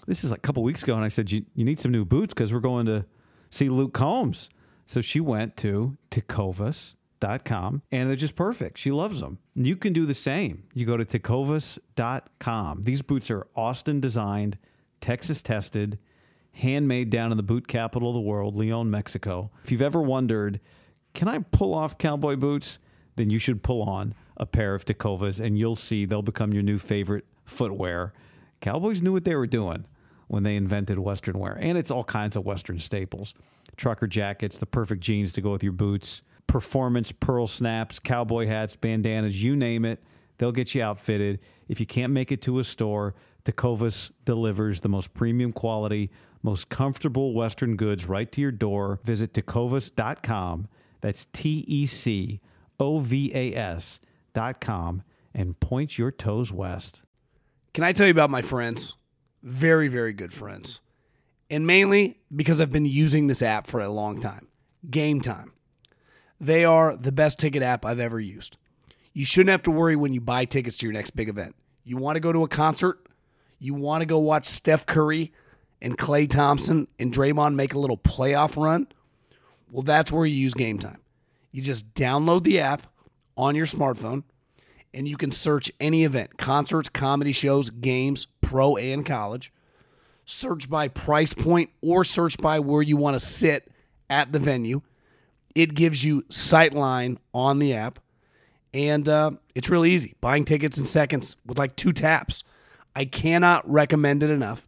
[0.10, 2.04] This is like a couple weeks ago, and I said, You, you need some new
[2.04, 3.06] boots because we're going to
[3.52, 4.50] see Luke Combs.
[4.88, 8.80] So she went to tecovas.com and they're just perfect.
[8.80, 9.38] She loves them.
[9.54, 10.64] You can do the same.
[10.74, 12.82] You go to tecovas.com.
[12.82, 14.58] These boots are Austin designed,
[15.00, 16.00] Texas tested,
[16.54, 19.52] handmade down in the boot capital of the world, Leon, Mexico.
[19.64, 20.60] If you've ever wondered,
[21.14, 22.80] can I pull off cowboy boots?
[23.16, 26.64] Then you should pull on a pair of Tecovas and you'll see they'll become your
[26.64, 28.12] new favorite footwear.
[28.60, 29.86] Cowboys knew what they were doing
[30.30, 33.34] when they invented Western wear, and it's all kinds of Western staples
[33.76, 38.76] trucker jackets, the perfect jeans to go with your boots, performance pearl snaps, cowboy hats,
[38.76, 40.04] bandanas, you name it.
[40.38, 41.40] They'll get you outfitted.
[41.68, 43.16] If you can't make it to a store,
[43.46, 46.12] Tecovas delivers the most premium quality,
[46.44, 49.00] most comfortable Western goods right to your door.
[49.04, 50.68] Visit tecovas.com.
[51.02, 52.40] That's T E C
[52.80, 55.04] O V A S.com
[55.34, 57.04] and point your toes west.
[57.74, 58.96] Can I tell you about my friends?
[59.44, 60.80] Very, very good friends.
[61.50, 64.48] And mainly because I've been using this app for a long time.
[64.90, 65.54] Game Time.
[66.40, 68.58] They are the best ticket app I've ever used.
[69.14, 71.56] You shouldn't have to worry when you buy tickets to your next big event.
[71.84, 73.00] You want to go to a concert,
[73.58, 75.34] you want to go watch Steph Curry
[75.82, 78.88] and Klay Thompson and Draymond make a little playoff run.
[79.72, 81.02] Well, that's where you use Game Time.
[81.52, 82.88] You just download the app
[83.36, 84.24] on your smartphone
[84.94, 89.52] and you can search any event concerts, comedy shows, games, pro and college.
[90.26, 93.72] Search by price point or search by where you want to sit
[94.10, 94.82] at the venue.
[95.56, 98.00] It gives you sightline on the app,
[98.74, 100.16] and uh, it's really easy.
[100.22, 102.44] Buying tickets in seconds with like two taps.
[102.96, 104.68] I cannot recommend it enough.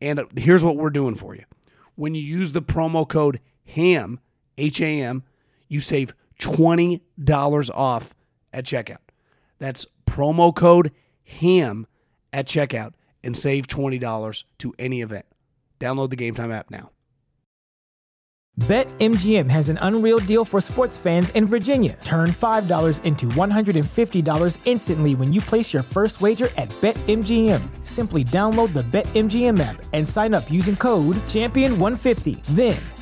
[0.00, 1.44] And uh, here's what we're doing for you.
[1.94, 4.20] When you use the promo code HAM,
[4.58, 5.22] H A M,
[5.68, 8.14] you save $20 off
[8.52, 8.98] at checkout.
[9.58, 10.92] That's promo code
[11.24, 11.86] HAM
[12.32, 12.92] at checkout
[13.22, 15.26] and save $20 to any event.
[15.80, 16.90] Download the Game Time app now.
[18.60, 21.98] BetMGM has an unreal deal for sports fans in Virginia.
[22.04, 27.84] Turn $5 into $150 instantly when you place your first wager at BetMGM.
[27.84, 32.42] Simply download the BetMGM app and sign up using code Champion150.
[32.54, 32.78] Then,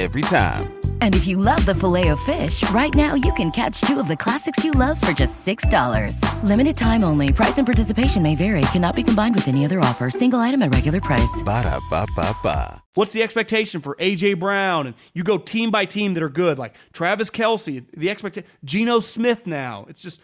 [0.00, 0.80] Every time.
[1.02, 4.08] And if you love the filet of fish, right now you can catch two of
[4.08, 6.42] the classics you love for just $6.
[6.42, 7.34] Limited time only.
[7.34, 8.62] Price and participation may vary.
[8.72, 10.08] Cannot be combined with any other offer.
[10.08, 11.42] Single item at regular price.
[11.44, 12.82] Ba da ba ba ba.
[12.94, 14.86] What's the expectation for AJ Brown?
[14.86, 17.84] And you go team by team that are good, like Travis Kelce.
[17.94, 19.46] The expectation, Geno Smith.
[19.46, 20.22] Now it's just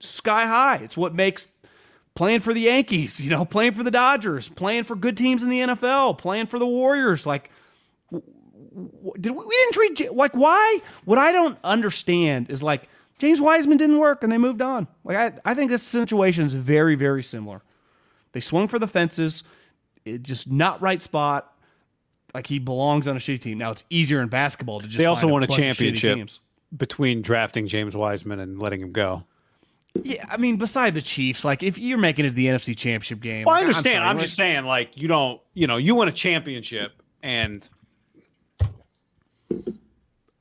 [0.00, 0.76] sky high.
[0.76, 1.48] It's what makes
[2.14, 5.50] playing for the Yankees, you know, playing for the Dodgers, playing for good teams in
[5.50, 7.26] the NFL, playing for the Warriors.
[7.26, 7.50] Like,
[9.20, 10.80] did we, we didn't treat like why?
[11.04, 12.88] What I don't understand is like
[13.18, 14.86] James Wiseman didn't work and they moved on.
[15.04, 17.62] Like I, I think this situation is very, very similar.
[18.32, 19.42] They swung for the fences,
[20.04, 21.52] it just not right spot.
[22.34, 23.58] like he belongs on a shitty team.
[23.58, 25.56] Now it's easier in basketball to just They also won a shitty
[25.96, 26.30] championship.
[26.76, 29.24] between drafting James Wiseman and letting him go.
[30.04, 33.20] Yeah, I mean, beside the Chiefs, like if you're making it to the NFC Championship
[33.20, 33.96] game, Well, I understand.
[33.96, 36.92] sorry, I'm, just saying, like, you don't, you know, you win a championship
[37.22, 37.68] and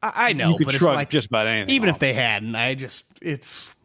[0.01, 1.73] I, I know, you could but it's shrug like just about anything.
[1.73, 3.75] even if they hadn't, I just it's.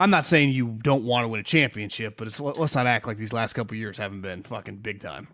[0.00, 3.06] I'm not saying you don't want to win a championship, but it's, let's not act
[3.06, 5.28] like these last couple years haven't been fucking big time.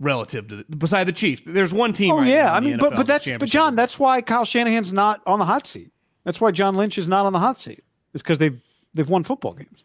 [0.00, 2.12] Relative to the, beside the Chiefs, there's one team.
[2.12, 3.48] Oh right yeah, now I in the mean, but NFL but that's but.
[3.48, 5.92] John, that's why Kyle Shanahan's not on the hot seat.
[6.24, 7.82] That's why John Lynch is not on the hot seat.
[8.12, 8.60] It's because they've
[8.94, 9.84] they've won football games.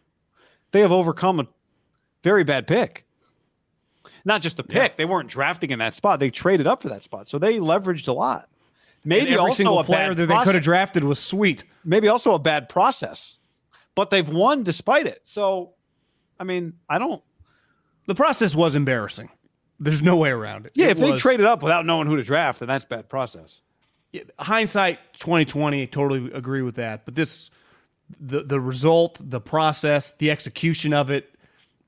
[0.72, 1.46] They have overcome a
[2.22, 3.05] very bad pick.
[4.26, 6.20] Not just the pick; they weren't drafting in that spot.
[6.20, 8.48] They traded up for that spot, so they leveraged a lot.
[9.04, 11.62] Maybe every also single a player bad that they could have drafted was sweet.
[11.84, 13.38] maybe also a bad process,
[13.94, 15.20] but they've won despite it.
[15.22, 15.74] So,
[16.40, 17.22] I mean, I don't.
[18.06, 19.30] The process was embarrassing.
[19.78, 20.72] There's no way around it.
[20.74, 23.60] Yeah, It if they traded up without knowing who to draft, then that's bad process.
[24.12, 27.50] Yeah, hindsight 2020 I totally agree with that but this
[28.20, 31.34] the the result the process the execution of it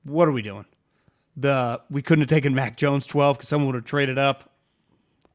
[0.03, 0.65] what are we doing
[1.39, 4.51] the we couldn't have taken Mac Jones 12 because someone would have traded up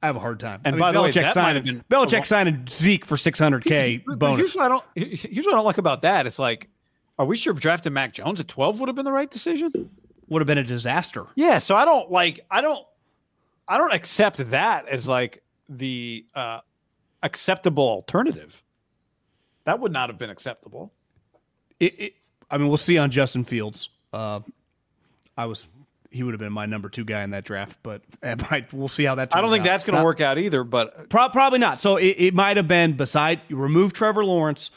[0.03, 1.85] I have a hard time And I mean, by the way, Belichick might signed been-
[1.91, 4.85] Belichick signed Zeke for 600k But- but bonus Here's what I don't.
[4.95, 6.27] Here's what I don't like about that.
[6.27, 6.69] It's like,
[7.19, 9.91] are we sure drafting Mac Jones at 12 would have been the right decision?
[10.29, 11.59] would have been a disaster Yeah.
[11.59, 12.41] So I don't like.
[12.51, 12.85] I don't.
[13.69, 16.61] I don't accept that as like the uh,
[17.23, 18.63] acceptable alternative.
[19.65, 20.93] That would not have been acceptable.
[21.81, 22.15] it, it,
[22.51, 23.89] I mean, we'll see on Justin Fields.
[24.13, 24.41] Uh,
[25.37, 25.67] I was
[26.15, 28.01] he would have been my number two guy in that draft, but
[28.51, 29.35] might, we'll see how that.
[29.37, 29.65] I don't think out.
[29.65, 30.62] that's going to work out either.
[30.65, 31.81] But Pro- probably not.
[31.81, 34.71] So it, it might have been beside you remove Trevor Lawrence,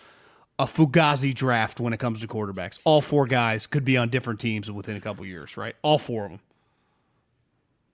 [0.58, 2.80] a Fugazi draft when it comes to quarterbacks.
[2.84, 5.76] All four guys could be on different teams within a couple years, right?
[5.84, 6.40] All four of them.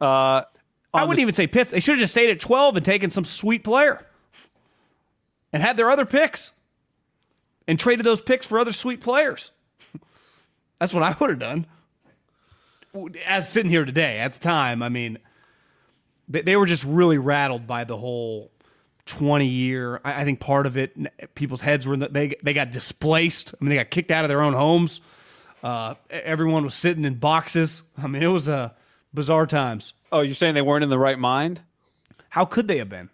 [0.01, 0.43] uh,
[0.93, 1.71] I wouldn't the- even say Pitts.
[1.71, 4.05] They should have just stayed at twelve and taken some sweet player,
[5.51, 6.51] and had their other picks,
[7.67, 9.51] and traded those picks for other sweet players.
[10.79, 11.65] That's what I would have done.
[13.25, 15.17] As sitting here today, at the time, I mean,
[16.27, 18.51] they, they were just really rattled by the whole
[19.07, 19.99] 20 year.
[20.03, 20.95] I, I think part of it,
[21.35, 23.53] people's heads were in the, they they got displaced.
[23.59, 25.01] I mean, they got kicked out of their own homes.
[25.63, 27.83] Uh, everyone was sitting in boxes.
[27.97, 28.71] I mean, it was uh,
[29.13, 29.93] bizarre times.
[30.11, 31.61] oh, you're saying they weren't in the right mind?
[32.29, 33.09] How could they have been?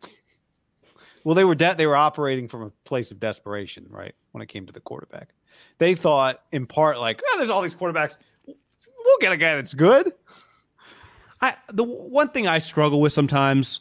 [1.23, 4.15] Well, they were de- they were operating from a place of desperation, right?
[4.31, 5.29] When it came to the quarterback,
[5.77, 8.17] they thought in part like, oh, there's all these quarterbacks.
[9.09, 10.13] We'll get a guy that's good.
[11.41, 13.79] I the one thing I struggle with sometimes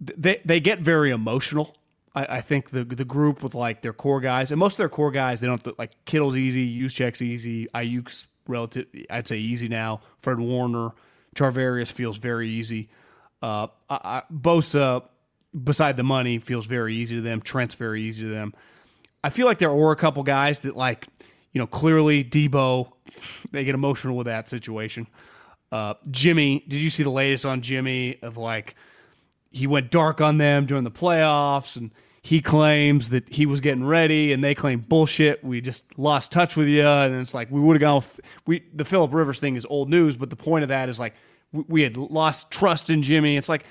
[0.00, 1.76] they they get very emotional.
[2.16, 4.88] I, I think the the group with like their core guys and most of their
[4.88, 10.00] core guys they don't like Kittle's easy, Juszczyk's easy, Aiyuk's relative I'd say easy now.
[10.20, 10.90] Fred Warner,
[11.36, 12.88] Charvarius feels very easy.
[13.40, 15.04] Uh, I, I, Bosa,
[15.62, 17.40] beside the money, feels very easy to them.
[17.40, 18.52] Trent's very easy to them.
[19.22, 21.06] I feel like there were a couple guys that like,
[21.56, 22.92] you know, clearly Debo,
[23.50, 25.06] they get emotional with that situation.
[25.72, 28.74] Uh, Jimmy, did you see the latest on Jimmy of like
[29.52, 33.86] he went dark on them during the playoffs and he claims that he was getting
[33.86, 35.42] ready and they claim bullshit.
[35.42, 38.62] We just lost touch with you and it's like we would have gone with, we
[38.74, 41.14] the Philip Rivers thing is old news, but the point of that is like
[41.52, 43.38] we, we had lost trust in Jimmy.
[43.38, 43.64] It's like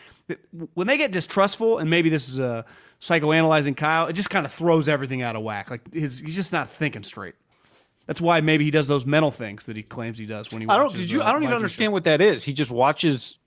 [0.73, 2.65] when they get distrustful and maybe this is a
[2.99, 5.69] psychoanalyzing Kyle, it just kind of throws everything out of whack.
[5.69, 7.35] Like his, he's just not thinking straight.
[8.07, 10.67] That's why maybe he does those mental things that he claims he does when he.
[10.67, 10.93] I don't.
[10.93, 11.21] Did you?
[11.21, 12.43] uh, I don't even understand what that is.
[12.43, 13.37] He just watches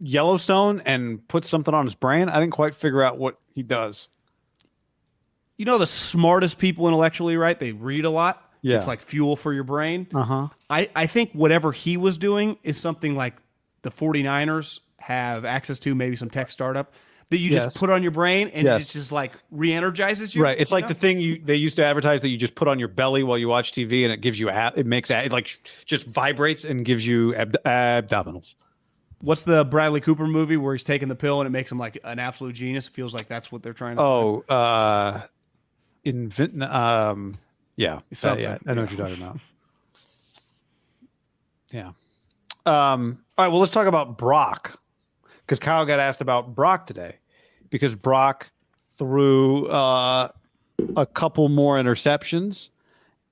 [0.00, 2.28] Yellowstone and puts something on his brain.
[2.28, 4.08] I didn't quite figure out what he does.
[5.56, 7.58] you know the smartest people intellectually, right?
[7.58, 8.44] They read a lot.
[8.60, 8.76] Yeah.
[8.76, 10.08] It's like fuel for your brain.
[10.12, 10.48] Uh huh.
[10.68, 13.34] I, I think whatever he was doing is something like
[13.82, 16.92] the 49ers have access to, maybe some tech startup
[17.30, 17.64] that you Yes.
[17.64, 18.82] just put on your brain and Yes.
[18.82, 20.42] it's just like re-energizes you.
[20.42, 20.58] Right.
[20.58, 20.88] It's you like know?
[20.88, 23.36] the thing you they used to advertise that you just put on your belly while
[23.36, 26.64] you watch TV and it gives you a, it makes a, it like just vibrates
[26.64, 28.54] and gives you ab- abdominals.
[29.20, 31.98] What's the Bradley Cooper movie where he's taking the pill and it makes him like
[32.04, 32.86] an absolute genius?
[32.86, 35.20] It feels like that's what they're trying to Oh, uh,
[36.04, 36.62] invent.
[36.62, 37.36] Um,
[37.76, 39.38] yeah, Uh, yeah, I know what you're talking about.
[41.70, 41.92] Yeah.
[42.64, 43.18] Um.
[43.36, 43.48] All right.
[43.48, 44.80] Well, let's talk about Brock
[45.48, 47.16] because Kyle got asked about Brock today
[47.70, 48.50] because Brock
[48.98, 50.28] threw uh,
[50.94, 52.68] a couple more interceptions,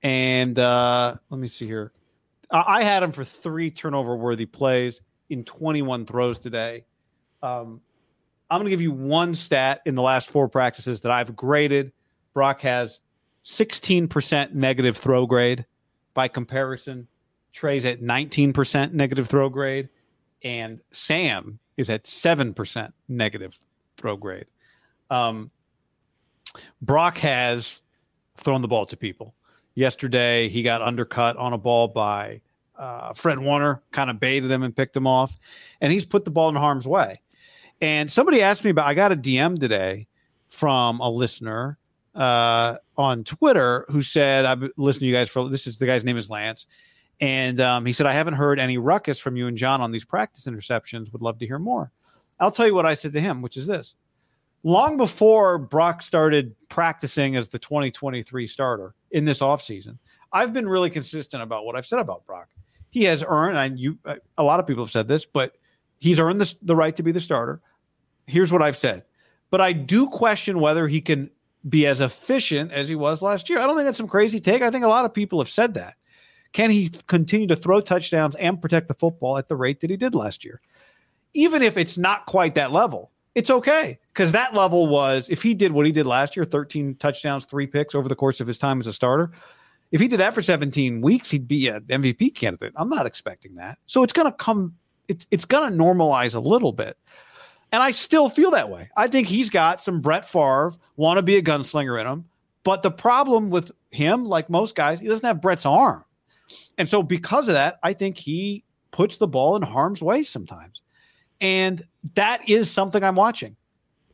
[0.01, 1.91] and uh, let me see here.
[2.49, 4.99] I, I had him for three turnover worthy plays
[5.29, 6.85] in 21 throws today.
[7.43, 7.81] Um,
[8.49, 11.91] I'm going to give you one stat in the last four practices that I've graded.
[12.33, 12.99] Brock has
[13.43, 15.67] 16% negative throw grade.
[16.15, 17.07] By comparison,
[17.53, 19.89] Trey's at 19% negative throw grade,
[20.41, 23.57] and Sam is at 7% negative
[23.97, 24.45] throw grade.
[25.09, 25.51] Um,
[26.81, 27.81] Brock has
[28.37, 29.33] thrown the ball to people.
[29.75, 32.41] Yesterday, he got undercut on a ball by
[32.77, 35.37] uh, Fred Warner, kind of baited him and picked him off,
[35.81, 37.21] and he's put the ball in harm's way.
[37.79, 40.07] And somebody asked me about, I got a DM today
[40.49, 41.77] from a listener
[42.15, 45.85] uh, on Twitter who said, I've been listening to you guys for this is the
[45.85, 46.65] guy's name is Lance.
[47.19, 50.05] And um, he said, I haven't heard any ruckus from you and John on these
[50.05, 51.11] practice interceptions.
[51.11, 51.91] Would love to hear more.
[52.39, 53.95] I'll tell you what I said to him, which is this.
[54.63, 59.97] Long before Brock started practicing as the 2023 starter in this offseason,
[60.31, 62.49] I've been really consistent about what I've said about Brock.
[62.89, 63.97] He has earned, and you,
[64.37, 65.53] a lot of people have said this, but
[65.99, 67.61] he's earned this, the right to be the starter.
[68.25, 69.03] Here's what I've said.
[69.49, 71.29] But I do question whether he can
[71.67, 73.59] be as efficient as he was last year.
[73.59, 74.61] I don't think that's some crazy take.
[74.61, 75.95] I think a lot of people have said that.
[76.53, 79.97] Can he continue to throw touchdowns and protect the football at the rate that he
[79.97, 80.61] did last year?
[81.33, 85.53] Even if it's not quite that level, it's okay because that level was if he
[85.53, 88.57] did what he did last year 13 touchdowns, three picks over the course of his
[88.57, 89.31] time as a starter.
[89.91, 92.73] If he did that for 17 weeks, he'd be an MVP candidate.
[92.75, 93.77] I'm not expecting that.
[93.85, 94.75] So it's going to come,
[95.07, 96.97] it's, it's going to normalize a little bit.
[97.71, 98.89] And I still feel that way.
[98.97, 102.25] I think he's got some Brett Favre, want to be a gunslinger in him.
[102.63, 106.03] But the problem with him, like most guys, he doesn't have Brett's arm.
[106.77, 110.81] And so because of that, I think he puts the ball in harm's way sometimes.
[111.41, 111.85] And
[112.15, 113.55] that is something I'm watching.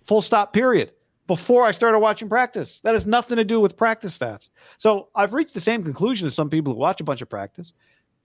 [0.04, 0.92] Full stop, period.
[1.26, 4.50] Before I started watching practice, that has nothing to do with practice stats.
[4.78, 7.72] So I've reached the same conclusion as some people who watch a bunch of practice,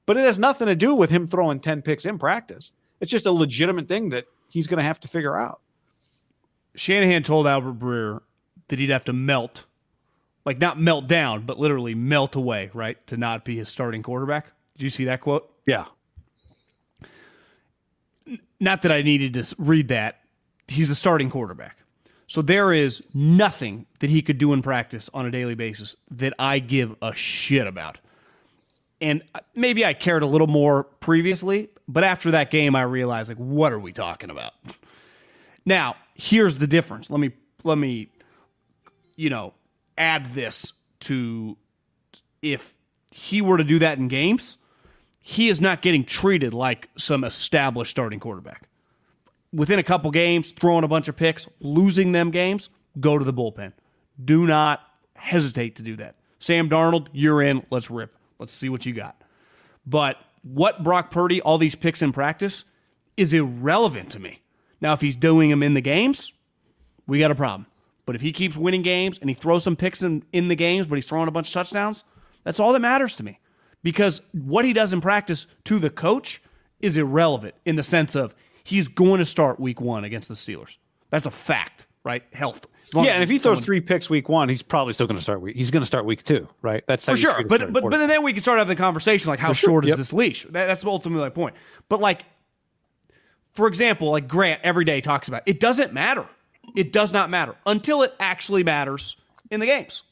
[0.05, 2.73] but it has nothing to do with him throwing 10 picks in practice.
[3.01, 5.61] It's just a legitimate thing that he's going to have to figure out.
[6.75, 8.21] Shanahan told Albert Breer
[8.67, 9.65] that he'd have to melt,
[10.49, 14.47] like not melt down, but literally melt away, right, to not be his starting quarterback.
[14.79, 15.53] Did you see that quote?
[15.67, 15.85] Yeah.
[18.59, 20.21] Not that I needed to read that.
[20.67, 21.77] He's the starting quarterback.
[22.29, 26.33] So there is nothing that he could do in practice on a daily basis that
[26.39, 27.99] I give a shit about.
[29.03, 33.29] And uh, maybe I cared a little more previously, but after that game I realized
[33.29, 34.55] like what are we talking about?
[35.67, 37.11] Now, here's the difference.
[37.11, 37.33] Let me
[37.65, 38.09] let me
[39.17, 39.53] you know,
[39.99, 41.57] add this to
[42.43, 42.75] if
[43.15, 44.59] he were to do that in games,
[45.21, 48.69] he is not getting treated like some established starting quarterback.
[49.53, 52.71] Within a couple games, throwing a bunch of picks, losing them games,
[53.01, 53.73] go to the bullpen.
[54.25, 54.81] Do not
[55.15, 56.17] hesitate to do that.
[56.39, 57.65] Sam Darnold, you're in.
[57.71, 58.15] Let's rip.
[58.39, 59.21] Let's see what you got.
[59.87, 62.65] But what Brock Purdy, all these picks in practice,
[63.17, 64.41] is irrelevant to me.
[64.81, 66.33] Now, if he's doing them in the games,
[67.07, 67.67] we got a problem.
[68.09, 70.87] But if he keeps winning games and he throws some picks in, in the games,
[70.87, 72.05] but he's throwing a bunch of touchdowns,
[72.43, 73.39] that's all that matters to me.
[73.83, 76.41] Because what he does in practice to the coach
[76.81, 78.35] is irrelevant in the sense of
[78.65, 80.79] he's going to start week one against the Steelers.
[81.11, 82.25] That's a fact, right?
[82.33, 82.67] Health.
[82.95, 85.43] Yeah, and if he throws three picks week one, he's probably still going to start
[85.43, 85.55] week.
[85.55, 86.83] He's going to start week two, right?
[86.89, 87.45] That's for sure.
[87.45, 89.69] But but but then we can start having the conversation like how sure.
[89.69, 90.45] short is this leash?
[90.45, 91.57] That, that's ultimately my point.
[91.91, 92.25] But like,
[93.53, 96.27] for example, like Grant every day talks about, it doesn't matter.
[96.77, 99.17] It does not matter until it actually matters
[99.51, 100.03] in the games,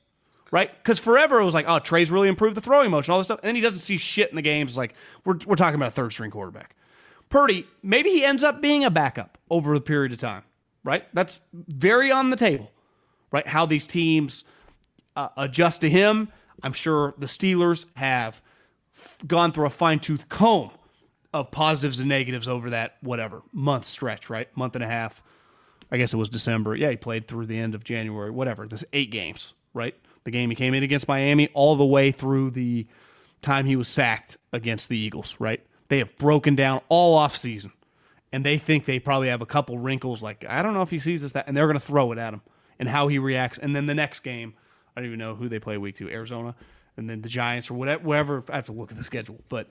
[0.50, 0.70] right?
[0.82, 3.40] Because forever it was like, oh, Trey's really improved the throwing motion, all this stuff,
[3.42, 4.76] and then he doesn't see shit in the games.
[4.76, 4.94] Like
[5.24, 6.76] we're we're talking about a third string quarterback.
[7.28, 10.44] Purdy, maybe he ends up being a backup over a period of time,
[10.84, 11.04] right?
[11.12, 12.70] That's very on the table
[13.30, 13.46] right?
[13.46, 14.44] How these teams
[15.14, 16.32] uh, adjust to him.
[16.62, 18.40] I'm sure the Steelers have
[18.96, 20.70] f- gone through a fine tooth comb
[21.32, 24.54] of positives and negatives over that whatever month stretch, right?
[24.56, 25.22] Month and a half.
[25.90, 26.74] I guess it was December.
[26.74, 28.66] Yeah, he played through the end of January, whatever.
[28.66, 29.94] There's eight games, right?
[30.24, 32.86] The game he came in against Miami, all the way through the
[33.42, 35.64] time he was sacked against the Eagles, right?
[35.88, 37.72] They have broken down all off season,
[38.32, 40.22] and they think they probably have a couple wrinkles.
[40.22, 42.18] Like I don't know if he sees this that, and they're going to throw it
[42.18, 42.42] at him
[42.78, 43.58] and how he reacts.
[43.58, 44.54] And then the next game,
[44.96, 46.56] I don't even know who they play week two, Arizona,
[46.96, 48.02] and then the Giants or whatever.
[48.02, 49.68] whatever I have to look at the schedule, but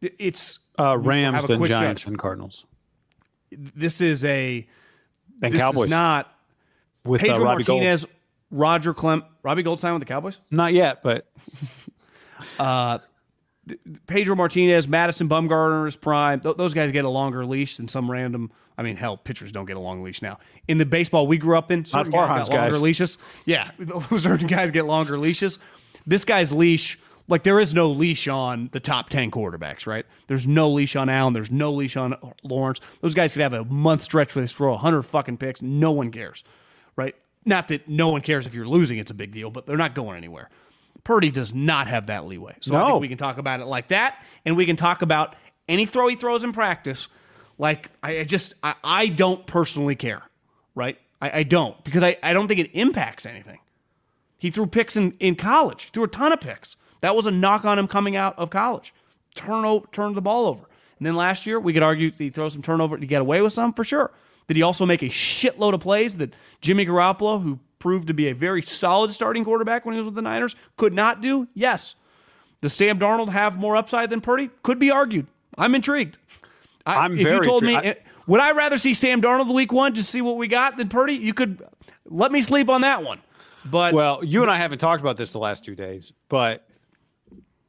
[0.00, 2.08] it's uh, Rams, then Giants, judge.
[2.08, 2.64] and Cardinals.
[3.52, 4.66] This is a
[5.42, 5.84] and this Cowboys.
[5.84, 6.32] Is not
[7.04, 8.14] with uh, Pedro uh, Martinez, Gold.
[8.50, 10.38] Roger Clem, Robbie Goldstein with the Cowboys.
[10.50, 11.26] Not yet, but
[12.58, 12.98] uh,
[14.06, 16.40] Pedro Martinez, Madison Bumgarner's prime.
[16.40, 18.50] Th- those guys get a longer leash than some random.
[18.76, 20.38] I mean, hell, pitchers don't get a long leash now.
[20.68, 23.18] In the baseball we grew up in, certain Not guys got longer leashes.
[23.44, 25.58] Yeah, those certain guys get longer leashes.
[26.06, 26.98] This guy's leash,
[27.28, 30.04] like there is no leash on the top ten quarterbacks, right?
[30.26, 31.32] There's no leash on Allen.
[31.32, 32.80] There's no leash on Lawrence.
[33.00, 35.62] Those guys could have a month stretch where they throw hundred fucking picks.
[35.62, 36.44] No one cares,
[36.96, 37.14] right?
[37.44, 39.94] Not that no one cares if you're losing; it's a big deal, but they're not
[39.94, 40.50] going anywhere.
[41.02, 42.56] Purdy does not have that leeway.
[42.60, 45.36] So I think we can talk about it like that, and we can talk about
[45.68, 47.08] any throw he throws in practice.
[47.58, 50.22] Like I, I just I, I don't personally care,
[50.74, 50.98] right?
[51.20, 53.60] I, I don't because I, I don't think it impacts anything.
[54.38, 55.84] He threw picks in, in college.
[55.84, 56.76] He threw a ton of picks.
[57.04, 58.94] That was a knock on him coming out of college.
[59.34, 60.64] Turn over, turn the ball over.
[60.98, 63.52] And then last year, we could argue he throw some turnover to get away with
[63.52, 64.10] some for sure.
[64.48, 68.28] Did he also make a shitload of plays that Jimmy Garoppolo, who proved to be
[68.28, 71.46] a very solid starting quarterback when he was with the Niners, could not do?
[71.52, 71.94] Yes.
[72.62, 74.48] Does Sam Darnold have more upside than Purdy?
[74.62, 75.26] Could be argued.
[75.58, 76.16] I'm intrigued.
[76.86, 77.94] I, I'm if you told me, eh,
[78.26, 80.88] would I rather see Sam Darnold the week one just see what we got than
[80.88, 81.16] Purdy?
[81.16, 81.62] You could
[82.06, 83.20] let me sleep on that one.
[83.66, 86.66] But Well, you and I haven't talked about this the last two days, but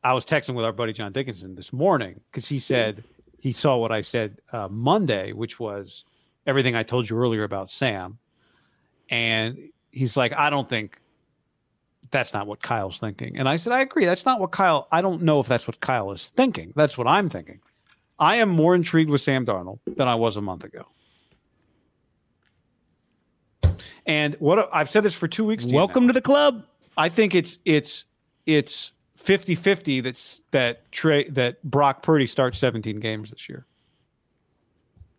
[0.06, 3.04] I was texting with our buddy John Dickinson this morning because he said
[3.40, 6.06] he saw what I said uh, Monday, which was
[6.46, 8.20] everything I told you earlier about Sam.
[9.10, 9.58] And
[9.92, 11.02] he's like, I don't think
[12.12, 13.40] that's not what Kyle's thinking.
[13.40, 14.06] And I said, I agree.
[14.06, 16.72] That's not what Kyle, I don't know if that's what Kyle is thinking.
[16.76, 17.62] That's what I'm thinking.
[18.20, 20.86] I am more intrigued with Sam Darnold than I was a month ago.
[24.06, 25.66] And what I've said this for two weeks.
[25.66, 26.64] to welcome to the club.
[26.96, 28.06] I think it's it's
[28.46, 28.92] it's
[29.26, 33.66] 50-50 that's that Trey that Brock Purdy starts 17 games this year.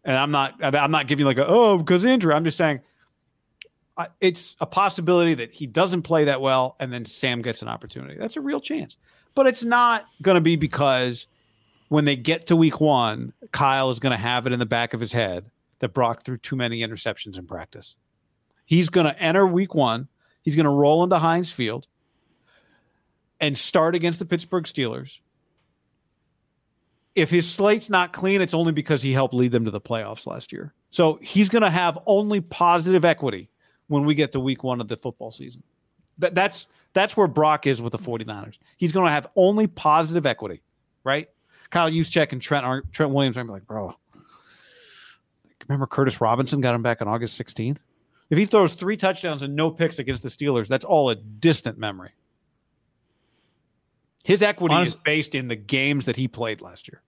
[0.05, 2.33] And I'm not I'm not giving like a oh because injury.
[2.33, 2.81] I'm just saying
[3.97, 7.69] I, it's a possibility that he doesn't play that well and then Sam gets an
[7.69, 8.17] opportunity.
[8.19, 8.97] That's a real chance.
[9.35, 11.27] But it's not going to be because
[11.89, 14.95] when they get to week 1, Kyle is going to have it in the back
[14.95, 15.51] of his head
[15.81, 17.97] that Brock threw too many interceptions in practice.
[18.65, 20.09] He's going to enter week 1
[20.47, 21.89] He's going to roll into Heinz Field
[23.41, 25.19] and start against the Pittsburgh Steelers.
[27.15, 30.27] If his slate's not clean, it's only because he helped lead them to the playoffs
[30.27, 30.75] last year.
[30.91, 33.49] So he's going to have only positive equity
[33.89, 35.63] when we get to week one of the football season.
[36.19, 38.59] That, that's that's where Brock is with the 49ers.
[38.79, 40.63] He's going to have only positive equity,
[41.05, 41.29] right?
[41.71, 43.95] Kyle Juszczyk and Trent are, Trent Williams are gonna be like, bro,
[45.69, 47.79] remember Curtis Robinson got him back on August 16th?
[48.31, 51.79] If he throws three touchdowns and no picks against the Steelers, that's all a distant
[51.79, 52.11] memory.
[54.27, 57.01] His equity Honest- is based in the games that he played last year.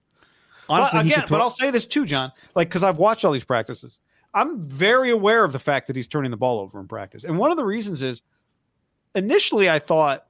[0.68, 2.30] Honestly, but again, but I'll say this too, John.
[2.54, 3.98] Like, because I've watched all these practices,
[4.34, 7.24] I'm very aware of the fact that he's turning the ball over in practice.
[7.24, 8.22] And one of the reasons is
[9.16, 10.26] initially I thought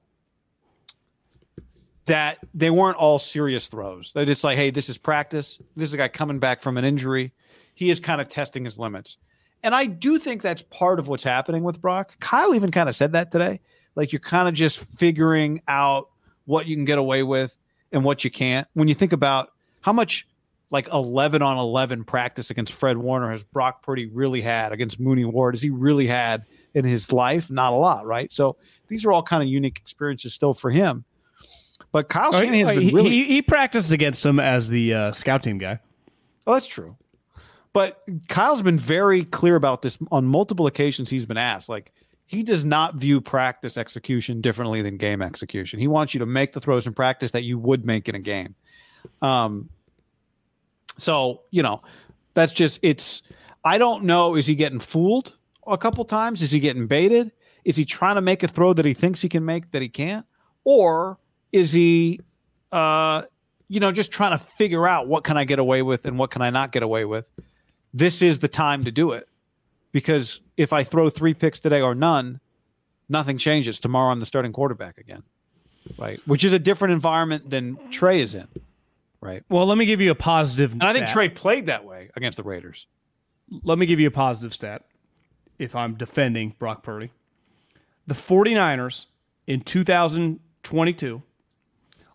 [2.07, 4.13] that they weren't all serious throws.
[4.13, 5.61] That it's like, hey, this is practice.
[5.77, 7.35] This is a guy coming back from an injury.
[7.75, 9.19] He is kind of testing his limits.
[9.63, 12.19] And I do think that's part of what's happening with Brock.
[12.19, 13.61] Kyle even kind of said that today.
[13.95, 16.09] Like you're kind of just figuring out
[16.49, 17.57] what you can get away with
[17.93, 18.67] and what you can't.
[18.73, 19.51] When you think about
[19.83, 20.27] how much
[20.71, 25.25] like 11 on 11 practice against Fred Warner has Brock Purdy really had against Mooney
[25.27, 25.55] Ward?
[25.55, 27.51] Has he really had in his life?
[27.51, 28.33] Not a lot, right?
[28.33, 28.57] So
[28.89, 31.05] these are all kind of unique experiences still for him.
[31.93, 35.13] But Kyle Oh, Shanahan's he, been really he, he practiced against him as the uh,
[35.13, 35.81] scout team guy.
[36.47, 36.97] Oh, that's true.
[37.75, 41.11] But Kyle's been very clear about this on multiple occasions.
[41.11, 41.93] He's been asked, like,
[42.29, 45.81] he does not view practice execution differently than game execution.
[45.81, 48.19] He wants you to make the throws in practice that you would make in a
[48.19, 48.55] game.
[49.23, 49.71] Um,
[50.99, 51.81] so, you know,
[52.35, 53.23] that's just, it's,
[53.65, 54.35] I don't know.
[54.35, 55.33] Is he getting fooled
[55.67, 56.43] a couple times?
[56.43, 57.33] Is he getting baited?
[57.65, 59.89] Is he trying to make a throw that he thinks he can make that he
[59.89, 60.27] can't?
[60.65, 61.19] Or
[61.51, 62.21] is he,
[62.73, 63.23] uh,
[63.69, 66.31] you know, just trying to figure out what can I get away with and what
[66.31, 67.27] can I not get away with?
[67.95, 69.29] This is the time to do it
[69.93, 72.41] because if I throw three picks today or none,
[73.09, 73.81] nothing changes.
[73.81, 75.23] Tomorrow I'm the starting quarterback again,
[75.99, 76.21] right?
[76.27, 78.49] Which is a different environment than Trey is in,
[79.21, 79.43] right?
[79.49, 80.73] Well, let me give you a positive.
[80.73, 81.15] And I think stat.
[81.15, 82.87] Trey played that way against the Raiders.
[83.63, 84.85] let me give you a positive stat
[85.59, 87.11] if I'm defending Brock Purdy.
[88.07, 89.07] The 49ers
[89.47, 91.23] in 2022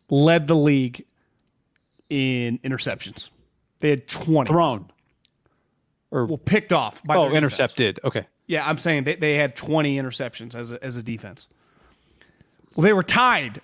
[0.09, 1.05] led the league
[2.09, 3.29] in interceptions.
[3.79, 4.47] They had 20.
[4.47, 4.91] Thrown.
[6.13, 7.99] Well, picked off by Oh, intercepted.
[8.03, 8.27] Okay.
[8.45, 11.47] Yeah, I'm saying they, they had 20 interceptions as a, as a defense.
[12.75, 13.61] Well, they were tied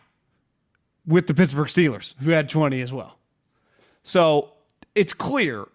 [1.06, 3.18] with the Pittsburgh Steelers, who had 20 as well.
[4.04, 4.52] So
[4.96, 5.66] it's clear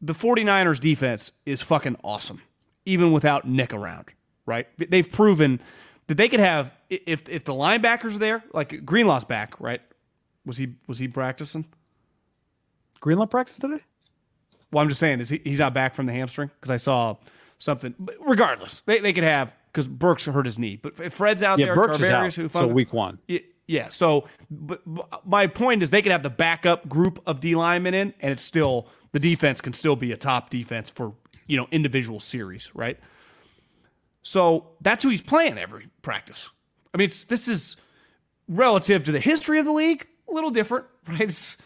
[0.00, 2.40] the 49ers defense is fucking awesome,
[2.84, 4.06] even without Nick around,
[4.46, 4.66] right?
[4.78, 5.60] They've proven
[6.06, 9.80] that they could have if if the linebackers are there, like Greenlaw's back, right?
[10.44, 11.64] Was he was he practicing?
[13.00, 13.82] Greenlaw practice today?
[14.76, 16.50] Well, I'm just saying, is he, he's not back from the hamstring?
[16.60, 17.16] Because I saw
[17.56, 17.94] something.
[17.98, 21.58] But regardless, they, they could have because Burks hurt his knee, but if Fred's out
[21.58, 23.18] Yeah, there, Burks is Tarvarius, out who till week one.
[23.26, 23.88] Yeah, yeah.
[23.88, 27.94] So, but, but my point is, they could have the backup group of D linemen
[27.94, 31.14] in, and it's still the defense can still be a top defense for
[31.46, 32.98] you know individual series, right?
[34.20, 36.50] So that's who he's playing every practice.
[36.92, 37.78] I mean, it's, this is
[38.46, 41.22] relative to the history of the league, a little different, right?
[41.22, 41.56] It's,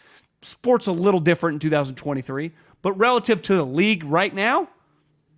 [0.41, 2.51] sports a little different in 2023,
[2.81, 4.67] but relative to the league right now,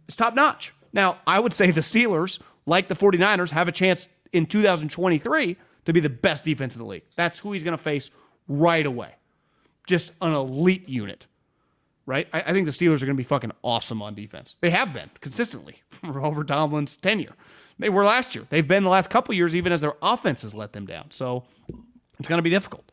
[0.07, 0.73] it's top notch.
[0.91, 5.93] Now, I would say the Steelers, like the 49ers, have a chance in 2023 to
[5.93, 7.03] be the best defense in the league.
[7.15, 8.11] That's who he's going to face
[8.47, 9.15] right away.
[9.87, 11.27] Just an elite unit,
[12.05, 12.27] right?
[12.31, 14.55] I, I think the Steelers are going to be fucking awesome on defense.
[14.61, 17.33] They have been consistently over Tomlin's tenure.
[17.79, 18.45] They were last year.
[18.49, 21.11] They've been the last couple years, even as their offense has let them down.
[21.11, 21.43] So
[22.19, 22.89] it's going to be difficult.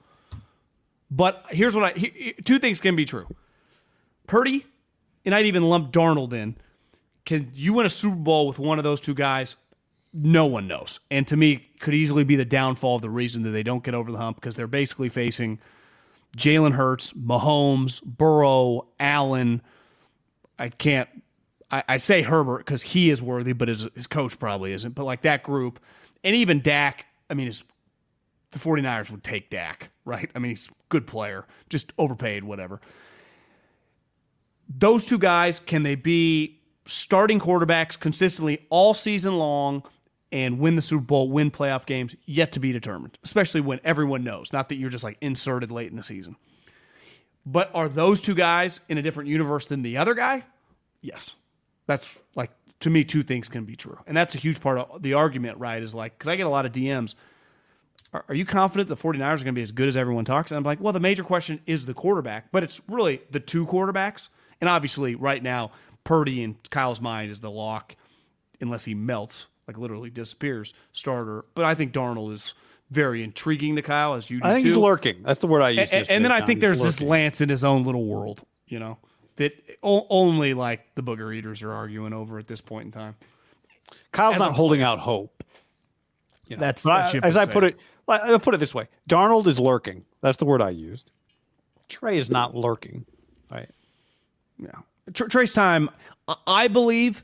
[1.10, 3.26] But here's what I he, two things can be true.
[4.30, 4.64] Purdy,
[5.24, 6.56] and I'd even lump Darnold in.
[7.24, 9.56] Can you win a Super Bowl with one of those two guys?
[10.14, 11.00] No one knows.
[11.10, 13.92] And to me, could easily be the downfall of the reason that they don't get
[13.92, 15.58] over the hump because they're basically facing
[16.36, 19.62] Jalen Hurts, Mahomes, Burrow, Allen.
[20.60, 21.08] I can't.
[21.72, 24.94] I, I say Herbert because he is worthy, but his, his coach probably isn't.
[24.94, 25.80] But like that group,
[26.22, 27.04] and even Dak.
[27.28, 27.64] I mean, his,
[28.52, 30.30] the 49ers would take Dak, right?
[30.36, 32.80] I mean, he's a good player, just overpaid, whatever.
[34.70, 39.82] Those two guys, can they be starting quarterbacks consistently all season long
[40.32, 44.22] and win the Super Bowl, win playoff games, yet to be determined, especially when everyone
[44.22, 46.36] knows, not that you're just like inserted late in the season.
[47.44, 50.44] But are those two guys in a different universe than the other guy?
[51.00, 51.34] Yes.
[51.86, 52.50] That's like,
[52.80, 53.98] to me, two things can be true.
[54.06, 55.82] And that's a huge part of the argument, right?
[55.82, 57.14] Is like, because I get a lot of DMs.
[58.12, 60.50] Are, are you confident the 49ers are going to be as good as everyone talks?
[60.50, 63.66] And I'm like, well, the major question is the quarterback, but it's really the two
[63.66, 64.28] quarterbacks.
[64.60, 65.72] And obviously, right now,
[66.04, 67.96] Purdy in Kyle's mind is the lock,
[68.60, 71.44] unless he melts, like literally disappears, starter.
[71.54, 72.54] But I think Darnold is
[72.90, 74.68] very intriguing to Kyle, as you do I think too.
[74.70, 75.22] he's lurking.
[75.22, 75.88] That's the word I use.
[75.90, 78.98] And, and then I think there's this Lance in his own little world, you know,
[79.36, 79.52] that
[79.82, 83.14] o- only like the booger eaters are arguing over at this point in time.
[84.12, 85.44] Kyle's as not holding out hope.
[86.48, 87.80] You know, That's- that I- as I put it.
[88.08, 90.04] I'll put it this way: Darnold is lurking.
[90.20, 91.12] That's the word I used.
[91.88, 93.06] Trey is not lurking.
[93.48, 93.70] Right.
[94.62, 94.70] Yeah.
[95.14, 95.90] Tr- Trace time,
[96.46, 97.22] I- believe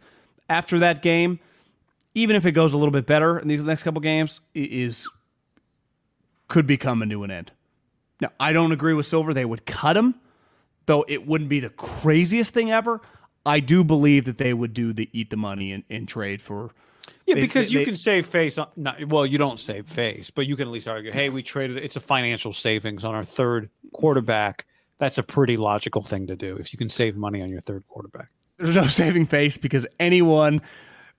[0.49, 1.39] after that game,
[2.15, 5.09] even if it goes a little bit better in these next couple games, is
[6.49, 7.53] could become a new and end.
[8.21, 9.35] Now, I don't agree with Silver.
[9.35, 10.15] They would cut him,
[10.87, 13.01] though it wouldn't be the craziest thing ever.
[13.45, 16.71] I do believe that they would do the eat the money and, and trade for.
[17.27, 18.59] Yeah, they- because they- you they- can save face.
[18.59, 21.43] On, not, well, you don't save face, but you can at least argue, hey, we
[21.43, 21.77] traded.
[21.79, 24.67] It's a financial savings on our third quarterback.
[24.99, 27.85] That's a pretty logical thing to do if you can save money on your third
[27.89, 28.29] quarterback.
[28.59, 30.63] There's no saving face because anyone,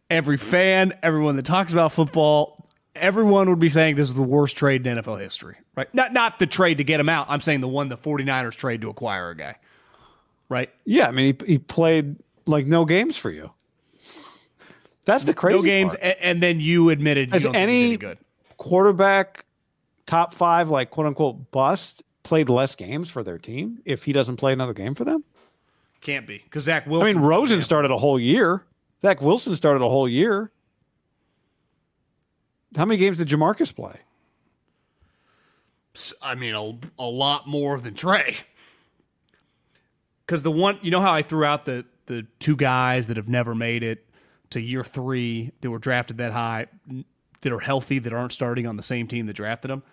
[0.09, 4.57] every fan, everyone that talks about football, everyone would be saying this is the worst
[4.57, 5.93] trade in NFL history, right?
[5.93, 7.27] Not not the trade to get him out.
[7.29, 9.55] I'm saying the one the 49ers trade to acquire a guy,
[10.49, 10.69] right?
[10.85, 13.51] Yeah, I mean, he, he played like no games for you.
[15.05, 16.17] That's the crazy no games, part.
[16.19, 18.17] and, then you admitted you think any any good.
[18.57, 19.45] quarterback
[20.05, 24.35] top five, like quote unquote bust, played less games for their team if he doesn't
[24.35, 25.23] play another game for them?
[26.01, 27.07] Can't be because Zach Wilson.
[27.09, 28.63] I mean, Rosen started a whole year.
[29.01, 30.51] Zach Wilson started a whole year.
[32.75, 34.01] How many games did Jamarcus play?
[36.21, 38.37] I mean, a, a lot more than Trey.
[40.25, 43.27] Because the one, you know how I threw out the the two guys that have
[43.27, 44.05] never made it
[44.51, 46.67] to year three that were drafted that high,
[47.41, 49.83] that are healthy, that aren't starting on the same team that drafted them.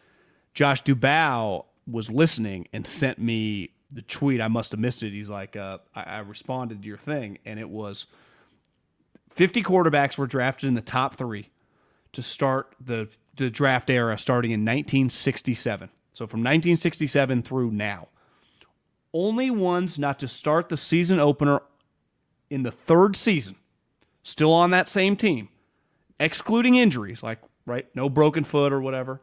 [0.52, 4.40] Josh Dubow was listening and sent me the tweet.
[4.40, 5.12] I must have missed it.
[5.12, 8.06] He's like, uh, I, I responded to your thing, and it was
[9.30, 11.50] 50 quarterbacks were drafted in the top three
[12.12, 15.88] to start the the draft era starting in 1967.
[16.12, 18.08] So from 1967 through now.
[19.12, 21.62] Only ones not to start the season opener
[22.50, 23.56] in the third season,
[24.22, 25.48] still on that same team,
[26.18, 29.20] excluding injuries, like right, no broken foot or whatever,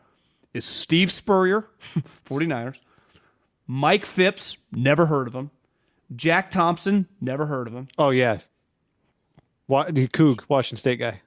[0.53, 1.65] is Steve Spurrier,
[2.29, 2.77] 49ers,
[3.67, 5.51] Mike Phipps, never heard of him,
[6.15, 8.47] Jack Thompson, never heard of him, Oh yes,
[9.67, 11.21] what the Coug, Washington State guy.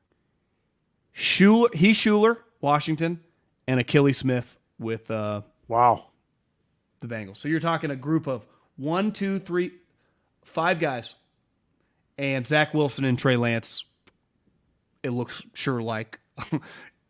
[1.17, 3.21] Shuler, he Shuler, Washington,
[3.67, 6.07] and Akili Smith with uh, Wow.
[7.01, 7.37] the Bengals.
[7.37, 8.45] So you're talking a group of
[8.77, 9.73] one, two, three,
[10.45, 11.15] five guys,
[12.19, 13.85] and Zach Wilson and Trey Lance.
[15.05, 16.19] It looks sure like,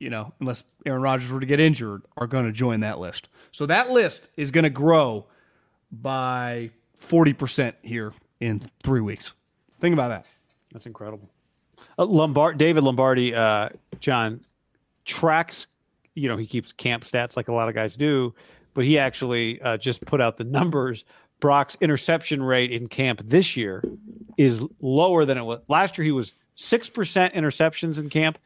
[0.04, 3.28] you know, unless Aaron Rodgers were to get injured, are going to join that list.
[3.52, 5.26] So that list is going to grow
[5.90, 9.32] by forty percent here in three weeks.
[9.80, 10.26] Think about that.
[10.72, 11.30] That's incredible.
[11.98, 13.70] Uh, Lombard, David Lombardi, uh,
[14.00, 14.44] John
[15.04, 15.66] tracks.
[16.14, 18.34] You know, he keeps camp stats like a lot of guys do,
[18.74, 21.04] but he actually uh, just put out the numbers.
[21.40, 23.82] Brock's interception rate in camp this year
[24.36, 26.04] is lower than it was last year.
[26.04, 28.38] He was six percent interceptions in camp,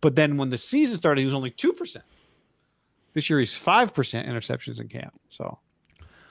[0.00, 2.04] but then when the season started, he was only two percent.
[3.12, 5.12] This year he's five percent interceptions in camp.
[5.28, 5.58] So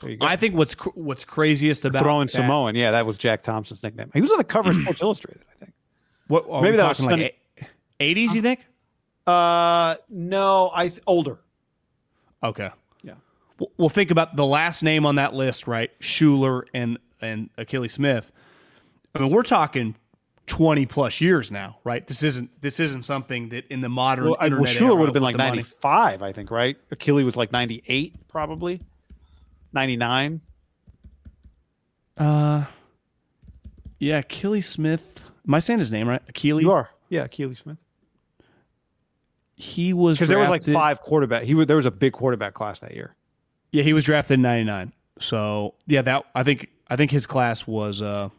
[0.02, 0.26] there you go.
[0.26, 2.76] I think what's cr- what's craziest about throwing that- Samoan.
[2.76, 4.10] Yeah, that was Jack Thompson's nickname.
[4.14, 5.74] He was on the cover of Sports Illustrated, I think.
[6.28, 7.42] What, are Maybe we that was like
[8.00, 8.34] eighties?
[8.34, 8.66] You think?
[9.28, 11.40] Uh, no, I th- older.
[12.44, 12.70] Okay.
[13.04, 13.14] Yeah.
[13.60, 15.92] Well, well, think about the last name on that list, right?
[16.00, 18.32] Shuler and and Akili Smith.
[19.14, 19.96] I mean, we're talking
[20.50, 22.06] twenty plus years now, right?
[22.06, 24.96] This isn't this isn't something that in the modern Well, I, well internet Shuler era
[24.96, 26.76] would have been like the money- ninety five, I think, right?
[26.92, 28.82] Achilles was like ninety eight, probably
[29.72, 30.42] ninety nine.
[32.18, 32.66] Uh,
[34.00, 35.24] yeah, Akili Smith.
[35.48, 36.26] Am I saying his name right?
[36.28, 36.62] Akili.
[36.62, 37.78] You are, yeah, Akili Smith.
[39.56, 41.44] He was Because there was like five quarterback.
[41.44, 43.16] He was, there was a big quarterback class that year.
[43.72, 44.94] Yeah, he was drafted in '99.
[45.20, 48.30] So yeah, that I think I think his class was uh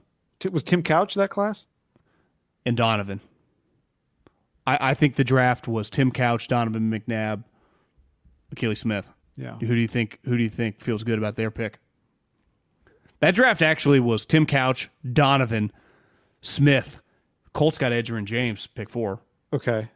[0.40, 1.66] T- Was Tim Couch that class?
[2.66, 3.20] And Donovan.
[4.66, 7.44] I, I think the draft was Tim Couch, Donovan McNabb,
[8.54, 9.10] Akili Smith.
[9.36, 9.54] Yeah.
[9.58, 10.18] Who do you think?
[10.24, 11.78] Who do you think feels good about their pick?
[13.20, 15.72] That draft actually was Tim Couch, Donovan,
[16.42, 17.00] Smith.
[17.52, 19.20] Colts got Edgerrin James, pick four.
[19.52, 19.88] Okay.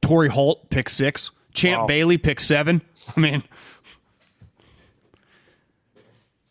[0.00, 1.30] Torry Holt, pick six.
[1.54, 1.86] Champ Wow.
[1.86, 2.82] Bailey, pick seven.
[3.16, 3.42] I mean,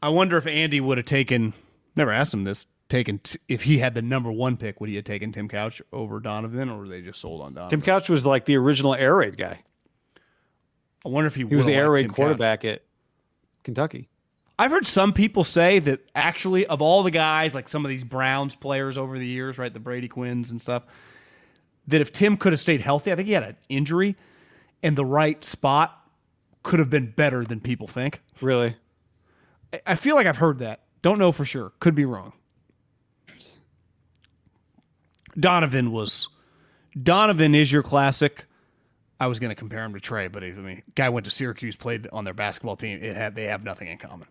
[0.01, 1.53] I wonder if Andy would have taken.
[1.95, 2.65] Never asked him this.
[2.87, 5.81] Taken t- if he had the number one pick, would he have taken Tim Couch
[5.91, 7.69] over Donovan, or were they just sold on Donovan?
[7.71, 9.59] Tim Couch was like the original air raid guy.
[11.03, 12.15] I wonder if he, He was the air raid Tim Couch.
[12.15, 12.83] quarterback at
[13.63, 14.07] Kentucky.
[14.57, 18.03] I've heard some people say that actually, of all the guys, like some of these
[18.03, 20.83] Browns players over the years, right, the Brady Quinns and stuff,
[21.87, 24.15] that if Tim could have stayed healthy, I think he had an injury,
[24.83, 26.07] and the right spot
[26.63, 28.21] could have been better than people think.
[28.41, 28.75] Really?
[29.85, 30.81] I feel like I've heard that.
[31.01, 31.73] Don't know for sure.
[31.79, 32.33] Could be wrong.
[35.39, 36.29] Donovan was
[37.01, 38.45] Donovan is your classic.
[39.19, 41.75] I was going to compare him to Trey, but I mean, guy went to Syracuse,
[41.75, 43.01] played on their basketball team.
[43.01, 44.27] It had they have nothing in common.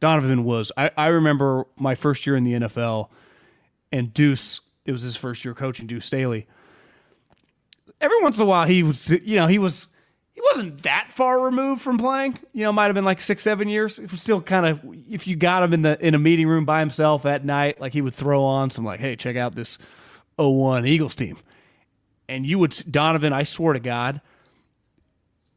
[0.00, 0.72] Donovan was.
[0.76, 3.08] I, I remember my first year in the NFL,
[3.92, 4.60] and Deuce.
[4.86, 6.46] It was his first year coaching Deuce Staley.
[8.00, 9.10] Every once in a while, he was.
[9.10, 9.88] You know, he was.
[10.40, 12.38] He wasn't that far removed from playing.
[12.54, 13.98] You know, might have been like six, seven years.
[13.98, 14.80] It was still kind of.
[15.10, 17.92] If you got him in the in a meeting room by himself at night, like
[17.92, 19.76] he would throw on some like, "Hey, check out this
[20.36, 21.36] 01 Eagles team,"
[22.26, 23.34] and you would Donovan.
[23.34, 24.22] I swear to God,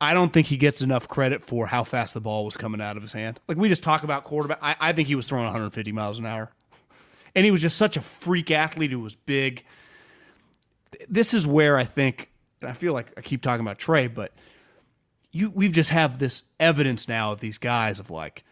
[0.01, 2.97] I don't think he gets enough credit for how fast the ball was coming out
[2.97, 3.39] of his hand.
[3.47, 4.59] Like we just talk about quarterback.
[4.61, 6.51] I, I think he was throwing 150 miles an hour,
[7.35, 9.63] and he was just such a freak athlete who was big.
[11.07, 12.29] This is where I think
[12.63, 14.31] and I feel like I keep talking about Trey, but
[15.33, 18.45] you we've just have this evidence now of these guys of like.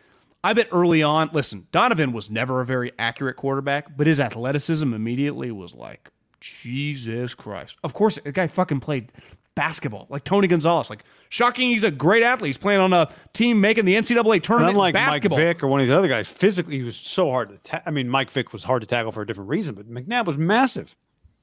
[0.43, 4.91] I bet early on, listen, Donovan was never a very accurate quarterback, but his athleticism
[4.91, 6.09] immediately was like,
[6.39, 7.77] Jesus Christ.
[7.83, 9.11] Of course, the guy fucking played
[9.53, 10.89] basketball, like Tony Gonzalez.
[10.89, 12.49] Like, shocking, he's a great athlete.
[12.49, 15.37] He's playing on a team making the NCAA tournament unlike basketball.
[15.37, 17.57] Mike Vick or one of the other guys, physically he was so hard to.
[17.59, 20.25] Ta- I mean, Mike Vick was hard to tackle for a different reason, but McNabb
[20.25, 20.95] was massive.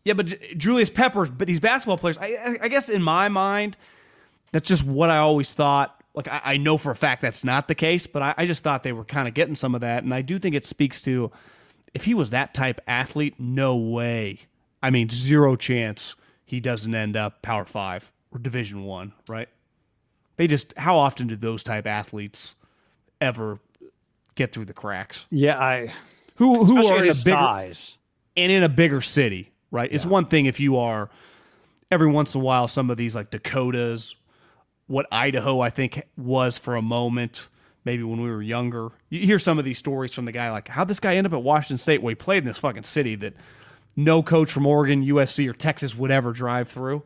[0.05, 3.77] Yeah, but Julius Peppers, but these basketball players, I- I guess in my mind,
[4.52, 5.94] that's just what I always thought.
[6.14, 8.64] Like, I, I know for a fact that's not the case, but I, I just
[8.64, 10.02] thought they were kind of getting some of that.
[10.02, 11.30] And I do think it speaks to
[11.94, 14.40] if he was that type athlete, no way.
[14.82, 16.14] I mean, zero chance
[16.44, 19.48] he doesn't end up Power Five or Division One, right?
[20.36, 22.54] They just, how often do those type athletes
[23.20, 23.58] ever
[24.34, 25.26] get through the cracks?
[25.30, 25.92] Yeah, I.
[26.36, 27.98] Who, who Especially are in a his bigger, size.
[28.36, 29.90] and in a bigger city, right?
[29.92, 31.10] It's one thing if you are
[31.90, 34.14] every once in a while some of these like Dakotas,
[34.89, 37.48] what Idaho I think was for a moment,
[37.85, 38.90] maybe when we were younger.
[39.10, 41.39] You hear some of these stories from the guy like how this guy ended up
[41.39, 43.35] at Washington State where he played in this fucking city that
[43.94, 47.02] no coach from Oregon, USC, or Texas would ever drive through.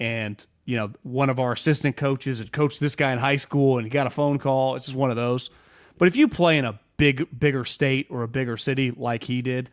[0.00, 3.78] And, you know, one of our assistant coaches had coached this guy in high school
[3.78, 4.76] and he got a phone call.
[4.76, 5.50] It's just one of those.
[5.98, 9.42] But if you play in a big bigger state or a bigger city like he
[9.42, 9.70] did,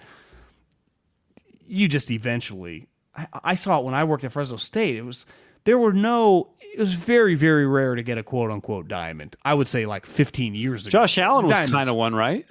[1.66, 2.88] you just eventually
[3.18, 4.96] I, I saw it when I worked at Fresno State.
[4.96, 5.26] It was
[5.68, 9.36] there were no it was very, very rare to get a quote unquote diamond.
[9.44, 10.98] I would say like fifteen years ago.
[11.00, 12.46] Josh Allen was kind of one right?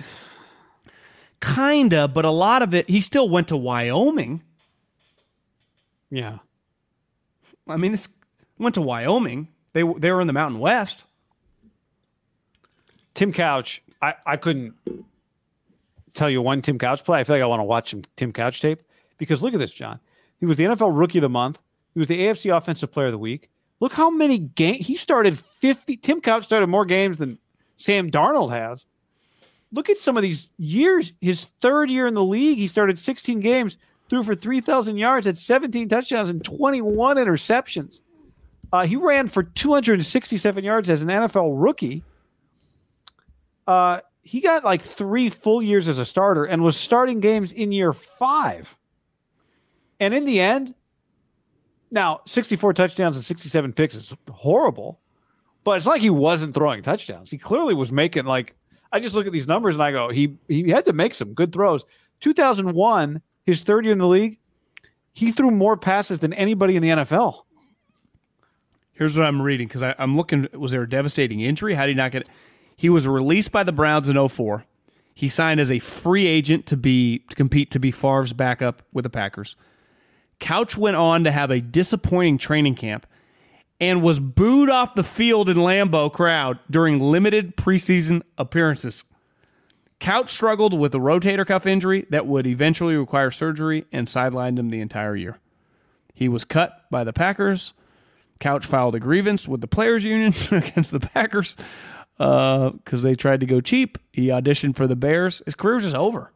[1.41, 4.43] kinda, but a lot of it he still went to Wyoming.
[6.11, 6.39] Yeah.
[7.69, 8.09] I mean, this
[8.59, 9.49] went to Wyoming.
[9.73, 11.05] They were- they were in the Mountain West.
[13.15, 14.75] Tim Couch, I, I couldn't
[16.15, 17.19] tell you one Tim Couch play.
[17.21, 18.83] I feel like I want to watch some Tim Couch tape
[19.19, 20.01] because look at this, John.
[20.39, 21.59] He was the NFL Rookie of the Month.
[21.97, 23.49] He was the AFC Offensive Player of the Week.
[23.81, 25.39] Look how many games he started.
[25.39, 25.97] Fifty.
[25.97, 27.39] Tim Couch started more games than
[27.77, 28.85] Sam Darnold has.
[29.73, 31.15] Look at some of these years.
[31.23, 33.79] His third year in the league, he started 16 games,
[34.11, 38.01] threw for 3,000 yards, had 17 touchdowns and 21 interceptions.
[38.75, 42.05] Uh, he ran for 267 yards as an NFL rookie.
[43.67, 47.73] Uh, he got like three full years as a starter and was starting games in
[47.73, 48.77] year five.
[49.99, 50.75] And in the end,
[51.97, 55.01] now 64 touchdowns and 67 picks is horrible,
[55.65, 57.33] but it's like he wasn't throwing touchdowns.
[57.33, 58.55] He clearly was making like
[58.93, 61.35] I just look at these numbers and I go, he he had to make some
[61.35, 61.85] good throws.
[62.21, 64.39] 2001, his third year in the league,
[65.13, 67.43] he threw more passes than anybody in the NFL.
[68.93, 70.49] Here's what I'm reading because I'm looking.
[70.53, 71.75] Was there a devastating injury?
[71.75, 72.29] How did he not get it?
[72.77, 74.65] He was released by the Browns in 04.
[75.15, 79.03] He signed as a free agent to be to compete to be Favre's backup with
[79.03, 79.57] the Packers.
[80.39, 83.07] Couch went on to have a disappointing training camp
[83.81, 89.05] and was booed off the field in Lambeau crowd during limited preseason appearances.
[89.99, 94.71] Couch struggled with a rotator cuff injury that would eventually require surgery and sidelined him
[94.71, 95.39] the entire year.
[96.13, 97.73] He was cut by the Packers.
[98.39, 101.57] Couch filed a grievance with the players' union against the Packers
[102.19, 103.99] because uh, they tried to go cheap.
[104.13, 105.43] He auditioned for the Bears.
[105.45, 106.33] His career was just over.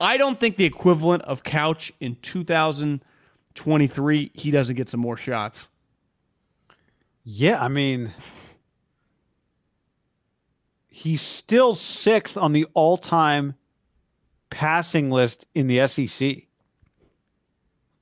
[0.00, 5.68] I don't think the equivalent of Couch in 2023, he doesn't get some more shots.
[7.24, 8.12] Yeah, I mean,
[10.88, 13.54] he's still sixth on the all time
[14.50, 16.44] passing list in the SEC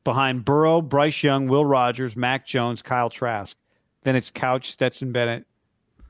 [0.04, 3.56] behind Burrow, Bryce Young, Will Rogers, Mac Jones, Kyle Trask.
[4.02, 5.46] Then it's Couch, Stetson Bennett,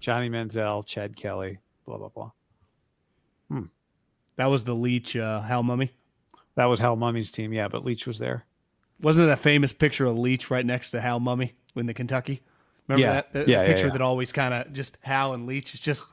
[0.00, 2.30] Johnny Manziel, Chad Kelly, blah, blah, blah.
[3.48, 3.64] Hmm.
[4.36, 5.90] That was the Leach uh, Hal Mumme.
[6.54, 8.44] That was Hal Mumme's team, yeah, but Leach was there.
[9.00, 12.42] Wasn't that famous picture of Leach right next to Hal Mumme in the Kentucky?
[12.88, 13.22] Remember yeah.
[13.32, 13.48] that?
[13.48, 13.92] Yeah, picture yeah.
[13.92, 15.74] that always kind of just Hal and Leach.
[15.74, 16.04] It's just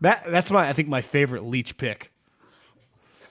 [0.00, 0.24] that.
[0.28, 2.12] That's my I think my favorite Leach pick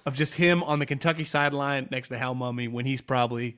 [0.06, 3.57] of just him on the Kentucky sideline next to Hal Mumme when he's probably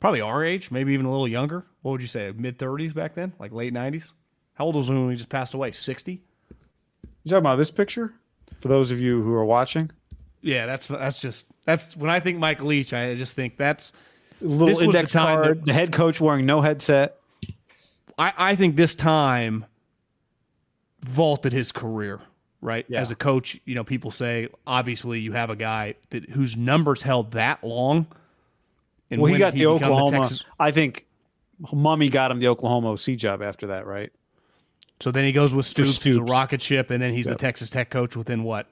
[0.00, 1.64] probably our age, maybe even a little younger.
[1.82, 4.12] What would you say, mid thirties back then, like late nineties?
[4.54, 5.72] How old was he when he just passed away?
[5.72, 6.22] Sixty.
[7.24, 8.14] You talking about this picture?
[8.60, 9.90] For those of you who are watching,
[10.40, 12.92] yeah, that's that's just that's when I think Mike Leach.
[12.92, 13.92] I just think that's
[14.40, 15.58] a little index the card.
[15.60, 17.18] That, the head coach wearing no headset.
[18.16, 19.66] I, I think this time
[21.02, 22.20] vaulted his career
[22.64, 22.86] right?
[22.88, 23.00] Yeah.
[23.00, 27.02] As a coach, you know, people say obviously you have a guy that whose numbers
[27.02, 28.06] held that long.
[29.10, 30.28] And well, he got the Oklahoma.
[30.28, 31.06] The I think
[31.62, 34.10] Mumme got him the Oklahoma OC job after that, right?
[35.00, 36.04] So then he goes with Stoops, Stoops.
[36.04, 37.36] who's a rocket ship, and then he's yep.
[37.36, 38.66] the Texas Tech coach within what?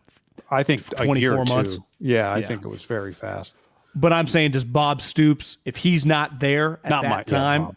[0.51, 1.78] I think twenty four months.
[2.01, 2.47] Yeah, I yeah.
[2.47, 3.55] think it was very fast.
[3.94, 7.77] But I'm saying, does Bob Stoops, if he's not there at not that my, time,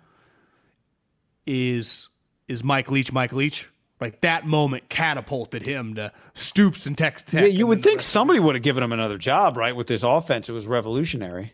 [1.45, 2.09] yeah, is
[2.47, 3.69] is Mike Leach Mike Leach?
[4.01, 7.41] Like that moment catapulted him to Stoops and Texas Tech.
[7.41, 9.75] Yeah, you would think somebody would have given him another job, right?
[9.75, 11.53] With this offense, it was revolutionary.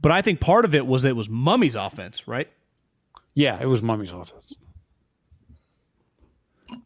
[0.00, 2.48] But I think part of it was it was Mumme's offense, right?
[3.34, 4.54] Yeah, it was Mumme's offense.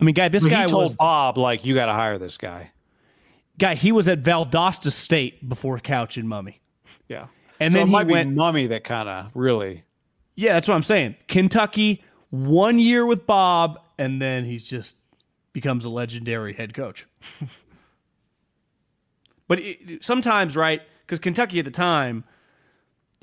[0.03, 2.37] I mean, guy, this he guy told was Bob like, "You got to hire this
[2.37, 2.73] guy."
[3.57, 6.57] Guy, he was at Valdosta State before Couch and Mumme.
[7.07, 7.29] Yeah,
[7.61, 9.85] and so then it he might went be Mumme that kind of really.
[10.35, 11.15] Yeah, that's what I'm saying.
[11.29, 14.97] Kentucky, one year with Bob, and then he's just
[15.53, 17.07] becomes a legendary head coach.
[19.47, 20.83] but it, sometimes, right?
[21.07, 22.25] Because Kentucky at the time,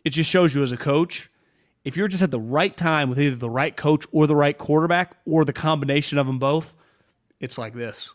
[0.06, 1.30] it just shows you as a coach,
[1.84, 4.57] if you're just at the right time with either the right coach or the right
[4.57, 6.76] quarterback or the combination of them both,
[7.39, 8.11] it's like this.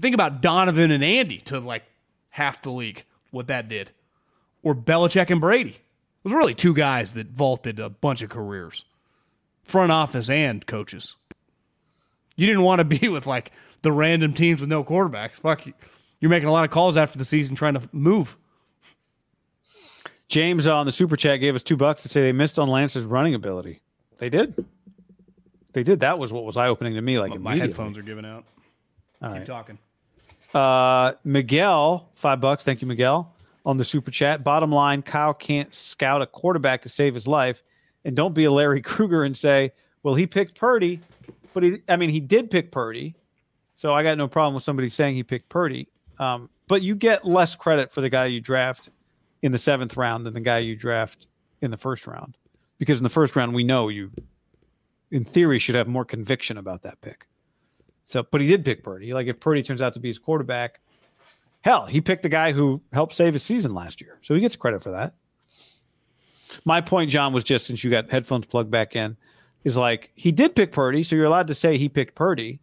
[0.00, 1.84] Think about Donovan and Andy to like
[2.30, 3.90] half the league, what that did.
[4.62, 5.70] Or Belichick and Brady.
[5.70, 8.84] It was really two guys that vaulted a bunch of careers,
[9.64, 11.16] front office and coaches.
[12.36, 13.50] You didn't want to be with like
[13.82, 15.34] the random teams with no quarterbacks.
[15.34, 15.74] Fuck you.
[16.20, 18.36] You're making a lot of calls after the season trying to move.
[20.32, 23.04] James on the super chat gave us two bucks to say they missed on Lance's
[23.04, 23.82] running ability.
[24.16, 24.64] They did.
[25.74, 26.00] They did.
[26.00, 27.18] That was what was eye opening to me.
[27.18, 28.46] Like my headphones are giving out.
[29.20, 29.46] All Keep right.
[29.46, 29.78] talking.
[30.54, 32.64] Uh, Miguel, five bucks.
[32.64, 33.30] Thank you, Miguel,
[33.66, 34.42] on the super chat.
[34.42, 37.62] Bottom line, Kyle can't scout a quarterback to save his life,
[38.02, 39.72] and don't be a Larry Krueger and say,
[40.02, 41.00] "Well, he picked Purdy,"
[41.52, 43.16] but he, I mean, he did pick Purdy,
[43.74, 45.88] so I got no problem with somebody saying he picked Purdy.
[46.18, 48.88] Um, but you get less credit for the guy you draft
[49.42, 51.26] in the seventh round than the guy you draft
[51.60, 52.36] in the first round,
[52.78, 54.10] because in the first round we know you,
[55.10, 57.26] in theory, should have more conviction about that pick.
[58.04, 59.12] So, but he did pick Purdy.
[59.12, 60.80] Like if Purdy turns out to be his quarterback,
[61.60, 64.56] hell, he picked the guy who helped save his season last year, so he gets
[64.56, 65.14] credit for that.
[66.64, 69.16] My point, John, was just since you got headphones plugged back in,
[69.64, 72.60] is like he did pick Purdy, so you're allowed to say he picked Purdy,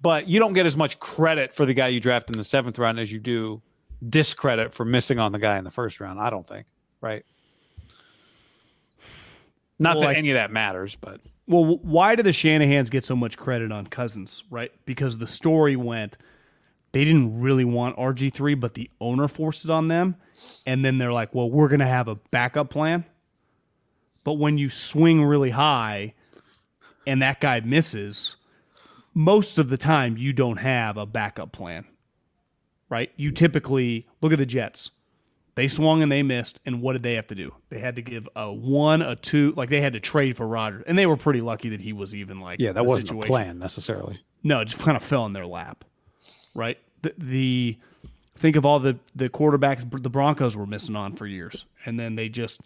[0.00, 2.78] but you don't get as much credit for the guy you draft in the seventh
[2.78, 3.62] round as you do
[4.06, 6.20] discredit for missing on the guy in the first round.
[6.20, 6.66] I don't think,
[7.00, 7.24] right?
[9.78, 13.04] Not Well, that like- any of that matters, but Well, why do the Shanahans get
[13.04, 14.70] so much credit on Cousins, right?
[14.84, 16.16] Because the story went
[16.92, 20.16] they didn't really want RG3, but the owner forced it on them.
[20.66, 23.04] And then they're like, well, we're going to have a backup plan.
[24.24, 26.14] But when you swing really high
[27.06, 28.36] and that guy misses,
[29.12, 31.84] most of the time you don't have a backup plan,
[32.88, 33.10] right?
[33.16, 34.90] You typically look at the Jets.
[35.54, 37.52] They swung and they missed, and what did they have to do?
[37.68, 40.84] They had to give a one, a two, like they had to trade for Rodgers,
[40.86, 43.24] and they were pretty lucky that he was even like yeah, that wasn't situation.
[43.24, 44.20] a plan necessarily.
[44.44, 45.84] No, it just kind of fell in their lap,
[46.54, 46.78] right?
[47.02, 47.78] The, the
[48.36, 52.14] think of all the the quarterbacks the Broncos were missing on for years, and then
[52.14, 52.60] they just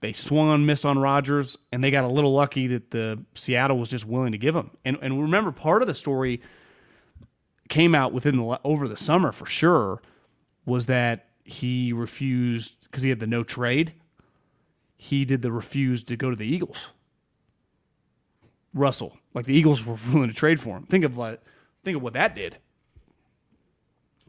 [0.00, 3.78] they swung on missed on Rodgers, and they got a little lucky that the Seattle
[3.78, 4.70] was just willing to give them.
[4.84, 6.42] And and remember, part of the story
[7.68, 10.02] came out within the over the summer for sure
[10.66, 13.92] was that he refused because he had the no trade.
[14.96, 16.88] He did the refuse to go to the Eagles.
[18.72, 20.84] Russell, like the Eagles were willing to trade for him.
[20.84, 21.40] Think of like,
[21.84, 22.56] think of what that did.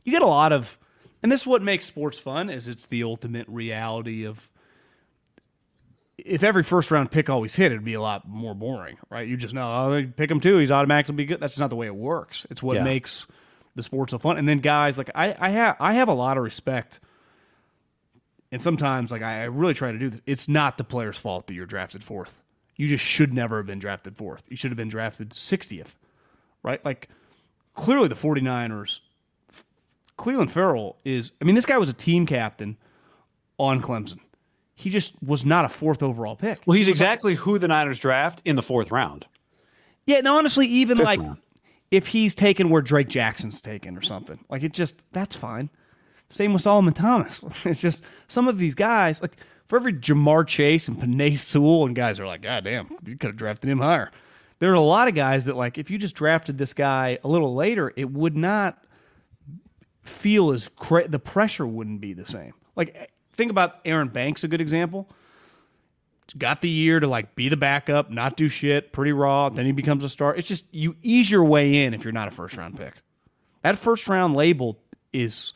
[0.04, 0.78] You get a lot of,
[1.24, 4.50] and this is what makes sports fun is it's the ultimate reality of.
[6.18, 9.28] If every first round pick always hit, it'd be a lot more boring, right?
[9.28, 11.40] You just know, oh, they pick him too, he's automatically be good.
[11.42, 12.46] That's not the way it works.
[12.50, 12.84] It's what Yeah.
[12.84, 13.28] makes
[13.76, 14.38] the sport so fun.
[14.38, 17.00] And then guys like I, I have, I have a lot of respect
[18.52, 20.22] and sometimes like I, I really try to do this.
[20.26, 22.34] It's not the player's fault that you're drafted fourth.
[22.78, 24.44] You just should never have been drafted fourth.
[24.50, 25.96] You should have been drafted 60th,
[26.64, 26.84] right?
[26.86, 27.10] Like
[27.74, 29.00] clearly the 49ers,
[30.18, 32.78] Clelin Ferrell is, I mean, this guy was a team captain
[33.58, 34.20] on Clemson.
[34.76, 36.60] He just was not a fourth overall pick.
[36.66, 39.26] Well, he's exactly who the Niners draft in the fourth round.
[40.06, 41.38] Yeah, and honestly, even Fifth like round.
[41.92, 45.70] if he's taken where Drake Jackson's taken or something, like it just that's fine.
[46.30, 47.40] Same with Solomon Thomas.
[47.66, 49.38] It's just some of these guys, like
[49.68, 53.30] for every Ja'Marr Chase and Penei Sewell, and guys are like, God damn, you could
[53.30, 54.12] have drafted him higher.
[54.60, 57.28] There are a lot of guys that like if you just drafted this guy a
[57.28, 58.84] little later, it would not
[60.04, 62.54] feel as cra- the pressure wouldn't be the same.
[62.76, 65.10] Like think about Aaron Banks, a good example
[66.38, 69.50] got the year to like be the backup, not do shit, pretty raw.
[69.50, 70.36] Then he becomes a star.
[70.36, 72.94] It's just you ease your way in if you're not a first round pick.
[73.62, 74.80] That first round label
[75.14, 75.54] is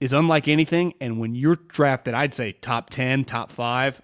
[0.00, 0.94] is unlike anything.
[1.00, 4.00] And when you're drafted, I'd say top ten, top five.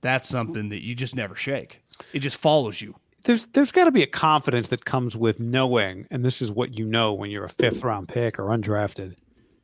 [0.00, 1.82] That's something that you just never shake.
[2.12, 2.94] It just follows you.
[3.24, 6.78] There's there's got to be a confidence that comes with knowing, and this is what
[6.78, 9.16] you know when you're a fifth round pick or undrafted.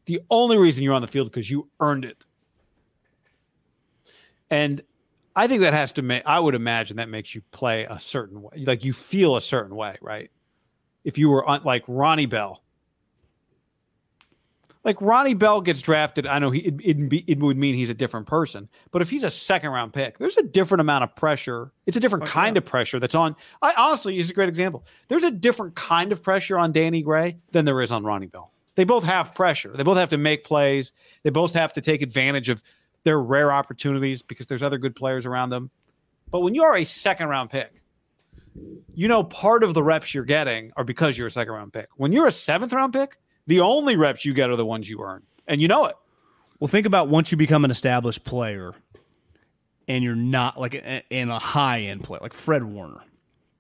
[0.07, 2.27] The only reason you're on the field because you earned it,
[4.53, 4.83] and
[5.35, 6.23] I think that has to make.
[6.27, 9.75] I would imagine that makes you play a certain way, like you feel a certain
[9.75, 10.31] way, right?
[11.05, 12.63] If you were on, like Ronnie Bell,
[14.85, 17.89] like Ronnie Bell gets drafted, I know he it, it'd be, it would mean he's
[17.89, 18.69] a different person.
[18.91, 21.73] But if he's a second round pick, there's a different amount of pressure.
[21.87, 23.35] It's a different oh, kind of pressure that's on.
[23.63, 24.85] I honestly, he's a great example.
[25.09, 28.53] There's a different kind of pressure on Danny Gray than there is on Ronnie Bell.
[28.75, 29.73] They both have pressure.
[29.75, 30.93] They both have to make plays.
[31.23, 32.63] They both have to take advantage of
[33.05, 35.71] their rare opportunities because there's other good players around them.
[36.31, 37.83] But when you are a second round pick,
[38.95, 41.89] you know part of the reps you're getting are because you're a second round pick.
[41.97, 45.03] When you're a seventh round pick, the only reps you get are the ones you
[45.03, 45.97] earn, and you know it.
[46.61, 48.73] Well, think about once you become an established player
[49.89, 50.75] and you're not like
[51.11, 53.01] in a high end player, like Fred Warner,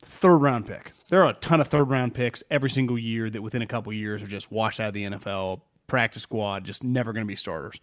[0.05, 0.93] third round pick.
[1.09, 3.93] There are a ton of third round picks every single year that within a couple
[3.93, 7.37] years are just washed out of the NFL, practice squad, just never going to be
[7.37, 7.81] starters.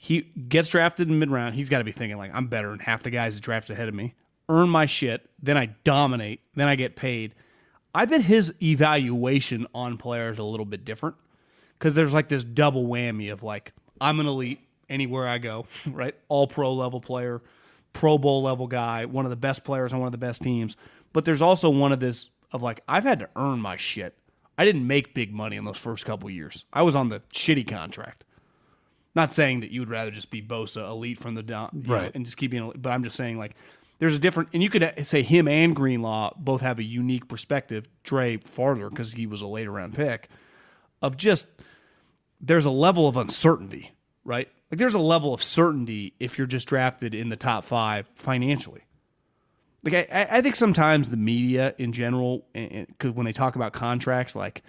[0.00, 1.56] He gets drafted in mid round.
[1.56, 3.88] He's got to be thinking, like, I'm better than half the guys that drafted ahead
[3.88, 4.14] of me,
[4.48, 7.34] earn my shit, then I dominate, then I get paid.
[7.94, 11.16] I bet his evaluation on players a little bit different
[11.78, 16.14] because there's like this double whammy of like I'm an elite anywhere I go, right?
[16.28, 17.42] All pro level player,
[17.92, 20.76] Pro Bowl level guy, one of the best players on one of the best teams.
[21.12, 24.14] But there's also one of this of like I've had to earn my shit.
[24.56, 26.64] I didn't make big money in those first couple years.
[26.72, 28.24] I was on the shitty contract.
[29.14, 31.94] Not saying that you would rather just be Bosa elite from the down, you know,
[31.94, 32.12] Right.
[32.14, 33.56] and just keep being, elite, but I'm just saying like
[33.98, 37.26] there's a different, and you could uh, say him and Greenlaw both have a unique
[37.26, 37.88] perspective.
[38.04, 40.28] Dre farther because he was a later round pick
[41.02, 41.46] of just
[42.40, 43.90] there's a level of uncertainty,
[44.24, 44.48] right?
[44.70, 48.82] Like there's a level of certainty if you're just drafted in the top five financially.
[49.82, 54.62] Like I- I, think sometimes the media in general, when they talk about contracts, like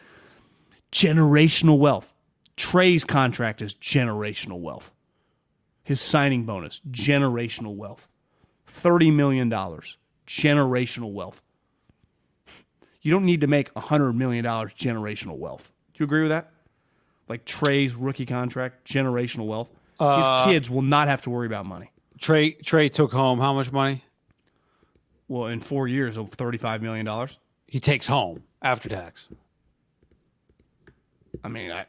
[0.91, 2.13] generational wealth,
[2.59, 4.91] Trey's contract is generational wealth.
[5.83, 8.05] His signing bonus, generational wealth,
[8.67, 9.95] thirty million dollars,
[10.27, 11.41] generational wealth.
[13.01, 15.71] You don't need to make hundred million dollars generational wealth.
[15.93, 16.51] Do you agree with that?
[17.29, 19.69] Like Trey's rookie contract, generational wealth.
[19.97, 21.91] Uh, His kids will not have to worry about money.
[22.19, 24.03] Trey Trey took home how much money?
[25.29, 27.37] Well, in four years, of thirty-five million dollars.
[27.67, 29.29] He takes home after tax.
[31.41, 31.85] I mean, I,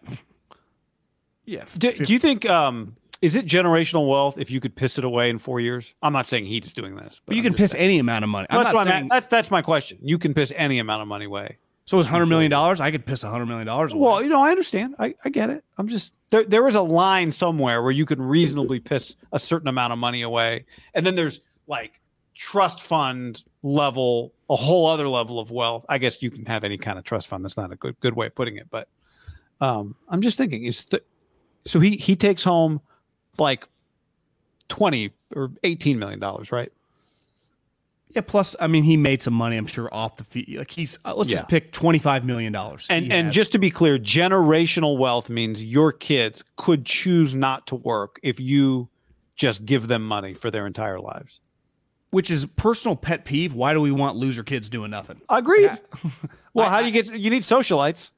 [1.51, 1.65] yeah.
[1.77, 5.29] Do, do you think um is it generational wealth if you could piss it away
[5.29, 5.93] in four years?
[6.03, 8.31] I'm not saying he's doing this, But you I'm can piss saying- any amount of
[8.31, 8.47] money.
[8.49, 9.09] I'm That's not what I'm saying.
[9.09, 9.99] That's that's my question.
[10.03, 11.59] You can piss any amount of money away.
[11.85, 12.81] so it's hundred million dollars.
[12.81, 13.93] I could piss hundred million dollars.
[13.95, 14.95] Well, you know, I understand.
[14.99, 15.65] I, I get it.
[15.77, 16.45] I'm just there.
[16.45, 20.23] There is a line somewhere where you can reasonably piss a certain amount of money
[20.23, 20.65] away,
[20.95, 22.01] and then there's like
[22.35, 25.85] trust fund level, a whole other level of wealth.
[25.91, 27.45] I guess you can have any kind of trust fund.
[27.45, 28.89] That's not a good good way of putting it, but
[29.61, 31.03] um, I'm just thinking is th-
[31.65, 32.81] so he he takes home
[33.39, 33.69] like
[34.69, 36.73] twenty or eighteen million dollars, right?
[38.15, 38.23] yeah.
[38.23, 39.57] Plus, I mean, he made some money.
[39.57, 40.57] I'm sure off the fee.
[40.59, 41.39] Like he's uh, let's Yeah.
[41.39, 42.87] just pick twenty-five million dollars.
[42.91, 47.77] And and just to be clear, generational wealth means your kids could choose not to
[47.77, 48.89] work if you
[49.37, 51.41] just give them money for their entire lives.
[52.11, 53.55] which is personal pet peeve.
[53.55, 55.21] Why do we want loser kids doing nothing?
[55.29, 55.71] Agreed.
[56.55, 57.07] well, how do you get?
[57.17, 58.11] You need socialites.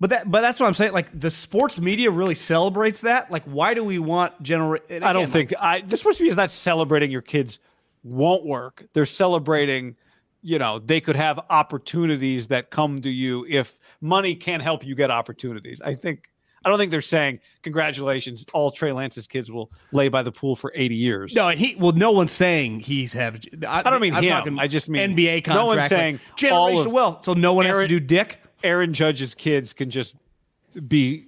[0.00, 0.92] But that, but that's what I'm saying.
[0.92, 3.30] Like the sports media really celebrates that.
[3.30, 4.80] Like, why do we want general?
[4.90, 5.80] I don't think I.
[5.80, 7.58] The sports media is not celebrating your kids
[8.04, 8.86] won't work.
[8.92, 9.96] They're celebrating.
[10.40, 14.94] You know, they could have opportunities that come to you if money can't help you
[14.94, 15.80] get opportunities.
[15.80, 16.28] I think.
[16.64, 18.44] I don't think they're saying congratulations.
[18.52, 21.34] All Trey Lance's kids will lay by the pool for 80 years.
[21.34, 21.76] No, and he.
[21.76, 23.40] Well, no one's saying he's have.
[23.66, 24.30] I, I don't mean I'm him.
[24.30, 25.48] talking I just mean NBA contract.
[25.48, 26.20] no one's like, saying
[26.52, 27.24] all generational of wealth.
[27.24, 28.38] So no one has to do dick.
[28.62, 30.14] Aaron Judge's kids can just
[30.86, 31.26] be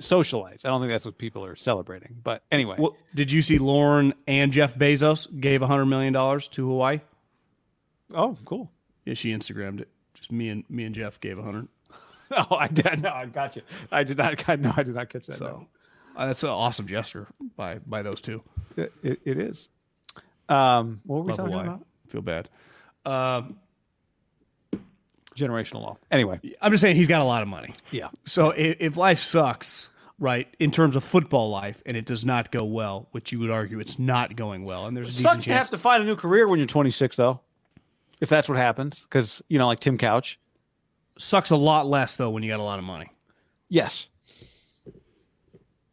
[0.00, 0.64] socialized.
[0.66, 2.16] I don't think that's what people are celebrating.
[2.22, 6.66] But anyway, Well, did you see Lauren and Jeff Bezos gave hundred million dollars to
[6.66, 7.00] Hawaii?
[8.14, 8.70] oh, cool.
[9.04, 9.88] Yeah, she Instagrammed it.
[10.14, 11.68] Just me and me and Jeff gave a hundred.
[12.30, 13.02] No, I did.
[13.02, 13.62] No, I got you.
[13.90, 14.42] I did not.
[14.60, 15.38] No, I did not catch that.
[15.38, 15.66] So
[16.16, 17.26] uh, that's an awesome gesture
[17.56, 18.42] by by those two.
[18.76, 19.68] it, it, it is.
[20.48, 21.66] Um, what were we Love talking Hawaii.
[21.68, 21.86] about?
[22.08, 22.48] Feel bad.
[23.06, 23.56] Um,
[25.36, 25.98] Generational wealth.
[26.10, 27.74] Anyway, I'm just saying he's got a lot of money.
[27.90, 28.08] yeah.
[28.24, 29.88] So if, if life sucks,
[30.18, 33.50] right, in terms of football life, and it does not go well, which you would
[33.50, 36.16] argue it's not going well, and there's a Sucks to have to find a new
[36.16, 37.40] career when you're 26, though.
[38.20, 40.38] If that's what happens, because you know, like Tim Couch.
[41.18, 43.10] sucks a lot less though when you got a lot of money
[43.68, 44.08] Yes.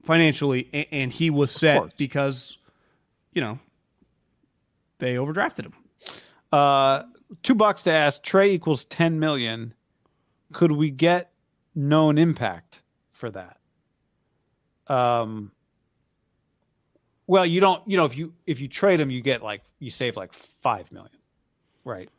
[0.04, 2.58] financially, and, and he was set because,
[3.34, 3.60] you know,
[5.00, 5.74] they overdrafted him.
[6.52, 7.04] Uh,
[7.44, 8.24] two bucks to ask.
[8.24, 9.74] Trey equals 10 million.
[10.52, 11.32] Could we get
[11.76, 12.82] known impact
[13.12, 13.58] for that?
[14.88, 15.52] Um.
[17.28, 17.88] Well, you don't.
[17.88, 20.92] You know, if you if you trade him, you get like you save like five
[20.92, 21.16] million,
[21.84, 22.10] right?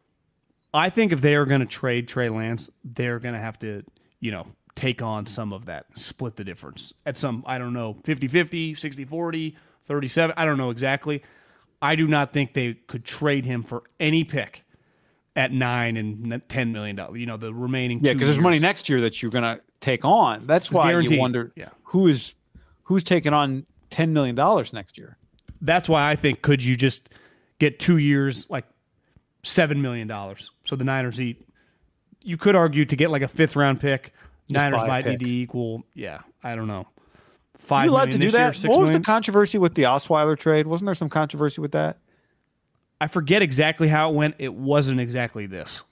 [0.73, 3.83] I think if they are going to trade Trey Lance, they're going to have to,
[4.21, 4.47] you know,
[4.77, 8.77] take on some of that, split the difference at some, I don't know, 50 50,
[8.77, 9.57] 60 40,
[9.87, 10.35] 37.
[10.37, 11.23] I don't know exactly.
[11.83, 14.65] I do not think they could trade him for any pick
[15.37, 16.99] at nine and $10 million.
[17.15, 20.47] You know, the remaining Yeah, because there's money next year that you're gonna take on.
[20.47, 21.13] That's why guaranteed.
[21.13, 21.69] you wonder Yeah.
[21.85, 22.35] who is
[22.85, 25.17] who's taking on ten million dollars next year.
[25.61, 27.09] That's why I think could you just
[27.59, 28.65] get two years, like
[29.45, 30.09] $7 million?
[30.65, 31.47] So the Niners eat.
[32.23, 34.13] You could argue to get like a fifth round pick.
[34.49, 35.21] Niners might pick.
[35.21, 36.87] need to equal, yeah, I don't know.
[37.59, 38.57] Five you allowed to do year, that?
[38.57, 39.03] six what was million?
[39.03, 40.67] the controversy with the Osweiler trade?
[40.67, 41.99] Wasn't there some controversy with that?
[43.01, 44.35] I forget exactly how it went.
[44.39, 45.83] It wasn't exactly this.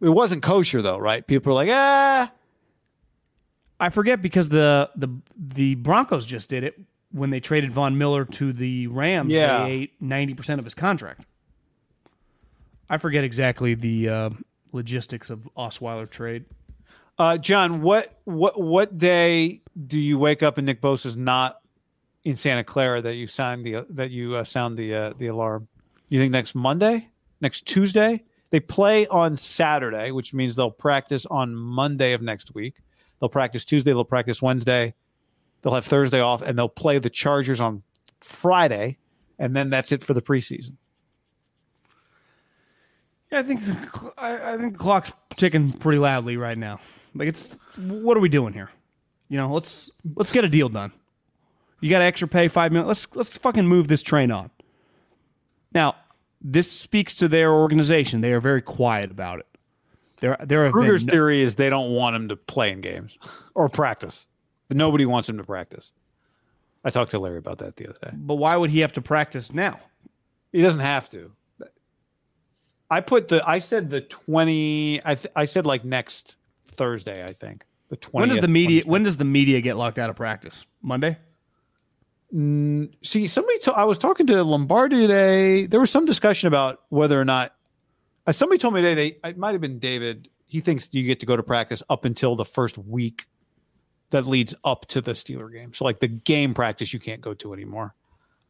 [0.00, 1.26] It wasn't kosher though, right?
[1.26, 2.30] People were like, ah.
[3.80, 6.78] I forget because the the the Broncos just did it
[7.10, 9.32] when they traded Von Miller to the Rams.
[9.32, 9.64] Yeah.
[9.64, 11.26] They ate ninety percent of his contract.
[12.88, 14.30] I forget exactly the uh,
[14.72, 16.44] logistics of Osweiler trade.
[17.18, 21.60] Uh, John, what what what day do you wake up and Nick Bosa's not
[22.24, 25.68] in Santa Clara that you signed the that you uh, sound the uh, the alarm?
[26.08, 27.08] You think next Monday,
[27.40, 28.24] next Tuesday?
[28.50, 32.76] They play on Saturday, which means they'll practice on Monday of next week.
[33.18, 33.92] They'll practice Tuesday.
[33.92, 34.94] They'll practice Wednesday.
[35.62, 37.82] They'll have Thursday off, and they'll play the Chargers on
[38.20, 38.98] Friday,
[39.38, 40.76] and then that's it for the preseason.
[43.32, 43.62] Yeah, I think
[44.18, 46.80] I, I think the clock's ticking pretty loudly right now.
[47.14, 48.70] Like it's what are we doing here?
[49.28, 50.92] You know, let's let's get a deal done.
[51.80, 52.86] You got extra pay five million.
[52.86, 54.50] Let's let's fucking move this train on.
[55.74, 55.96] Now,
[56.40, 58.20] this speaks to their organization.
[58.20, 59.46] They are very quiet about it.
[60.20, 63.18] There, there have Krueger's no- theory is they don't want him to play in games
[63.54, 64.26] or practice.
[64.70, 65.92] Nobody wants him to practice.
[66.84, 68.10] I talked to Larry about that the other day.
[68.14, 69.78] but why would he have to practice now?
[70.52, 71.32] He doesn't have to.
[72.90, 73.42] I put the.
[73.48, 75.00] I said the twenty.
[75.04, 76.36] I th- I said like next
[76.72, 77.24] Thursday.
[77.24, 78.22] I think the twenty.
[78.22, 78.82] When does the media?
[78.84, 80.64] When does the media get locked out of practice?
[80.82, 81.16] Monday.
[82.34, 83.58] See, somebody.
[83.60, 85.66] To, I was talking to Lombardi today.
[85.66, 87.54] There was some discussion about whether or not.
[88.26, 88.94] Uh, somebody told me today.
[89.22, 90.28] They it might have been David.
[90.46, 93.26] He thinks you get to go to practice up until the first week
[94.10, 95.74] that leads up to the Steeler game.
[95.74, 97.94] So like the game practice, you can't go to anymore.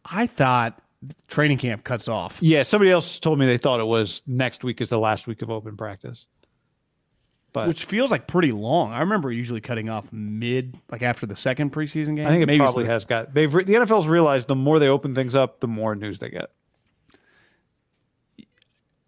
[0.04, 0.80] I thought
[1.28, 2.38] training camp cuts off.
[2.40, 5.42] Yeah, somebody else told me they thought it was next week is the last week
[5.42, 6.26] of open practice.
[7.54, 8.92] But which feels like pretty long.
[8.92, 12.26] I remember usually cutting off mid, like after the second preseason game.
[12.26, 13.32] I think it Maybe probably the- has got.
[13.32, 16.50] They've the NFL's realized the more they open things up, the more news they get.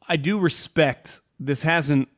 [0.09, 2.09] I do respect this hasn't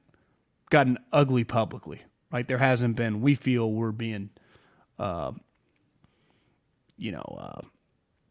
[0.68, 2.46] gotten ugly publicly, right?
[2.46, 3.22] There hasn't been.
[3.22, 4.28] We feel we're being,
[4.98, 5.32] uh,
[6.98, 7.60] you know, uh,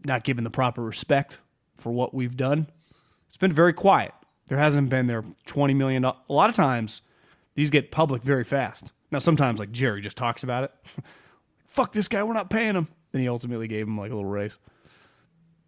[0.06, 1.40] not given the proper respect
[1.80, 2.68] for what we've done.
[3.30, 4.14] It's been very quiet.
[4.50, 6.06] There hasn't been there twenty million.
[6.06, 7.02] A lot of times,
[7.58, 8.94] these get public very fast.
[9.12, 10.72] Now, sometimes like Jerry just talks about it.
[11.68, 12.88] Fuck this guy, we're not paying him.
[13.12, 14.58] Then he ultimately gave him like a little raise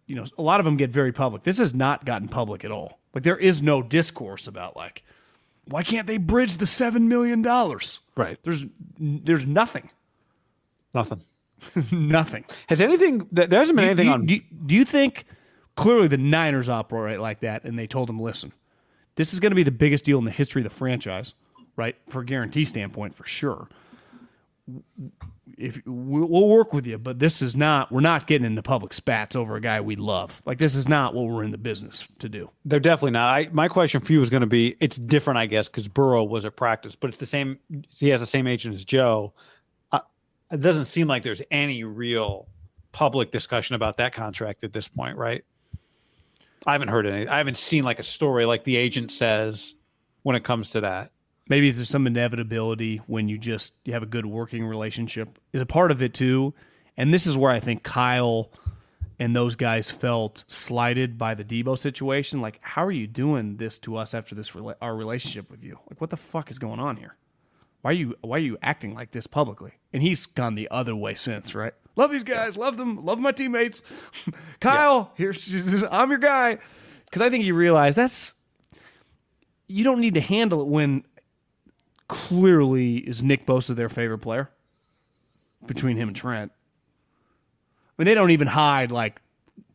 [0.06, 1.44] you know, a lot of them get very public.
[1.44, 2.98] This has not gotten public at all.
[3.14, 5.04] Like there is no discourse about like,
[5.66, 8.00] why can't they bridge the seven million dollars?
[8.16, 8.36] Right.
[8.42, 8.64] There's
[8.98, 9.88] there's nothing,
[10.92, 11.22] Nothing.
[11.92, 12.44] nothing.
[12.68, 13.28] Has anything?
[13.30, 14.26] There hasn't been Do, anything you- on.
[14.26, 15.26] do you- do you think
[15.76, 18.52] clearly the Niners operate like that, and they told him, listen,
[19.14, 21.34] this is going to be the biggest deal in the history of the franchise,
[21.80, 21.96] right?
[22.10, 23.68] For a guarantee standpoint, for sure.
[25.56, 27.90] If we'll work with you, but this is not.
[27.90, 30.42] We're not getting into public spats over a guy we love.
[30.44, 32.50] Like this is not what we're in the business to do.
[32.66, 33.34] They're definitely not.
[33.34, 36.22] I, my question for you is going to be: It's different, I guess, because Burrow
[36.22, 37.58] was at practice, but it's the same.
[37.88, 39.32] He has the same agent as Joe.
[40.52, 42.48] It doesn't seem like there's any real
[42.92, 45.44] public discussion about that contract at this point, right?
[46.66, 47.26] I haven't heard any.
[47.26, 49.74] I haven't seen like a story like the agent says
[50.22, 51.10] when it comes to that.
[51.50, 55.66] Maybe there's some inevitability when you just you have a good working relationship is a
[55.66, 56.54] part of it too.
[56.96, 58.50] And this is where i think kyle
[59.18, 62.40] and those guys felt slighted by the Deebo situation.
[62.40, 65.76] Like how are you doing this to us after this our relationship with you?
[65.90, 67.16] Like what the fuck is going on here?
[67.82, 69.72] Why are you why are you acting like this publicly?
[69.92, 71.74] And he's gone the other way since right?
[71.96, 72.56] Love these guys.
[72.56, 73.04] Love them.
[73.04, 73.82] Love my teammates.
[74.60, 76.58] Kyle here's i'm your guy.
[77.06, 78.34] Because i think he realized that's
[79.66, 81.04] you don't need to handle it when
[82.10, 84.50] clearly is Nick Bosa their favorite player
[85.66, 86.50] between him and Trent.
[86.52, 89.22] I mean, they don't even hide like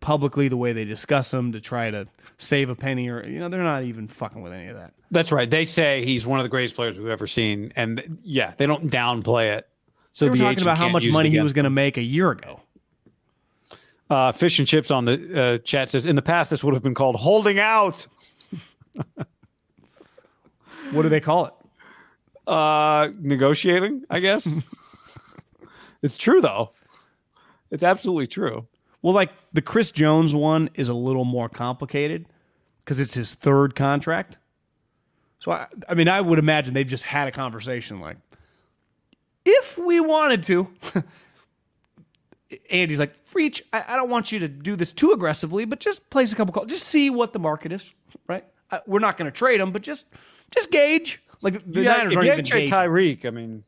[0.01, 2.07] publicly the way they discuss him to try to
[2.37, 4.91] save a penny or you know they're not even fucking with any of that.
[5.11, 5.49] That's right.
[5.49, 8.91] They say he's one of the greatest players we've ever seen, and yeah, they don't
[8.91, 9.69] downplay it.
[10.11, 12.03] So They were the talking about how much money he was going to make a
[12.03, 12.59] year ago.
[14.09, 16.83] Uh, Fish and Chips on the uh, chat says in the past this would have
[16.83, 18.07] been called holding out.
[20.91, 21.53] What do they call it?
[22.47, 24.47] Uh, negotiating, I guess.
[26.01, 26.71] it's true though.
[27.71, 28.67] It's absolutely true.
[29.01, 32.25] Well, like the Chris Jones one is a little more complicated
[32.83, 34.37] because it's his third contract.
[35.39, 38.17] So I, I mean, I would imagine they've just had a conversation like,
[39.43, 40.67] if we wanted to.
[42.69, 46.09] Andy's like, Veach, I, I don't want you to do this too aggressively, but just
[46.09, 47.91] place a couple calls, just see what the market is,
[48.27, 48.45] right?
[48.71, 50.05] Uh, we're not going to trade him, but just
[50.51, 51.21] just gauge.
[51.41, 52.73] Like the yeah, Niners if aren't you even had trade gauging.
[52.73, 53.63] Tyreek, I mean,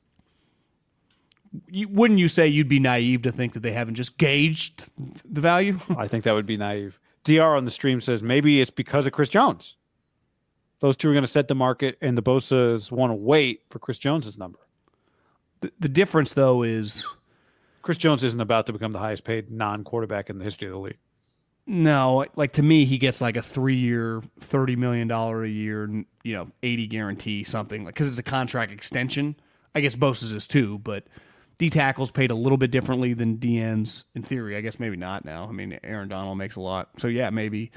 [1.69, 4.87] You, wouldn't you say you'd be naive to think that they haven't just gauged
[5.25, 5.79] the value?
[5.97, 6.99] I think that would be naive.
[7.23, 9.75] Dr on the stream says maybe it's because of Chris Jones.
[10.79, 13.79] Those two are going to set the market, and the Bosa's want to wait for
[13.79, 14.59] Chris Jones's number.
[15.61, 17.05] the, the difference, though, is
[17.81, 20.79] Chris Jones isn't about to become the highest paid non-quarterback in the history of the
[20.79, 20.97] league.
[21.69, 25.89] No, like to me, he gets like a three-year, thirty million dollar a year,
[26.23, 29.35] you know, eighty guarantee, something like because it's a contract extension.
[29.75, 31.03] I guess Bosa's is too, but
[31.57, 34.55] D tackles paid a little bit differently than DNs in theory.
[34.55, 35.45] I guess maybe not now.
[35.45, 37.71] I mean, Aaron Donald makes a lot, so yeah, maybe.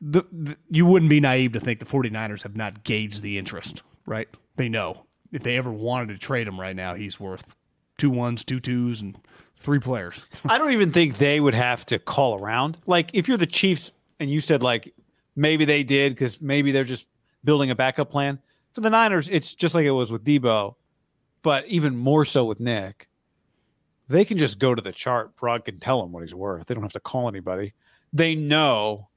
[0.00, 3.82] The, the you wouldn't be naive to think the 49ers have not gauged the interest,
[4.04, 4.28] right?
[4.54, 7.56] They know if they ever wanted to trade him right now, he's worth
[7.98, 9.18] two ones, two twos, and
[9.58, 10.14] three players.
[10.44, 12.78] I don't even think they would have to call around.
[12.86, 14.94] Like if you're the Chiefs and you said like
[15.34, 17.06] maybe they did because maybe they're just
[17.44, 18.38] building a backup plan.
[18.72, 20.74] For the Niners, it's just like it was with Deebo,
[21.42, 23.08] but even more so with Nick.
[24.08, 25.36] They can just go to the chart.
[25.36, 26.66] Paraag can tell him what he's worth.
[26.66, 27.72] They don't have to call anybody.
[28.12, 29.08] They know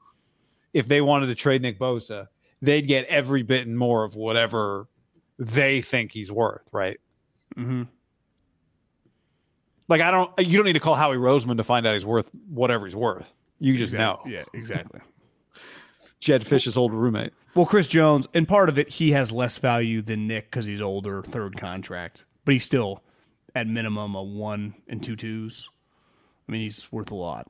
[0.73, 2.27] if they wanted to trade Nick Bosa,
[2.61, 4.87] they'd get every bit and more of whatever
[5.37, 6.99] they think he's worth, right?
[7.57, 7.83] Mm-hmm.
[9.89, 12.29] Like I don't, you don't need to call Howie Roseman to find out he's worth
[12.49, 13.33] whatever he's worth.
[13.59, 14.21] You just know.
[14.25, 15.01] Yeah, exactly.
[16.19, 17.33] Jed Fish's old roommate.
[17.55, 20.81] Well, Chris Jones, and part of it, he has less value than Nick because he's
[20.81, 23.03] older, third contract, but he's still
[23.55, 25.69] at minimum a one and two twos.
[26.47, 27.47] I mean, he's worth a lot.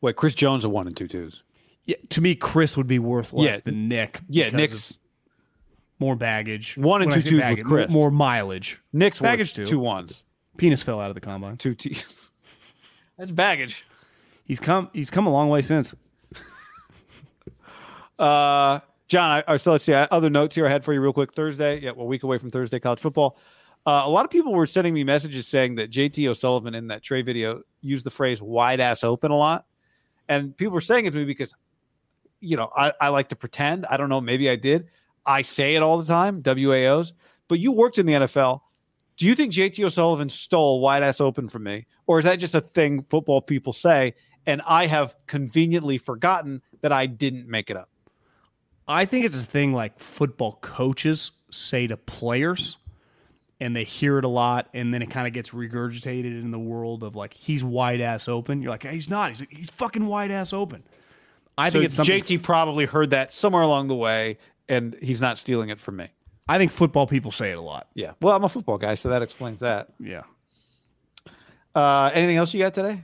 [0.00, 1.42] Wait, Chris Jones a one and two twos.
[1.84, 3.60] Yeah, to me, Chris would be worth less Yeah.
[3.64, 4.20] than Nick.
[4.28, 4.96] Yeah, Nick's
[5.98, 6.76] more baggage.
[6.76, 7.90] One and When I two say twos with Chris.
[7.92, 8.80] More mileage.
[8.92, 9.66] Nick's worth baggage too.
[9.66, 10.22] two ones,
[10.56, 11.56] Penis fell out of the combine.
[11.56, 11.96] two T.
[13.18, 13.84] That's baggage.
[14.44, 14.90] He's come.
[14.92, 15.94] He's come a long way since.
[18.18, 19.94] Uh, John, I, so let's see.
[19.94, 21.32] I- Other notes here I had for you real quick.
[21.32, 23.36] Thursday, yeah, well, a week away from Thursday college football.
[23.84, 27.02] Uh, a lot of people were sending me messages saying that JT O'Sullivan in that
[27.02, 29.66] Trey video used the phrase "wide ass open" a lot,
[30.28, 31.52] and people were saying it to me because,
[32.38, 33.86] you know, I, I like to pretend.
[33.86, 34.20] I don't know.
[34.20, 34.86] Maybe I did.
[35.26, 36.42] I say it all the time.
[36.42, 37.12] WAOs.
[37.48, 38.60] But you worked in the NFL.
[39.16, 42.54] Do you think JT O'Sullivan stole wide ass open from me, or is that just
[42.54, 44.14] a thing football people say,
[44.46, 47.88] and I have conveniently forgotten that I didn't make it up?
[48.88, 52.78] I think it's a thing like football coaches say to players,
[53.60, 56.58] and they hear it a lot, and then it kind of gets regurgitated in the
[56.58, 58.60] world of like he's wide ass open.
[58.60, 59.28] You're like, hey, he's not.
[59.30, 60.82] He's he's fucking wide ass open.
[61.56, 62.22] I think it's something.
[62.22, 66.08] JT probably heard that somewhere along the way, and he's not stealing it from me.
[66.48, 67.88] I think football people say it a lot.
[67.94, 68.12] Yeah.
[68.20, 69.88] Well, I'm a football guy, so that explains that.
[70.00, 70.22] Yeah.
[71.74, 73.02] Uh, anything else you got today?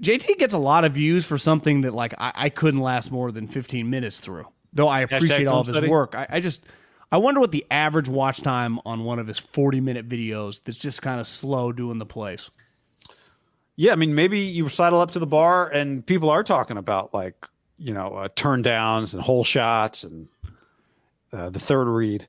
[0.00, 3.32] JT gets a lot of views for something that like I, I couldn't last more
[3.32, 4.46] than 15 minutes through.
[4.72, 5.88] Though I appreciate all of his study?
[5.88, 6.14] work.
[6.14, 6.62] I, I just
[7.10, 10.76] I wonder what the average watch time on one of his 40 minute videos that's
[10.76, 12.50] just kind of slow doing the plays.
[13.76, 17.14] Yeah, I mean, maybe you sidle up to the bar and people are talking about
[17.14, 17.46] like
[17.78, 20.28] you know uh, turn downs and hole shots and
[21.32, 22.26] uh, the third read.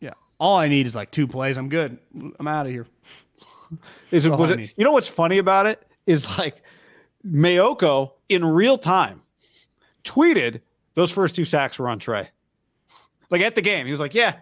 [0.00, 0.14] Yeah.
[0.38, 1.56] All I need is like two plays.
[1.56, 1.98] I'm good.
[2.38, 2.86] I'm out of here.
[4.10, 4.56] Is it was I it?
[4.58, 4.72] need.
[4.76, 6.62] You know what's funny about it is like
[7.26, 9.22] Maiocco in real time
[10.04, 10.60] tweeted
[10.94, 12.28] those first two sacks were on Trey.
[13.30, 14.36] Like at the game, he was like, "Yeah."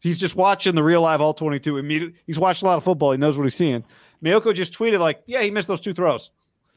[0.00, 2.16] He's just watching the real live all 22 immediately.
[2.26, 3.10] He's watched a lot of football.
[3.12, 3.82] He knows what he's seeing.
[4.22, 6.30] Maiocco just tweeted like, "Yeah, he missed those two throws."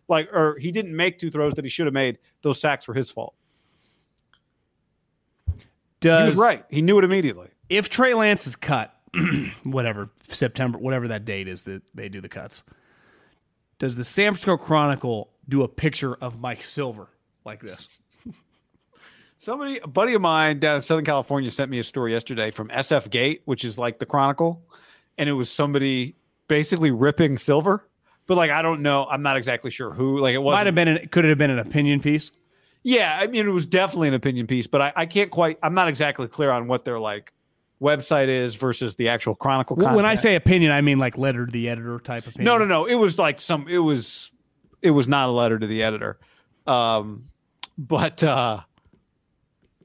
[0.09, 2.17] Like or he didn't make two throws that he should have made.
[2.41, 3.35] Those sacks were his fault.
[5.99, 6.65] Does He was right.
[6.69, 7.49] He knew it immediately.
[7.69, 8.95] if Trey Lance is cut,
[9.63, 12.63] whatever September, whatever that date is that they do the cuts,
[13.79, 17.07] does the San Francisco Chronicle do a picture of Mike Silver
[17.45, 17.99] like this?
[19.37, 22.67] Somebody, a buddy of mine down in Southern California, sent me a story yesterday from
[22.69, 24.61] SF Gate, which is like the Chronicle,
[25.17, 26.15] and it was somebody
[26.47, 27.85] basically ripping Silver.
[28.29, 29.07] But like, I don't know.
[29.07, 30.19] I'm not exactly sure who.
[30.19, 30.65] Like, it Might wasn't.
[30.67, 30.87] have been.
[30.87, 32.29] An, could it have been an opinion piece?
[32.83, 35.57] Yeah, I mean, it was definitely an opinion piece, but I, I can't quite.
[35.63, 37.33] I'm not exactly clear on what their like
[37.81, 39.77] website is versus the actual Chronicle.
[39.77, 42.45] When I say opinion, I mean like letter to the editor type opinion.
[42.45, 42.85] No, no, no.
[42.85, 43.67] It was like some.
[43.67, 44.29] It was.
[44.83, 46.19] It was not a letter to the editor.
[46.67, 47.29] Um,
[47.79, 48.59] but uh,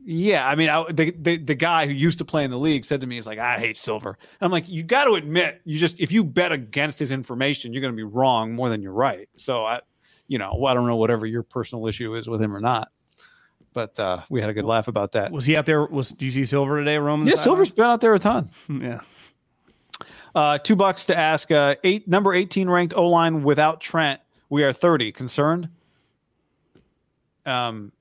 [0.06, 2.84] yeah, I mean, I, the, the the guy who used to play in the league
[2.84, 5.78] said to me, "He's like, I hate Silver." I'm like, you got to admit, you
[5.78, 8.92] just if you bet against his information, you're going to be wrong more than you're
[8.92, 9.28] right.
[9.36, 9.80] So I,
[10.28, 12.90] you know, I don't know whatever your personal issue is with him or not.
[13.72, 15.32] But uh, we had a good laugh about that.
[15.32, 15.84] Was he out there?
[15.84, 17.26] Was do you see Silver today Roman?
[17.26, 18.50] Yeah, Silver's been out there a ton.
[18.68, 19.00] Yeah.
[20.34, 21.50] Uh, two bucks to ask.
[21.52, 24.20] Uh, eight number eighteen ranked O line without Trent.
[24.50, 25.12] We are thirty.
[25.12, 25.68] Concerned.
[27.46, 27.92] Um,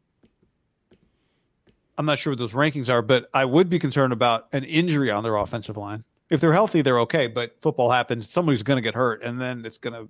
[2.03, 5.09] I'm not sure what those rankings are, but I would be concerned about an injury
[5.09, 6.03] on their offensive line.
[6.29, 7.27] If they're healthy, they're okay.
[7.27, 8.29] But football happens.
[8.29, 10.09] Somebody's going to get hurt, and then it's going to.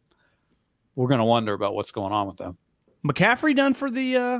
[0.95, 2.57] We're going to wonder about what's going on with them.
[3.05, 4.39] McCaffrey done for the uh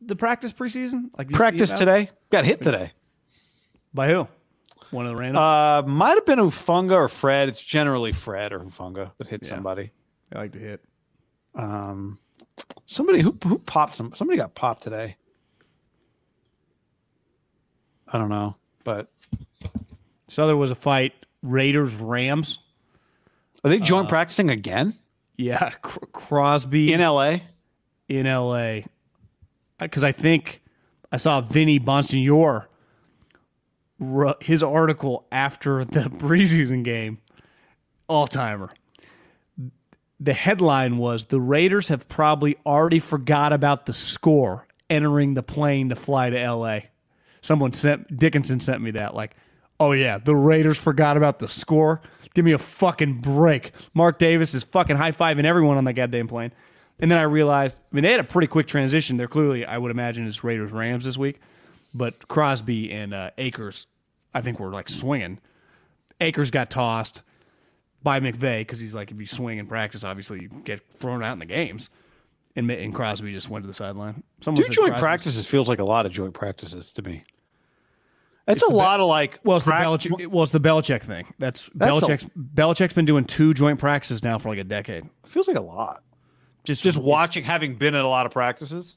[0.00, 1.10] the practice preseason?
[1.18, 2.10] Like did you see Practice today.
[2.30, 2.92] Got hit today.
[3.92, 4.28] by who?
[4.92, 5.42] One of the random.
[5.42, 7.48] Uh, might have been Hufanga or Fred.
[7.48, 9.48] It's generally Fred or Hufanga that hit Yeah.
[9.48, 9.90] somebody.
[10.32, 10.84] I like to hit.
[11.56, 12.18] Um,
[12.86, 14.12] somebody who who popped some.
[14.14, 15.16] Somebody got popped today.
[18.12, 19.08] I don't know, but
[20.28, 21.14] So there was a fight.
[21.42, 22.58] Raiders Rams.
[23.64, 24.94] are they joint uh, practicing again
[25.36, 27.42] Yeah, Cr- Crosby in L.A.?
[28.08, 28.80] in LA
[29.78, 30.60] because I think
[31.12, 32.66] I saw Vinny Bonsignore
[34.40, 37.18] his article after the preseason game,
[38.08, 38.68] all timer.
[40.18, 45.88] The headline was the Raiders have probably already forgot about the score entering the plane
[45.90, 46.80] to fly to LA.
[47.42, 49.36] Someone sent Dickinson sent me that like,
[49.78, 52.00] oh yeah, the Raiders forgot about the score.
[52.34, 53.72] Give me a fucking break.
[53.94, 56.52] Mark Davis is fucking high fiving everyone on that goddamn plane.
[57.00, 59.16] And then I realized, I mean, they had a pretty quick transition.
[59.16, 61.40] They're clearly, I would imagine, it's Raiders Rams this week.
[61.94, 63.86] But Crosby and uh, Akers,
[64.34, 65.38] I think, were like swinging.
[66.20, 67.22] Akers got tossed
[68.02, 71.32] by McVay because he's like, if you swing in practice, obviously you get thrown out
[71.32, 71.90] in the games.
[72.56, 74.22] And, and Crosby just went to the sideline.
[74.42, 77.22] Someone Two joint Crosby- practices feels like a lot of joint practices to me.
[78.46, 79.38] That's a lot of like.
[79.44, 80.26] Well, it's the Belichick.
[80.26, 81.32] Well, it's the Belichick thing.
[81.38, 82.26] That's, That's a- Belichick's.
[82.36, 85.04] Belichick's been doing two joint practices now for like a decade.
[85.24, 86.02] Feels like a lot.
[86.64, 88.96] Just Just watching, having been at a lot of practices.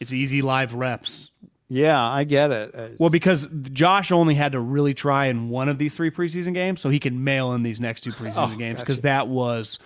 [0.00, 1.30] It's easy live reps.
[1.68, 2.96] Yeah, I get it.
[2.98, 6.80] Well, because Josh only had to really try in one of these three preseason games,
[6.80, 9.78] so he can mail in these next two preseason Oh, games because that was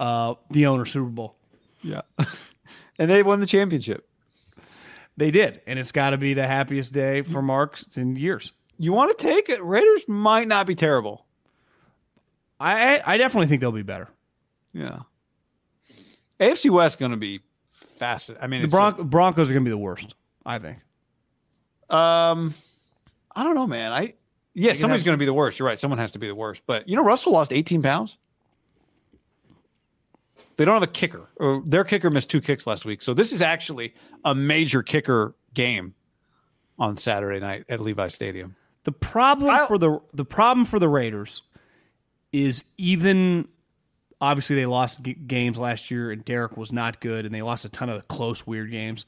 [0.00, 1.36] uh, the owner Super Bowl.
[1.82, 2.02] Yeah,
[2.98, 4.08] and they won the championship.
[5.16, 8.52] They did, and it's got to be the happiest day for Marks in years.
[8.78, 9.62] You want to take it?
[9.64, 11.26] Raiders might not be terrible.
[12.60, 14.08] I I- definitely think they'll be better.
[14.72, 15.00] Yeah.
[16.40, 17.40] AFC West going to be
[17.72, 18.30] fast.
[18.40, 20.14] I mean, The Bron- Broncos are going to be the worst.
[20.46, 20.78] I think.
[21.90, 22.54] um,
[23.34, 23.92] I don't know, man.
[23.92, 24.14] I
[24.54, 25.58] yeah, somebody's going to be the worst.
[25.58, 25.78] You're right.
[25.78, 26.62] Someone has to be the worst.
[26.66, 28.16] But you know, Russell lost 18 pounds.
[30.58, 31.28] They don't have a kicker.
[31.36, 33.00] Or their kicker missed two kicks last week.
[33.00, 33.94] So this is actually
[34.24, 35.94] a major kicker game
[36.78, 38.56] on Saturday night at Levi Stadium.
[38.84, 41.42] The problem I'll- for the the problem for the Raiders
[42.32, 43.48] is even
[44.20, 47.64] obviously they lost g- games last year and Derek was not good and they lost
[47.64, 49.06] a ton of close weird games.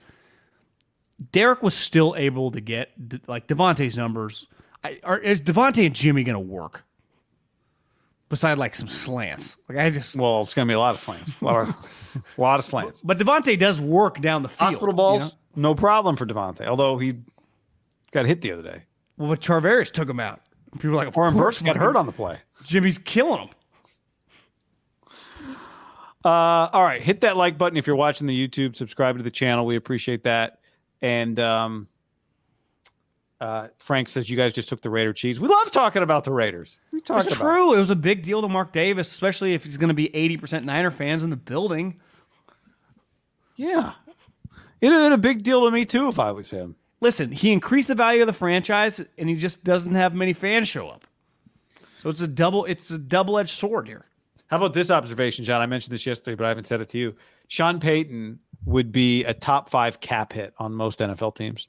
[1.32, 2.90] Derek was still able to get
[3.27, 4.47] like Davante's numbers.
[4.85, 6.85] I, are, is Davante and Jimmy going to work?
[8.31, 10.16] Beside like some slants, like I just.
[10.16, 11.35] Well, it's going to be a lot of slants.
[11.43, 11.69] A lot of,
[12.39, 13.01] a lot of slants.
[13.02, 14.70] But Davante does work down the field.
[14.70, 16.65] Hospital balls, no problem for Davante.
[16.65, 17.16] Although he
[18.12, 18.85] got hit the other day.
[19.19, 20.40] Well, but Charvarius took him out.
[20.78, 22.39] People like, Oren Burks got hurt on the play.
[22.62, 23.48] Jimmy's killing him.
[26.24, 26.28] Uh,
[26.73, 28.77] all right, hit that like button if you're watching the YouTube.
[28.77, 29.66] Subscribe to the channel.
[29.66, 30.61] We appreciate that.
[31.02, 31.89] And um,
[33.41, 35.41] uh, Frank says you guys just took the Raider cheese.
[35.41, 36.79] We love talking about the Raiders.
[36.93, 37.75] We talk It's about true.
[37.75, 40.65] It was a big deal to Mark Davis, especially if he's going to be 80%
[40.65, 42.01] Niner fans in the building.
[43.57, 43.93] Yeah,
[44.81, 46.77] it'd have been a big deal to me too if I was him.
[47.01, 50.69] Listen, he increased the value of the franchise, and he just doesn't have many fans
[50.69, 51.07] show up.
[51.99, 52.65] So it's a double.
[52.67, 54.07] It's a double-edged sword here.
[54.49, 55.61] How about this observation, John?
[55.61, 57.15] I mentioned this yesterday, but I haven't said it to you.
[57.49, 61.69] Sean Payton would be a top five cap hit on most NFL teams.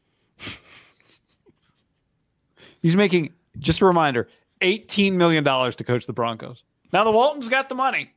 [2.82, 4.28] He's making, just a reminder,
[4.62, 6.64] $18 million to coach the Broncos.
[6.92, 8.14] Now, the Waltons got the money.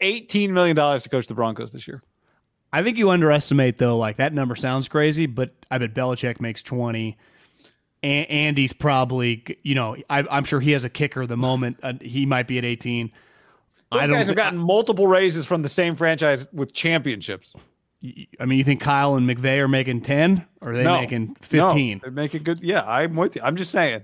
[0.00, 2.02] $18 million to coach the Broncos this year.
[2.72, 3.96] I think you underestimate though.
[3.98, 7.16] Like that number sounds crazy, but I bet Belichick makes 20.
[8.02, 11.26] And Andy's probably, you know, I, I'm sure he has a kicker.
[11.26, 13.12] The moment uh, he might be at 18.
[13.92, 14.16] Those I don't.
[14.16, 17.54] guys have gotten multiple raises from the same franchise with championships.
[18.40, 20.98] I mean, you think Kyle and McVay are making 10, or are they No.
[21.00, 22.00] making No, 15?
[22.02, 22.60] they're making good.
[22.62, 23.42] Yeah, I'm with you.
[23.44, 24.02] I'm just saying.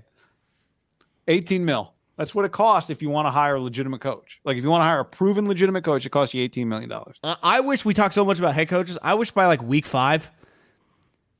[1.27, 1.93] 18 mil.
[2.17, 4.39] That's what it costs if you want to hire a legitimate coach.
[4.43, 6.89] Like if you want to hire a proven legitimate coach, it costs you 18 million
[6.89, 7.17] dollars.
[7.23, 8.97] I- I wish we talked so much about head coaches.
[9.01, 10.29] I wish by like week five,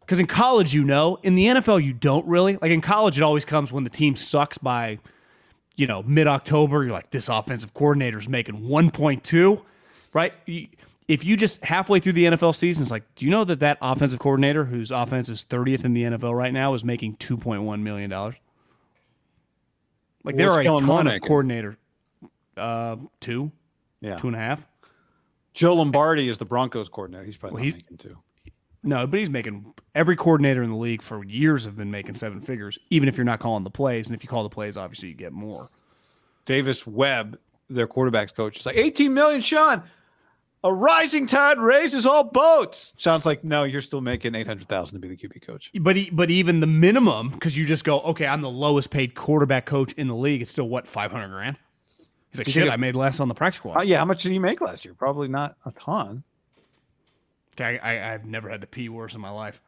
[0.01, 2.57] because in college, you know, in the NFL, you don't really.
[2.61, 4.99] Like in college, it always comes when the team sucks by,
[5.75, 6.83] you know, mid October.
[6.83, 9.61] You're like, this offensive coordinator is making 1.2,
[10.13, 10.33] right?
[10.45, 10.67] You-
[11.09, 13.79] If you just halfway through the NFL season, it's like, do you know that that
[13.81, 18.11] offensive coordinator, whose offense is 30th in the NFL right now, is making 2.1 million
[18.11, 18.35] dollars?
[20.23, 21.77] Like there What's are a ton of coordinator,
[22.57, 23.51] uh, two,
[24.01, 24.17] Yeah.
[24.17, 24.63] two and a half.
[25.53, 27.25] Joe Lombardi is the Broncos coordinator.
[27.25, 28.17] He's probably Well, he's- making two.
[28.83, 32.39] No, but he's making every coordinator in the league for years have been making seven
[32.39, 34.07] figures, even if you're not calling the plays.
[34.07, 35.69] And if you call the plays, obviously you get more.
[36.45, 39.83] Davis Webb, their quarterbacks coach, is like 18 million, Sean.
[40.63, 42.93] A rising tide raises all boats.
[42.97, 45.71] Sean's like, no, you're still making 800,000 to be the QB coach.
[45.79, 49.15] But he, but even the minimum, because you just go, okay, I'm the lowest paid
[49.15, 50.41] quarterback coach in the league.
[50.41, 51.57] It's still what 500 grand.
[52.31, 53.77] He's like, You shit, it- I made less on the practice squad.
[53.77, 54.93] Uh, yeah, how much did he make last year?
[54.93, 56.23] Probably not a ton.
[57.55, 59.61] okay, I, I, I've never had to pee worse in my life.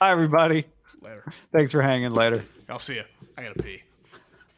[0.00, 0.66] Hi, everybody.
[1.00, 2.12] Later, Thanks for hanging.
[2.12, 2.44] Later.
[2.68, 3.04] I'll see you.
[3.36, 3.82] I gotta pee.